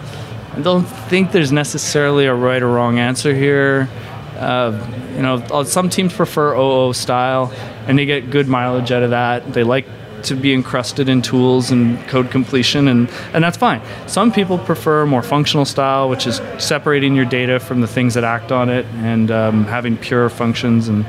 I 0.53 0.61
don't 0.61 0.85
think 0.85 1.33
there's 1.33 1.53
necessarily 1.53 2.27
a 2.27 2.35
right 2.35 2.63
or 2.63 2.69
wrong 2.69 2.99
answer 2.99 3.35
here. 3.35 3.89
Uh, 4.37 4.87
you 5.15 5.23
know, 5.23 5.35
uh, 5.35 5.65
some 5.65 5.89
teams 5.89 6.13
prefer 6.13 6.55
OO 6.55 6.93
style, 6.93 7.53
and 7.87 7.99
they 7.99 8.05
get 8.05 8.31
good 8.31 8.49
mileage 8.49 8.93
out 8.93 9.03
of 9.03 9.11
that. 9.11 9.53
They 9.53 9.65
like 9.65 9.87
to 10.25 10.35
be 10.35 10.53
encrusted 10.53 11.09
in 11.09 11.23
tools 11.23 11.71
and 11.71 11.99
code 12.09 12.31
completion, 12.31 12.89
and, 12.89 13.09
and 13.33 13.43
that's 13.43 13.57
fine. 13.57 13.81
Some 14.07 14.31
people 14.33 14.59
prefer 14.59 15.07
more 15.07 15.23
functional 15.23 15.65
style, 15.65 16.09
which 16.09 16.27
is 16.27 16.41
separating 16.59 17.15
your 17.15 17.25
data 17.25 17.61
from 17.61 17.81
the 17.81 17.87
things 17.87 18.15
that 18.15 18.25
act 18.25 18.53
on 18.53 18.69
it 18.69 18.85
and 18.97 19.31
um, 19.31 19.65
having 19.65 19.97
pure 19.97 20.29
functions. 20.29 20.89
And, 20.89 21.07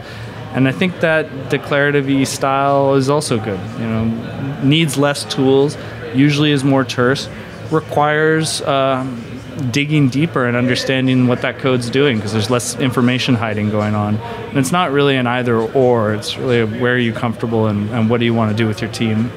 and 0.58 0.68
I 0.68 0.72
think 0.72 1.00
that 1.02 1.50
declarative 1.50 2.28
style 2.28 2.96
is 2.96 3.10
also 3.10 3.38
good. 3.38 3.60
You 3.80 3.88
know, 3.88 4.62
needs 4.64 4.98
less 4.98 5.24
tools, 5.26 5.78
usually 6.16 6.52
is 6.52 6.64
more 6.64 6.84
terse, 6.84 7.30
requires 7.72 8.62
um, 8.64 9.24
digging 9.72 10.10
deeper 10.10 10.46
and 10.48 10.58
understanding 10.58 11.28
what 11.28 11.42
that 11.44 11.60
code's 11.60 11.90
doing 11.90 12.18
because 12.18 12.34
there's 12.34 12.50
less 12.50 12.76
information 12.80 13.36
hiding 13.36 13.70
going 13.70 13.94
on. 13.94 14.16
And 14.18 14.58
it's 14.58 14.72
not 14.72 14.92
really 14.92 15.16
an 15.16 15.28
either 15.28 15.58
or, 15.58 16.14
it's 16.16 16.38
really 16.38 16.60
a 16.62 16.66
where 16.68 16.94
are 16.96 16.98
you 16.98 17.14
comfortable 17.14 17.68
and, 17.68 17.90
and 17.92 18.10
what 18.10 18.20
do 18.20 18.26
you 18.26 18.34
want 18.34 18.52
to 18.52 18.58
do 18.58 18.68
with 18.68 18.82
your 18.82 18.92
team. 18.92 19.32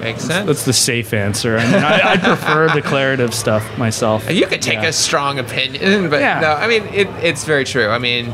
Makes 0.00 0.22
sense. 0.24 0.46
That's 0.46 0.64
the 0.64 0.72
safe 0.72 1.12
answer. 1.12 1.58
I 1.58 1.64
mean, 1.64 1.82
I, 1.82 2.12
I 2.12 2.16
prefer 2.16 2.68
declarative 2.74 3.34
stuff 3.34 3.76
myself. 3.76 4.30
You 4.30 4.46
could 4.46 4.62
take 4.62 4.74
Yeah. 4.82 4.88
a 4.88 4.92
strong 4.92 5.38
opinion, 5.38 6.08
but 6.10 6.20
Yeah. 6.20 6.40
no, 6.40 6.52
I 6.52 6.66
mean 6.68 6.84
it, 6.94 7.08
it's 7.22 7.44
very 7.44 7.64
true. 7.64 7.88
I 7.88 7.98
mean, 7.98 8.32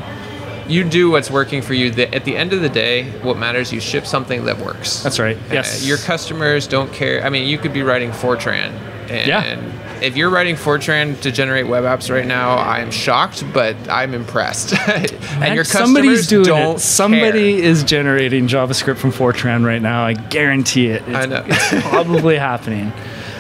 you 0.69 0.85
do 0.85 1.11
what's 1.11 1.31
working 1.31 1.63
for 1.63 1.75
you. 1.75 1.91
The, 1.91 2.13
at 2.15 2.25
the 2.25 2.37
end 2.37 2.53
of 2.53 2.61
the 2.61 2.69
day, 2.69 3.11
what 3.23 3.37
matters, 3.39 3.73
you 3.73 3.81
ship 3.81 4.07
something 4.07 4.45
that 4.47 4.59
works. 4.59 5.03
That's 5.03 5.19
right. 5.19 5.37
Uh, 5.37 5.55
Yes. 5.55 5.85
your 5.87 5.99
customers 5.99 6.67
don't 6.67 6.93
care. 6.93 7.25
I 7.25 7.29
mean, 7.31 7.49
you 7.49 7.59
could 7.59 7.73
be 7.73 7.83
writing 7.83 8.11
Fortran, 8.11 8.71
and 9.11 9.27
Yeah. 9.27 9.61
if 10.01 10.17
you're 10.17 10.31
writing 10.31 10.57
Fortran 10.57 11.21
to 11.23 11.31
generate 11.33 11.67
web 11.67 11.85
apps 11.85 12.11
right 12.13 12.27
now, 12.27 12.57
I'm 12.57 12.91
shocked, 12.91 13.45
but 13.53 13.77
I'm 13.89 14.15
impressed. 14.15 14.75
and 14.89 15.55
your 15.55 15.65
customers 15.65 15.73
somebody's 15.73 16.27
doing 16.29 16.45
don't 16.47 16.77
it. 16.77 16.81
Somebody 16.81 17.57
care. 17.61 17.65
is 17.71 17.83
generating 17.85 18.47
JavaScript 18.49 18.97
from 18.99 19.13
Fortran 19.13 19.65
right 19.65 19.83
now. 19.83 20.05
I 20.05 20.15
guarantee 20.15 20.89
it. 20.89 21.03
It's, 21.07 21.17
I 21.17 21.27
know. 21.27 21.45
it's 21.47 21.87
probably 21.89 22.37
happening. 22.39 22.93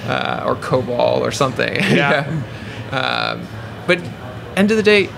uh, 0.07 0.43
or 0.45 0.57
COBOL 0.57 1.21
or 1.21 1.31
something. 1.31 1.75
Yeah. 1.77 2.27
um, 2.91 3.47
but 3.87 4.01
end 4.57 4.71
of 4.73 4.77
the 4.77 4.83
day, 4.83 5.09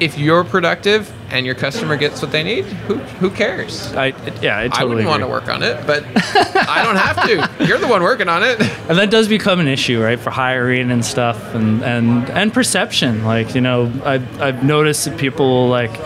if 0.00 0.16
you're 0.18 0.44
productive 0.44 1.12
and 1.32 1.46
your 1.46 1.54
customer 1.54 1.96
gets 1.96 2.20
what 2.20 2.30
they 2.30 2.42
need, 2.42 2.64
who 2.64 2.96
who 2.96 3.30
cares? 3.30 3.92
I 3.94 4.08
yeah, 4.40 4.58
I 4.58 4.68
I 4.72 4.84
wouldn't 4.84 5.08
want 5.08 5.22
to 5.22 5.26
work 5.26 5.48
on 5.48 5.62
it, 5.62 5.84
but 5.86 6.04
I 6.06 6.82
don't 6.84 6.96
have 6.96 7.26
to. 7.26 7.64
You're 7.66 7.78
the 7.78 7.88
one 7.88 8.02
working 8.02 8.28
on 8.28 8.42
it. 8.42 8.60
And 8.60 8.98
that 8.98 9.10
does 9.10 9.28
become 9.28 9.58
an 9.58 9.66
issue, 9.66 10.00
right, 10.02 10.20
for 10.20 10.30
hiring 10.30 10.90
and 10.90 11.04
stuff, 11.04 11.54
and 11.54 11.82
and 11.82 12.28
and 12.30 12.52
perception. 12.52 13.24
Like 13.24 13.54
you 13.54 13.62
know, 13.62 13.90
I've 14.04 14.40
I've 14.40 14.62
noticed 14.62 15.06
that 15.06 15.18
people 15.18 15.68
like 15.68 15.98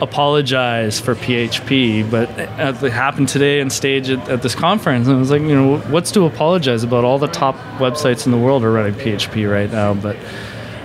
apologize 0.00 1.00
for 1.00 1.14
PHP, 1.14 2.08
but 2.10 2.28
it 2.38 2.92
happened 2.92 3.28
today 3.28 3.60
on 3.60 3.70
stage 3.70 4.10
at, 4.10 4.28
at 4.28 4.42
this 4.42 4.54
conference, 4.54 5.08
and 5.08 5.16
I 5.16 5.18
was 5.18 5.30
like, 5.30 5.42
you 5.42 5.54
know, 5.54 5.78
what's 5.78 6.12
to 6.12 6.24
apologize 6.24 6.84
about? 6.84 7.04
All 7.04 7.18
the 7.18 7.28
top 7.28 7.56
websites 7.78 8.26
in 8.26 8.32
the 8.32 8.38
world 8.38 8.64
are 8.64 8.72
running 8.72 8.94
PHP 8.94 9.50
right 9.50 9.70
now, 9.70 9.94
but. 9.94 10.16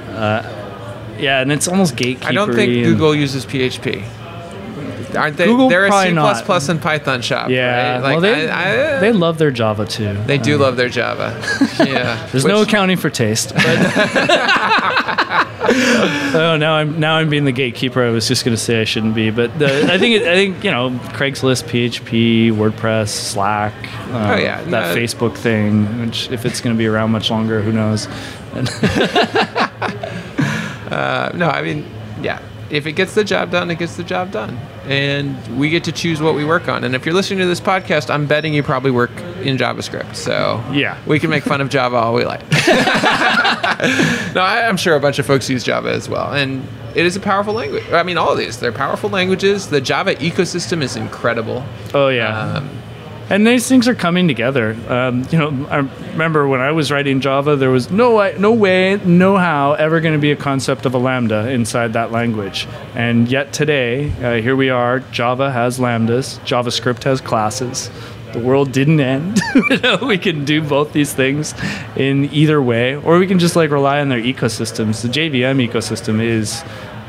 Uh, 0.10 0.57
yeah, 1.20 1.42
and 1.42 1.52
it's 1.52 1.68
almost 1.68 1.96
gatekeeper. 1.96 2.28
I 2.30 2.32
don't 2.32 2.54
think 2.54 2.72
Google 2.84 3.14
uses 3.16 3.46
PHP. 3.46 4.04
Aren't 5.16 5.38
they? 5.38 5.46
Google 5.46 5.70
they're 5.70 5.86
a 5.86 5.92
C++ 6.04 6.12
not. 6.12 6.70
and 6.70 6.82
Python 6.82 7.22
shop. 7.22 7.50
Yeah, 7.50 7.94
right? 7.94 8.02
well, 8.02 8.20
they, 8.22 8.50
I, 8.50 8.98
I, 8.98 9.00
they 9.00 9.12
love 9.14 9.38
their 9.38 9.52
Java 9.52 9.86
too. 9.86 10.14
they 10.26 10.38
do 10.38 10.56
Uh, 10.56 10.60
love 10.60 10.76
their 10.78 10.90
Java. 10.90 11.42
Yeah. 11.88 12.28
There's 12.32 12.44
no 12.44 12.62
accounting 12.64 12.98
for 12.98 13.10
taste. 13.10 13.54
But 13.54 13.64
oh, 16.36 16.58
now 16.60 16.74
I'm 16.76 17.00
now 17.00 17.16
I'm 17.16 17.30
being 17.30 17.46
the 17.46 17.52
gatekeeper. 17.54 18.04
I 18.04 18.10
was 18.10 18.28
just 18.28 18.44
going 18.44 18.56
to 18.56 18.62
say 18.62 18.82
I 18.82 18.84
shouldn't 18.84 19.16
be, 19.16 19.30
but 19.30 19.58
the, 19.58 19.92
I 19.92 19.98
think 19.98 20.16
it, 20.16 20.24
I 20.28 20.36
think 20.36 20.64
you 20.64 20.72
know 20.72 20.90
Craigslist, 21.14 21.64
PHP, 21.66 22.52
WordPress, 22.52 23.10
Slack. 23.10 23.74
Uh, 24.12 24.34
Oh, 24.34 24.36
yeah, 24.38 24.62
that 24.66 24.70
no. 24.70 24.96
Facebook 24.96 25.36
thing. 25.38 26.00
Which 26.02 26.30
if 26.32 26.46
it's 26.46 26.60
going 26.62 26.76
to 26.76 26.78
be 26.78 26.88
around 26.88 27.12
much 27.12 27.30
longer, 27.32 27.62
who 27.62 27.72
knows? 27.72 28.08
Uh, 30.88 31.32
no, 31.36 31.50
I 31.50 31.62
mean, 31.62 31.86
yeah. 32.22 32.40
If 32.70 32.86
it 32.86 32.94
gets 32.94 33.16
the 33.16 33.24
job 33.24 33.50
done, 33.52 33.72
it 33.72 33.80
gets 33.80 33.96
the 33.96 34.04
job 34.04 34.32
done. 34.32 34.58
And 34.88 35.58
we 35.58 35.70
get 35.70 35.86
to 35.86 35.94
choose 35.94 36.22
what 36.22 36.36
we 36.36 36.44
work 36.44 36.68
on. 36.68 36.84
And 36.84 36.96
if 36.96 37.06
you're 37.06 37.16
listening 37.16 37.40
to 37.40 37.46
this 37.46 37.62
podcast, 37.62 38.10
I'm 38.14 38.26
betting 38.28 38.54
you 38.54 38.62
probably 38.62 38.92
work 38.92 39.12
in 39.42 39.56
JavaScript. 39.58 40.16
So 40.16 40.62
Yeah. 40.74 40.98
we 41.06 41.18
can 41.18 41.30
make 41.30 41.44
fun 41.44 41.62
of 41.62 41.70
Java 41.70 41.96
all 41.96 42.14
we 42.14 42.26
like. 42.26 42.42
no, 42.52 44.42
I, 44.42 44.66
I'm 44.68 44.76
sure 44.78 44.96
a 44.96 45.00
bunch 45.00 45.20
of 45.20 45.26
folks 45.26 45.50
use 45.50 45.64
Java 45.64 45.92
as 45.92 46.10
well. 46.10 46.34
And 46.34 46.68
it 46.96 47.06
is 47.06 47.16
a 47.16 47.20
powerful 47.20 47.54
language. 47.54 47.84
I 47.92 48.04
mean, 48.04 48.18
all 48.18 48.32
of 48.32 48.38
these, 48.38 48.60
they're 48.60 48.72
powerful 48.72 49.10
languages. 49.10 49.68
The 49.70 49.80
Java 49.82 50.16
ecosystem 50.16 50.82
is 50.82 50.96
incredible. 50.96 51.64
Oh 51.94 52.10
yeah. 52.10 52.38
Um, 52.38 52.70
and 53.30 53.46
these 53.46 53.68
things 53.68 53.88
are 53.88 53.96
coming 53.96 54.28
together. 54.28 54.78
Um, 54.88 55.28
you 55.32 55.38
know, 55.38 55.68
I 55.70 55.78
remember 56.12 56.48
when 56.48 56.62
I 56.62 56.72
was 56.72 56.92
writing 56.92 57.20
Java, 57.20 57.56
there 57.56 57.70
was 57.70 57.92
no 57.92 58.16
way, 58.16 58.36
no 58.40 58.54
way, 58.54 59.00
no 59.04 59.38
how 59.38 59.74
ever 59.74 60.00
going 60.00 60.14
to 60.14 60.20
be 60.20 60.32
a 60.32 60.36
concept 60.36 60.86
of 60.86 60.94
a 60.94 60.98
lambda 60.98 61.50
inside 61.50 61.94
that 61.94 62.12
language. 62.12 62.68
And 62.96 63.30
yet 63.30 63.52
today, 63.52 64.12
uh, 64.24 64.42
here 64.42 64.56
we 64.56 64.70
are. 64.70 65.00
Java 65.12 65.52
has 65.52 65.78
lambdas. 65.78 66.40
JavaScript 66.46 67.04
has 67.04 67.20
classes. 67.20 67.90
The 68.32 68.40
world 68.40 68.72
didn't 68.72 69.00
end. 69.00 69.42
you 69.70 69.80
know, 69.80 69.98
we 69.98 70.18
can 70.18 70.46
do 70.46 70.62
both 70.62 70.94
these 70.94 71.14
things 71.14 71.54
in 71.96 72.26
either 72.34 72.62
way, 72.62 72.96
or 72.96 73.20
we 73.20 73.28
can 73.28 73.40
just 73.40 73.56
like 73.56 73.72
rely 73.72 74.00
on 74.00 74.10
their 74.10 74.22
ecosystems. 74.22 75.02
The 75.02 75.08
JVM 75.08 75.66
ecosystem 75.68 76.22
is 76.22 76.64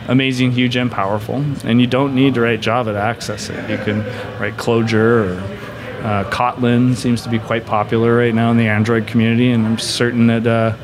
amazing, 0.08 0.52
huge, 0.52 0.74
and 0.74 0.90
powerful. 0.90 1.44
And 1.64 1.80
you 1.80 1.86
don't 1.86 2.14
need 2.14 2.34
to 2.34 2.40
write 2.40 2.60
Java 2.60 2.92
to 2.92 2.98
access 2.98 3.50
it. 3.50 3.70
You 3.70 3.78
can 3.78 4.04
write 4.40 4.56
Clojure 4.56 5.36
or 5.36 5.57
uh, 6.00 6.30
Kotlin 6.30 6.96
seems 6.96 7.22
to 7.22 7.28
be 7.28 7.38
quite 7.38 7.66
popular 7.66 8.16
right 8.16 8.34
now 8.34 8.50
in 8.50 8.56
the 8.56 8.68
Android 8.68 9.06
community, 9.06 9.50
and 9.50 9.66
I'm 9.66 9.78
certain 9.78 10.26
that 10.28 10.46
uh, 10.46 10.76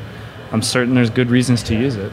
I'm 0.51 0.61
certain 0.61 0.95
there's 0.95 1.09
good 1.09 1.29
reasons 1.29 1.63
to 1.63 1.75
use 1.75 1.95
it. 1.95 2.11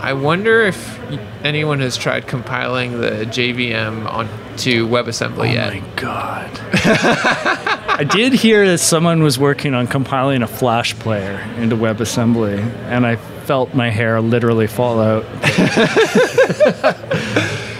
I 0.00 0.14
wonder 0.14 0.62
if 0.62 0.98
anyone 1.44 1.78
has 1.78 1.96
tried 1.96 2.26
compiling 2.26 3.00
the 3.00 3.24
JVM 3.24 4.04
onto 4.06 4.88
WebAssembly 4.88 5.52
yet. 5.52 5.72
Oh 5.72 5.80
my 5.80 5.86
god! 5.94 6.60
I 7.88 8.04
did 8.04 8.32
hear 8.32 8.66
that 8.66 8.78
someone 8.78 9.22
was 9.22 9.38
working 9.38 9.74
on 9.74 9.86
compiling 9.86 10.42
a 10.42 10.48
Flash 10.48 10.98
player 10.98 11.40
into 11.56 11.76
WebAssembly, 11.76 12.58
and 12.88 13.06
I 13.06 13.16
felt 13.16 13.74
my 13.74 13.90
hair 13.90 14.20
literally 14.20 14.66
fall 14.66 15.00
out. 15.00 15.22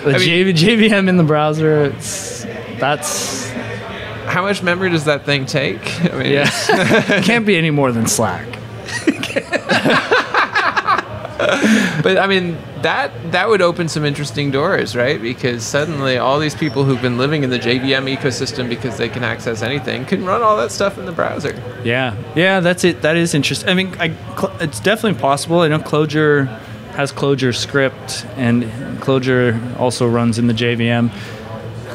the 0.05 0.15
JV, 0.15 0.53
JVM 0.53 1.09
in 1.09 1.17
the 1.17 1.25
browser, 1.25 1.85
it's 1.85 2.45
that's 2.79 3.52
How 4.33 4.41
much 4.41 4.63
memory 4.63 4.89
does 4.89 5.05
that 5.05 5.27
thing 5.27 5.45
take? 5.45 5.83
I 6.13 6.17
mean, 6.17 6.33
yeah, 6.33 7.21
can't 7.23 7.45
be 7.45 7.57
any 7.57 7.71
more 7.71 7.93
than 7.93 8.07
Slack. 8.07 8.49
But 12.03 12.19
I 12.19 12.27
mean, 12.27 12.57
that 12.83 13.11
that 13.33 13.49
would 13.49 13.63
open 13.63 13.89
some 13.89 14.05
interesting 14.05 14.51
doors, 14.51 14.97
right? 14.97 15.21
Because 15.21 15.65
suddenly 15.65 16.17
all 16.17 16.39
these 16.39 16.55
people 16.55 16.85
who've 16.85 17.03
been 17.03 17.19
living 17.19 17.45
in 17.45 17.51
the 17.51 17.59
JVM 17.59 18.17
ecosystem 18.17 18.69
because 18.69 18.97
they 18.97 19.09
can 19.09 19.23
access 19.23 19.63
anything 19.63 20.05
can 20.05 20.25
run 20.25 20.43
all 20.43 20.57
that 20.57 20.71
stuff 20.71 20.99
in 20.99 21.05
the 21.05 21.13
browser. 21.13 21.55
Yeah, 21.85 22.17
yeah, 22.35 22.61
that's 22.61 22.85
it. 22.85 23.03
That 23.03 23.17
is 23.17 23.35
interesting. 23.35 23.69
I 23.69 23.75
mean, 23.75 23.95
I, 23.99 24.15
it's 24.61 24.81
definitely 24.81 25.21
possible. 25.21 25.61
I 25.61 25.69
know 25.69 25.79
Clojure 25.79 26.47
has 26.93 27.13
Clojure 27.13 27.55
script, 27.55 28.27
and 28.37 28.65
Clojure 29.01 29.79
also 29.79 30.09
runs 30.09 30.39
in 30.39 30.47
the 30.47 30.55
JVM. 30.55 31.13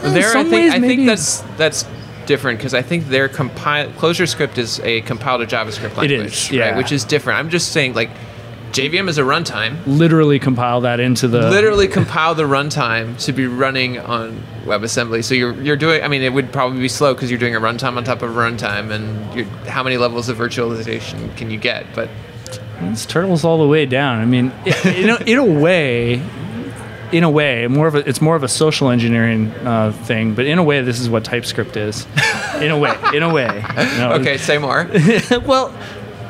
In 0.03 0.13
There, 0.13 0.37
I 0.37 0.43
think 0.43 0.51
ways, 0.51 0.73
I 0.73 0.79
think 0.79 1.05
that's 1.05 1.41
that's 1.57 1.85
different 2.27 2.59
because 2.59 2.73
I 2.75 2.81
think 2.83 3.07
their 3.07 3.27
compile 3.27 3.89
Clojure 3.93 4.27
script 4.27 4.57
is 4.59 4.79
a 4.81 5.01
compiled 5.01 5.47
to 5.47 5.55
JavaScript 5.55 5.91
It 5.91 5.97
language, 5.97 6.25
is, 6.33 6.51
right? 6.51 6.57
yeah. 6.57 6.77
Which 6.77 6.91
is 6.91 7.03
different. 7.03 7.39
I'm 7.39 7.49
just 7.49 7.71
saying, 7.71 7.93
like, 7.95 8.09
JVM 8.73 9.07
is 9.07 9.17
a 9.17 9.21
runtime. 9.23 9.77
literally 9.87 10.37
compile 10.39 10.81
that 10.81 10.99
into 10.99 11.27
the 11.27 11.49
literally 11.49 11.87
compile 11.87 12.35
the 12.35 12.43
runtime 12.43 13.17
to 13.25 13.31
be 13.31 13.47
running 13.47 13.97
on 13.97 14.43
WebAssembly. 14.65 15.23
So 15.23 15.33
you're 15.33 15.59
you're 15.61 15.77
doing. 15.77 16.03
I 16.03 16.07
mean, 16.09 16.21
it 16.21 16.33
would 16.33 16.51
probably 16.51 16.79
be 16.81 16.89
slow 16.89 17.13
because 17.15 17.31
you're 17.31 17.39
doing 17.39 17.55
a 17.55 17.61
runtime 17.61 17.95
on 17.97 18.03
top 18.03 18.21
of 18.21 18.29
a 18.29 18.39
runtime, 18.39 18.91
and 18.91 19.33
you're, 19.33 19.45
how 19.69 19.83
many 19.83 19.97
levels 19.97 20.27
of 20.29 20.37
virtualization 20.37 21.35
can 21.37 21.49
you 21.49 21.57
get? 21.57 21.85
But 21.95 22.09
It's 22.81 23.05
turtles 23.05 23.45
all 23.45 23.57
the 23.57 23.67
way 23.67 23.85
down. 23.85 24.19
I 24.19 24.25
mean, 24.25 24.51
in 24.85 25.09
a, 25.09 25.15
in 25.25 25.37
a 25.39 25.45
way, 25.45 26.21
in 27.11 27.23
a 27.23 27.29
way, 27.29 27.67
more 27.67 27.87
of 27.87 27.95
a, 27.95 28.07
it's 28.07 28.21
more 28.21 28.35
of 28.35 28.43
a 28.43 28.47
social 28.47 28.89
engineering 28.89 29.51
uh, 29.65 29.91
thing. 29.91 30.33
But 30.33 30.45
in 30.45 30.57
a 30.57 30.63
way, 30.63 30.81
this 30.81 30.99
is 30.99 31.09
what 31.09 31.23
TypeScript 31.23 31.77
is. 31.77 32.05
in 32.55 32.71
a 32.71 32.77
way, 32.77 32.95
in 33.13 33.23
a 33.23 33.33
way. 33.33 33.55
you 33.55 33.97
know. 33.97 34.13
Okay, 34.19 34.37
say 34.37 34.57
more. 34.57 34.89
well, 35.45 35.73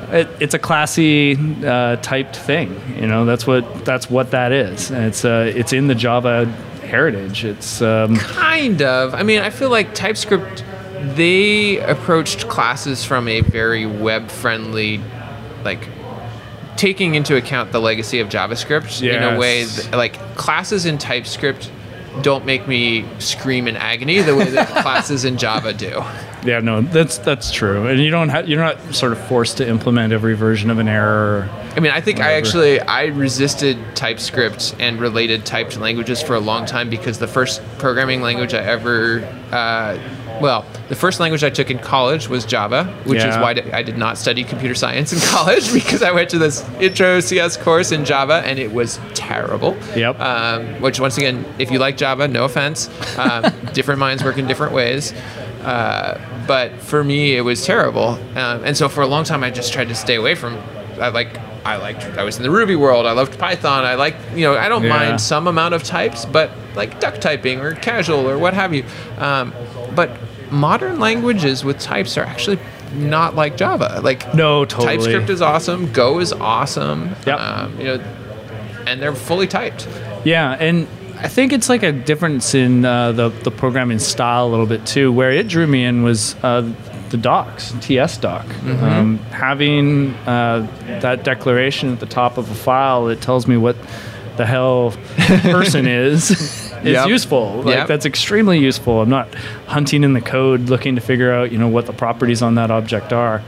it, 0.10 0.28
it's 0.40 0.54
a 0.54 0.60
classy 0.60 1.38
uh, 1.66 1.98
typed 1.98 2.36
thing. 2.36 2.80
You 3.00 3.08
know, 3.08 3.26
that's 3.26 3.48
what 3.48 3.86
that's 3.86 4.10
what 4.10 4.32
that 4.32 4.52
is. 4.52 4.92
And 4.92 5.06
it's 5.06 5.26
uh, 5.26 5.52
it's 5.56 5.74
in 5.74 5.88
the 5.88 5.96
Java 5.96 6.46
heritage. 6.84 7.44
It's 7.44 7.82
um, 7.82 8.16
kind 8.16 8.82
of. 8.82 9.14
I 9.14 9.24
mean, 9.24 9.40
I 9.40 9.50
feel 9.50 9.70
like 9.70 9.94
TypeScript 9.94 10.64
they 11.16 11.78
approached 11.80 12.48
classes 12.48 13.06
from 13.06 13.28
a 13.28 13.42
very 13.42 13.86
web 13.86 14.30
friendly 14.30 15.00
like 15.64 15.88
taking 16.78 17.16
into 17.16 17.36
account 17.36 17.72
the 17.72 17.82
legacy 17.82 18.20
of 18.20 18.30
JavaScript 18.30 19.02
in 19.02 19.24
a 19.24 19.38
way 19.38 19.66
that, 19.66 19.94
like 19.94 20.14
classes 20.36 20.86
in 20.86 20.98
TypeScript 20.98 21.72
don't 22.22 22.46
make 22.46 22.68
me 22.68 23.06
scream 23.20 23.68
in 23.68 23.76
agony 23.76 24.22
the 24.22 24.36
way 24.36 24.50
that 24.50 24.68
classes 24.82 25.26
in 25.26 25.38
Java 25.38 25.74
do. 25.74 26.04
yeah, 26.44 26.60
no, 26.60 26.82
that's 26.82 27.18
that's 27.20 27.52
true. 27.52 27.88
And 27.88 28.00
you 28.00 28.10
don't 28.10 28.30
have 28.30 28.48
you're 28.48 28.62
not 28.62 28.96
sort 28.96 29.12
of 29.12 29.28
forced 29.28 29.58
to 29.58 29.68
implement 29.68 30.14
every 30.14 30.36
version 30.36 30.70
of 30.70 30.80
an 30.80 30.88
error. 30.88 31.50
I 31.76 31.80
mean, 31.80 31.92
I 31.92 32.02
think 32.02 32.20
I 32.20 32.34
actually 32.34 32.80
I 32.80 33.06
resisted 33.06 33.78
TypeScript 33.96 34.76
and 34.80 35.00
related 35.00 35.46
typed 35.46 35.78
languages 35.78 36.22
for 36.22 36.36
a 36.36 36.40
long 36.40 36.66
time 36.66 36.90
because 36.90 37.20
the 37.20 37.28
first 37.28 37.62
programming 37.78 38.22
language 38.22 38.54
I 38.54 38.64
ever, 38.64 39.24
uh, 39.52 40.00
well, 40.42 40.66
the 40.90 40.96
first 40.96 41.20
language 41.20 41.44
I 41.44 41.50
took 41.50 41.70
in 41.72 41.80
college 41.80 42.28
was 42.30 42.46
Java, 42.46 42.86
which 43.06 43.24
is 43.24 43.36
why 43.38 43.52
I 43.74 43.84
did 43.84 43.98
not 43.98 44.18
study 44.18 44.44
computer 44.44 44.76
science 44.76 45.14
in 45.14 45.20
college 45.36 45.72
because 45.74 46.02
I 46.04 46.12
went 46.12 46.30
to 46.32 46.38
this 46.38 46.68
intro 46.80 47.20
CS 47.20 47.58
course 47.58 47.92
in 47.92 48.06
Java 48.06 48.42
and 48.46 48.60
it 48.60 48.72
was 48.72 49.00
terrible. 49.14 49.78
Yep. 49.96 50.20
Um, 50.20 50.82
which 50.82 51.00
once 51.00 51.18
again, 51.18 51.46
if 51.60 51.72
you 51.72 51.80
like 51.80 51.98
Java, 51.98 52.28
no 52.28 52.46
offense, 52.46 52.90
um, 53.18 53.44
different 53.74 54.00
minds 54.00 54.24
work 54.24 54.38
in 54.38 54.48
different 54.48 54.74
ways. 54.74 55.14
Uh, 55.64 56.20
but 56.48 56.72
for 56.82 57.04
me, 57.04 57.36
it 57.36 57.42
was 57.42 57.66
terrible, 57.66 58.10
um, 58.38 58.64
and 58.64 58.78
so 58.78 58.88
for 58.88 59.02
a 59.02 59.08
long 59.08 59.26
time, 59.26 59.44
I 59.44 59.50
just 59.52 59.74
tried 59.74 59.90
to 59.90 59.96
stay 59.96 60.16
away 60.16 60.36
from. 60.36 60.58
I 61.02 61.10
like. 61.10 61.38
I 61.66 61.76
liked. 61.76 62.06
I 62.18 62.24
was 62.24 62.38
in 62.38 62.44
the 62.44 62.50
Ruby 62.50 62.76
world. 62.78 63.06
I 63.06 63.12
loved 63.12 63.38
Python. 63.38 63.84
I 63.84 63.96
like. 63.96 64.16
You 64.34 64.42
know. 64.46 64.56
I 64.58 64.70
don't 64.70 64.84
Yeah. 64.84 64.90
mind 64.90 65.20
some 65.20 65.48
amount 65.48 65.74
of 65.74 65.84
types, 65.84 66.26
but 66.26 66.52
like 66.76 67.02
duck 67.02 67.20
typing 67.20 67.60
or 67.60 67.74
casual 67.74 68.30
or 68.30 68.38
what 68.38 68.54
have 68.54 68.74
you. 68.74 68.86
Um, 69.18 69.54
but 69.94 70.10
modern 70.52 71.00
languages 71.00 71.64
with 71.64 71.80
types 71.80 72.18
are 72.18 72.24
actually 72.24 72.60
not 72.94 73.36
like 73.36 73.58
Java. 73.58 74.00
Like 74.04 74.34
No, 74.34 74.66
totally. 74.66 74.98
TypeScript 74.98 75.30
is 75.30 75.42
awesome. 75.42 75.92
Go 75.92 76.20
is 76.20 76.34
awesome. 76.34 77.16
Yep. 77.26 77.40
Um, 77.40 77.80
you 77.80 77.86
know, 77.86 78.00
and 78.86 79.02
they're 79.02 79.16
fully 79.16 79.48
typed. 79.48 79.88
Yeah, 80.24 80.52
and 80.60 80.88
I 81.20 81.28
think 81.28 81.52
it's 81.52 81.68
like 81.70 81.84
a 81.84 81.92
difference 81.92 82.54
in 82.54 82.86
uh, 82.86 83.12
the 83.12 83.30
the 83.30 83.52
programming 83.52 84.00
style 84.00 84.48
a 84.48 84.50
little 84.50 84.66
bit 84.66 84.86
too. 84.86 85.12
Where 85.12 85.32
it 85.32 85.48
drew 85.48 85.68
me 85.68 85.84
in 85.84 86.04
was 86.04 86.36
uh, 86.44 86.72
the 87.10 87.18
docs, 87.18 87.74
TS 87.82 88.18
doc. 88.18 88.46
Um, 88.66 89.18
having 89.32 90.14
uh, 90.26 90.68
that 91.02 91.24
declaration 91.24 91.92
at 91.94 92.00
the 92.00 92.06
top 92.06 92.38
of 92.38 92.50
a 92.50 92.56
file, 92.56 93.08
it 93.08 93.22
tells 93.22 93.48
me 93.48 93.58
what 93.58 93.76
the 94.38 94.46
hell 94.46 94.94
person 95.18 95.88
is. 95.88 96.67
Is 96.84 96.94
Yep. 96.94 97.08
useful. 97.08 97.62
Like 97.64 97.76
Yep. 97.76 97.88
that's 97.88 98.06
extremely 98.06 98.60
useful. 98.60 99.02
I'm 99.02 99.10
not 99.10 99.34
hunting 99.68 100.04
in 100.04 100.14
the 100.14 100.22
code 100.22 100.70
looking 100.70 100.96
to 100.96 101.02
figure 101.02 101.32
out, 101.34 101.52
you 101.52 101.58
know, 101.58 101.68
what 101.68 101.86
the 101.86 101.94
properties 101.94 102.42
on 102.42 102.56
that 102.56 102.72
object 102.72 103.12
are. 103.14 103.42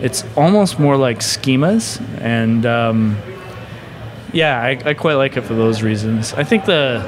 It's 0.00 0.24
almost 0.36 0.78
more 0.80 0.96
like 0.96 1.20
schemas 1.20 2.00
and 2.20 2.66
um, 2.66 3.16
yeah, 4.32 4.60
I, 4.60 4.80
I 4.84 4.94
quite 4.94 5.14
like 5.14 5.36
it 5.36 5.42
for 5.42 5.54
those 5.54 5.82
reasons. 5.82 6.32
I 6.34 6.42
think 6.44 6.64
the 6.64 7.02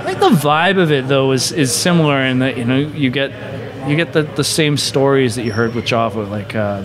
I 0.00 0.14
think 0.14 0.20
the 0.20 0.30
vibe 0.30 0.78
of 0.78 0.90
it 0.90 1.06
though 1.08 1.32
is 1.32 1.52
is 1.52 1.72
similar 1.74 2.20
in 2.22 2.38
that 2.38 2.56
you 2.56 2.64
know 2.64 2.78
you 2.78 3.10
get 3.10 3.30
you 3.86 3.96
get 3.96 4.12
the, 4.12 4.22
the 4.22 4.44
same 4.44 4.76
stories 4.76 5.34
that 5.36 5.44
you 5.44 5.52
heard 5.52 5.74
with 5.74 5.84
Java, 5.84 6.22
like 6.24 6.54
uh, 6.54 6.82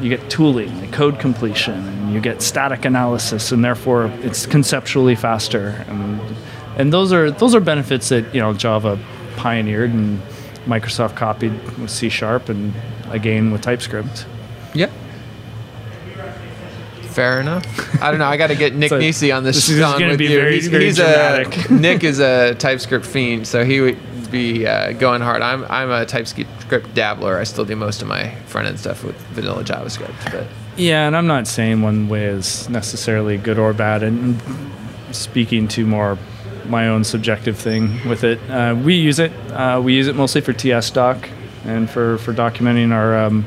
you 0.00 0.08
get 0.08 0.28
tooling, 0.30 0.76
like 0.80 0.92
code 0.92 1.18
completion, 1.20 1.74
and 1.74 2.12
you 2.12 2.20
get 2.20 2.42
static 2.42 2.84
analysis, 2.84 3.52
and 3.52 3.64
therefore 3.64 4.06
it's 4.22 4.46
conceptually 4.46 5.14
faster. 5.14 5.84
And 5.88 6.20
and 6.76 6.92
those 6.92 7.12
are 7.12 7.30
those 7.30 7.54
are 7.54 7.60
benefits 7.60 8.08
that 8.10 8.34
you 8.34 8.40
know 8.40 8.52
Java 8.54 8.98
pioneered 9.36 9.90
and 9.92 10.20
Microsoft 10.66 11.16
copied 11.16 11.52
with 11.78 11.90
C 11.90 12.08
Sharp 12.08 12.48
and 12.48 12.72
again 13.10 13.50
with 13.52 13.62
TypeScript. 13.62 14.26
Yeah. 14.74 14.90
Fair 17.02 17.40
enough. 17.40 17.66
I 18.02 18.10
don't 18.10 18.18
know. 18.18 18.26
I 18.26 18.36
got 18.38 18.46
to 18.46 18.54
get 18.54 18.74
Nick 18.74 18.88
So, 18.88 18.98
Nisi 18.98 19.30
on 19.32 19.44
this, 19.44 19.56
this 19.56 19.68
is 19.68 19.80
gonna 19.80 20.16
be 20.16 20.26
you. 20.28 20.40
very- 20.40 20.54
he's, 20.54 20.68
very 20.68 20.84
he's 20.86 20.96
dramatic. 20.96 21.68
A, 21.70 21.72
Nick 21.74 22.04
is 22.04 22.20
a 22.20 22.54
TypeScript 22.54 23.04
fiend, 23.04 23.46
so 23.46 23.64
he 23.64 23.80
would 23.80 23.98
be 24.30 24.66
uh, 24.66 24.92
going 24.92 25.20
hard. 25.20 25.42
I'm 25.42 25.64
I'm 25.68 25.90
a 25.90 26.06
TypeScript 26.06 26.94
dabbler. 26.94 27.38
I 27.38 27.44
still 27.44 27.66
do 27.66 27.76
most 27.76 28.00
of 28.00 28.08
my 28.08 28.34
front 28.46 28.66
end 28.66 28.80
stuff 28.80 29.04
with 29.04 29.16
vanilla 29.32 29.62
JavaScript, 29.62 30.32
but 30.32 30.46
Yeah, 30.78 31.06
and 31.06 31.14
I'm 31.14 31.26
not 31.26 31.46
saying 31.46 31.82
one 31.82 32.08
way 32.08 32.24
is 32.24 32.66
necessarily 32.70 33.36
good 33.36 33.58
or 33.58 33.74
bad, 33.74 34.02
and 34.02 34.40
speaking 35.10 35.68
to 35.68 35.84
more 35.84 36.16
my 36.66 36.88
own 36.88 37.04
subjective 37.04 37.56
thing 37.58 38.06
with 38.08 38.24
it. 38.24 38.38
Uh, 38.50 38.74
we 38.74 38.94
use 38.94 39.18
it. 39.18 39.32
Uh, 39.50 39.80
we 39.82 39.94
use 39.94 40.06
it 40.08 40.16
mostly 40.16 40.40
for 40.40 40.52
TS 40.52 40.90
doc 40.90 41.28
and 41.64 41.88
for, 41.90 42.18
for 42.18 42.32
documenting 42.32 42.92
our 42.92 43.16
um, 43.24 43.44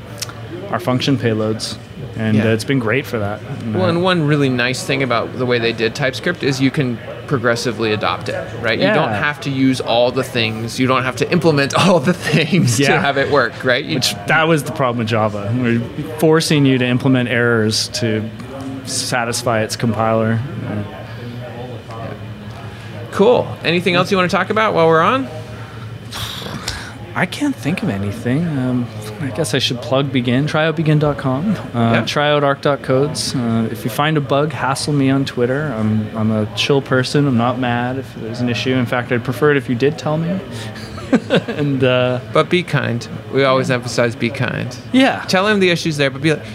our 0.71 0.79
function 0.79 1.17
payloads, 1.17 1.77
and 2.17 2.37
Yeah. 2.37 2.45
uh, 2.45 2.53
it's 2.53 2.63
been 2.63 2.79
great 2.79 3.05
for 3.05 3.19
that. 3.19 3.39
And, 3.41 3.75
uh, 3.75 3.79
Well, 3.79 3.89
and 3.89 4.01
one 4.01 4.25
really 4.25 4.49
nice 4.49 4.83
thing 4.83 5.03
about 5.03 5.37
the 5.37 5.45
way 5.45 5.59
they 5.59 5.73
did 5.73 5.93
TypeScript 5.95 6.43
is 6.43 6.59
you 6.59 6.71
can 6.71 6.97
progressively 7.27 7.91
adopt 7.91 8.29
it, 8.29 8.47
right? 8.61 8.77
Yeah. 8.79 8.89
You 8.89 8.93
don't 8.95 9.09
have 9.13 9.39
to 9.41 9.49
use 9.49 9.79
all 9.81 10.11
the 10.11 10.23
things. 10.23 10.79
You 10.79 10.87
don't 10.87 11.03
have 11.03 11.15
to 11.17 11.31
implement 11.31 11.73
all 11.77 11.99
the 11.99 12.13
things 12.13 12.77
to 12.77 12.83
Yeah. 12.83 12.99
have 13.01 13.17
it 13.17 13.31
work, 13.31 13.63
right? 13.63 13.83
You, 13.85 13.95
which 13.95 14.13
that 14.27 14.47
was 14.47 14.63
the 14.63 14.71
problem 14.71 14.99
with 14.99 15.07
Java. 15.07 15.51
We're 15.55 15.79
forcing 16.19 16.65
you 16.65 16.77
to 16.79 16.85
implement 16.85 17.29
errors 17.29 17.87
to 17.99 18.27
satisfy 18.85 19.61
its 19.61 19.75
compiler. 19.75 20.39
Cool. 23.15 23.47
Anything 23.63 23.95
else 23.95 24.11
you 24.11 24.17
want 24.17 24.29
to 24.29 24.35
talk 24.35 24.49
about 24.49 24.73
while 24.73 24.87
we're 24.87 25.01
on? 25.01 25.25
I 27.15 27.25
can't 27.25 27.55
think 27.55 27.81
of 27.81 27.87
anything. 27.87 28.45
Um, 28.45 28.85
I 29.21 29.27
guess 29.31 29.53
I 29.53 29.59
should 29.59 29.77
plug 29.81 30.11
Begin. 30.11 30.47
Try 30.47 30.65
out 30.65 30.75
begin.com. 30.75 31.51
Uh, 31.55 31.69
Yeah. 31.73 32.05
Try 32.05 32.29
out 32.29 32.43
arc.codes. 32.43 33.33
Uh, 33.33 33.69
if 33.71 33.85
you 33.85 33.89
find 33.89 34.17
a 34.17 34.21
bug, 34.21 34.51
hassle 34.51 34.91
me 34.91 35.09
on 35.09 35.23
Twitter. 35.23 35.73
I'm, 35.77 36.15
I'm 36.17 36.31
a 36.31 36.53
chill 36.57 36.81
person. 36.81 37.25
I'm 37.25 37.37
not 37.37 37.57
mad 37.57 37.97
if 37.97 38.13
there's 38.15 38.41
an 38.41 38.49
issue. 38.49 38.73
In 38.73 38.85
fact, 38.85 39.13
I'd 39.13 39.23
prefer 39.23 39.51
it 39.51 39.57
if 39.57 39.69
you 39.69 39.75
did 39.75 39.97
tell 39.97 40.17
me. 40.17 40.37
and 41.47 41.81
uh, 41.85 42.19
But 42.33 42.49
be 42.49 42.63
kind. 42.63 43.07
We 43.33 43.45
always 43.45 43.71
emphasize 43.71 44.13
be 44.17 44.29
kind. 44.29 44.77
yeah. 44.91 45.23
Tell 45.29 45.47
him 45.47 45.61
the 45.61 45.69
issues 45.69 45.95
there, 45.95 46.09
but 46.09 46.21
be 46.21 46.33
like, 46.33 46.45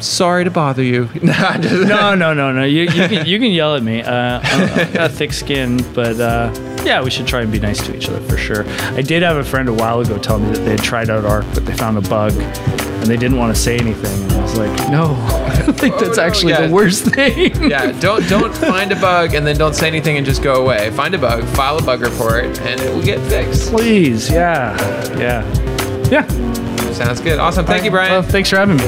sorry 0.00 0.44
to 0.44 0.50
bother 0.50 0.82
you. 0.82 1.08
no, 1.22 2.14
no, 2.14 2.34
no, 2.34 2.52
no. 2.52 2.64
You, 2.64 2.82
you, 2.82 3.08
can, 3.08 3.26
you 3.26 3.38
can 3.38 3.50
yell 3.50 3.74
at 3.74 3.82
me. 3.82 4.02
Uh, 4.02 4.40
I'm- 4.42 4.78
I've 4.78 4.92
got 4.92 5.10
thick 5.10 5.32
skin, 5.32 5.84
but 5.94 6.18
uh, 6.20 6.52
yeah, 6.84 7.02
we 7.02 7.10
should 7.10 7.26
try 7.26 7.42
and 7.42 7.50
be 7.50 7.58
nice 7.58 7.84
to 7.86 7.96
each 7.96 8.08
other 8.08 8.20
for 8.20 8.36
sure. 8.36 8.64
I 8.94 9.02
did 9.02 9.22
have 9.22 9.36
a 9.36 9.44
friend 9.44 9.68
a 9.68 9.72
while 9.72 10.00
ago 10.00 10.18
tell 10.18 10.38
me 10.38 10.50
that 10.52 10.64
they 10.64 10.72
had 10.72 10.82
tried 10.82 11.10
out 11.10 11.24
Arc, 11.24 11.44
but 11.54 11.66
they 11.66 11.74
found 11.74 11.98
a 11.98 12.02
bug 12.02 12.32
and 12.32 13.06
they 13.06 13.16
didn't 13.16 13.38
want 13.38 13.54
to 13.54 13.60
say 13.60 13.76
anything. 13.78 14.22
And 14.24 14.32
I 14.32 14.42
was 14.42 14.56
like, 14.58 14.90
no, 14.90 15.14
I 15.28 15.72
think 15.72 15.98
that's 15.98 16.16
no, 16.16 16.22
actually 16.22 16.52
yeah. 16.52 16.66
the 16.66 16.72
worst 16.72 17.04
thing. 17.06 17.70
Yeah, 17.70 17.92
don't 18.00 18.28
don't 18.28 18.54
find 18.72 18.92
a 18.92 18.96
bug 18.96 19.34
and 19.34 19.46
then 19.46 19.56
don't 19.56 19.74
say 19.74 19.86
anything 19.86 20.16
and 20.16 20.26
just 20.26 20.42
go 20.42 20.62
away. 20.62 20.90
Find 20.90 21.14
a 21.14 21.18
bug, 21.18 21.44
file 21.44 21.78
a 21.78 21.82
bug 21.82 22.00
report, 22.00 22.44
and 22.60 22.80
it 22.80 22.92
will 22.92 23.02
get 23.02 23.20
fixed. 23.28 23.70
Please, 23.70 24.30
yeah, 24.30 24.76
yeah, 25.18 25.42
yeah. 26.10 26.26
Sounds 26.92 27.20
good. 27.20 27.38
Awesome. 27.38 27.66
Thank 27.66 27.84
you, 27.84 27.90
Brian. 27.90 28.10
Well, 28.10 28.22
thanks 28.22 28.48
for 28.50 28.56
having 28.56 28.76
me. 28.76 28.84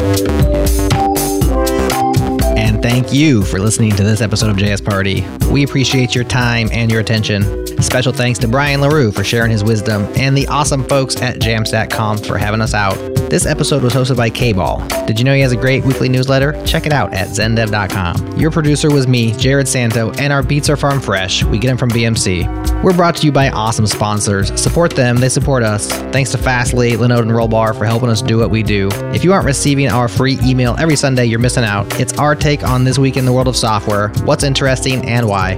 And 2.57 2.83
thank 2.83 3.13
you 3.13 3.43
for 3.45 3.59
listening 3.59 3.93
to 3.93 4.03
this 4.03 4.21
episode 4.21 4.51
of 4.51 4.57
JS 4.57 4.85
Party. 4.85 5.27
We 5.53 5.65
appreciate 5.65 6.15
your 6.15 6.25
time 6.25 6.69
and 6.73 6.91
your 6.91 7.01
attention. 7.01 7.67
Special 7.83 8.13
thanks 8.13 8.39
to 8.41 8.49
Brian 8.49 8.81
Leroux 8.81 9.13
for 9.13 9.23
sharing 9.23 9.51
his 9.51 9.63
wisdom 9.63 10.05
and 10.17 10.37
the 10.37 10.47
awesome 10.49 10.85
folks 10.85 11.17
at 11.23 11.39
Jamstack.com 11.39 12.19
for 12.19 12.37
having 12.37 12.61
us 12.61 12.75
out. 12.75 12.97
This 13.31 13.47
episode 13.47 13.83
was 13.83 13.93
hosted 13.93 14.17
by 14.17 14.31
KBall. 14.31 15.07
Did 15.07 15.19
you 15.19 15.25
know 15.25 15.35
he 15.35 15.41
has 15.43 15.53
a 15.53 15.57
great 15.57 15.85
weekly 15.85 16.09
newsletter? 16.09 16.61
Check 16.65 16.87
it 16.87 16.93
out 16.93 17.13
at 17.15 17.29
zendev.com. 17.29 18.37
Your 18.39 18.51
producer 18.51 18.91
was 18.91 19.07
me, 19.07 19.33
Jerod 19.33 19.69
Santo, 19.69 20.11
and 20.13 20.33
our 20.33 20.43
beats 20.43 20.69
are 20.69 20.77
farm 20.77 21.01
fresh. 21.01 21.45
We 21.45 21.59
get 21.59 21.69
them 21.69 21.77
from 21.77 21.91
BMC. 21.91 22.68
We're 22.83 22.95
brought 22.95 23.17
to 23.17 23.27
you 23.27 23.33
by 23.33 23.51
awesome 23.51 23.87
sponsors. 23.87 24.59
Support 24.61 24.95
them, 24.95 25.17
they 25.17 25.29
support 25.29 25.63
us. 25.63 25.91
Thanks 26.13 26.31
to 26.31 26.39
Fastly, 26.39 26.93
Linode, 26.93 27.23
and 27.23 27.31
Rollbar 27.31 27.77
for 27.77 27.85
helping 27.85 28.09
us 28.09 28.23
do 28.23 28.39
what 28.39 28.51
we 28.51 28.63
do. 28.63 28.89
If 29.13 29.25
you 29.25 29.33
aren't 29.33 29.47
receiving 29.47 29.89
our 29.89 30.07
free 30.07 30.39
email 30.43 30.77
every 30.79 30.95
Sunday, 30.95 31.27
you're 31.27 31.41
missing 31.41 31.65
out. 31.65 31.99
It's 31.99 32.17
our 32.19 32.35
take 32.37 32.63
on 32.63 32.85
this 32.85 32.99
week 32.99 33.17
in 33.17 33.25
the 33.25 33.33
world 33.33 33.49
of 33.49 33.57
software, 33.57 34.11
what's 34.25 34.45
interesting, 34.45 35.05
and 35.07 35.29
why. 35.29 35.51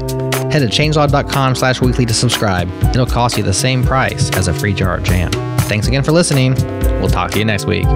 Head 0.51 0.61
to 0.61 0.67
changelog.com 0.67 1.55
slash 1.55 1.81
weekly 1.81 2.07
to 2.07 2.15
subscribe. 2.15 2.69
It'll 2.85 3.07
cost 3.07 3.37
you 3.37 3.43
the 3.43 3.53
same 3.53 3.85
price 3.85 4.31
as 4.31 4.49
a 4.49 4.55
free 4.55 4.73
jar 4.73 4.97
of 4.97 5.05
jam. 5.05 5.31
Thanks 5.61 5.87
again 5.87 6.03
for 6.03 6.13
listening. 6.13 6.55
We'll 7.01 7.09
talk 7.09 7.31
to 7.33 7.39
you 7.39 7.45
next 7.45 7.67
week. 7.67 7.87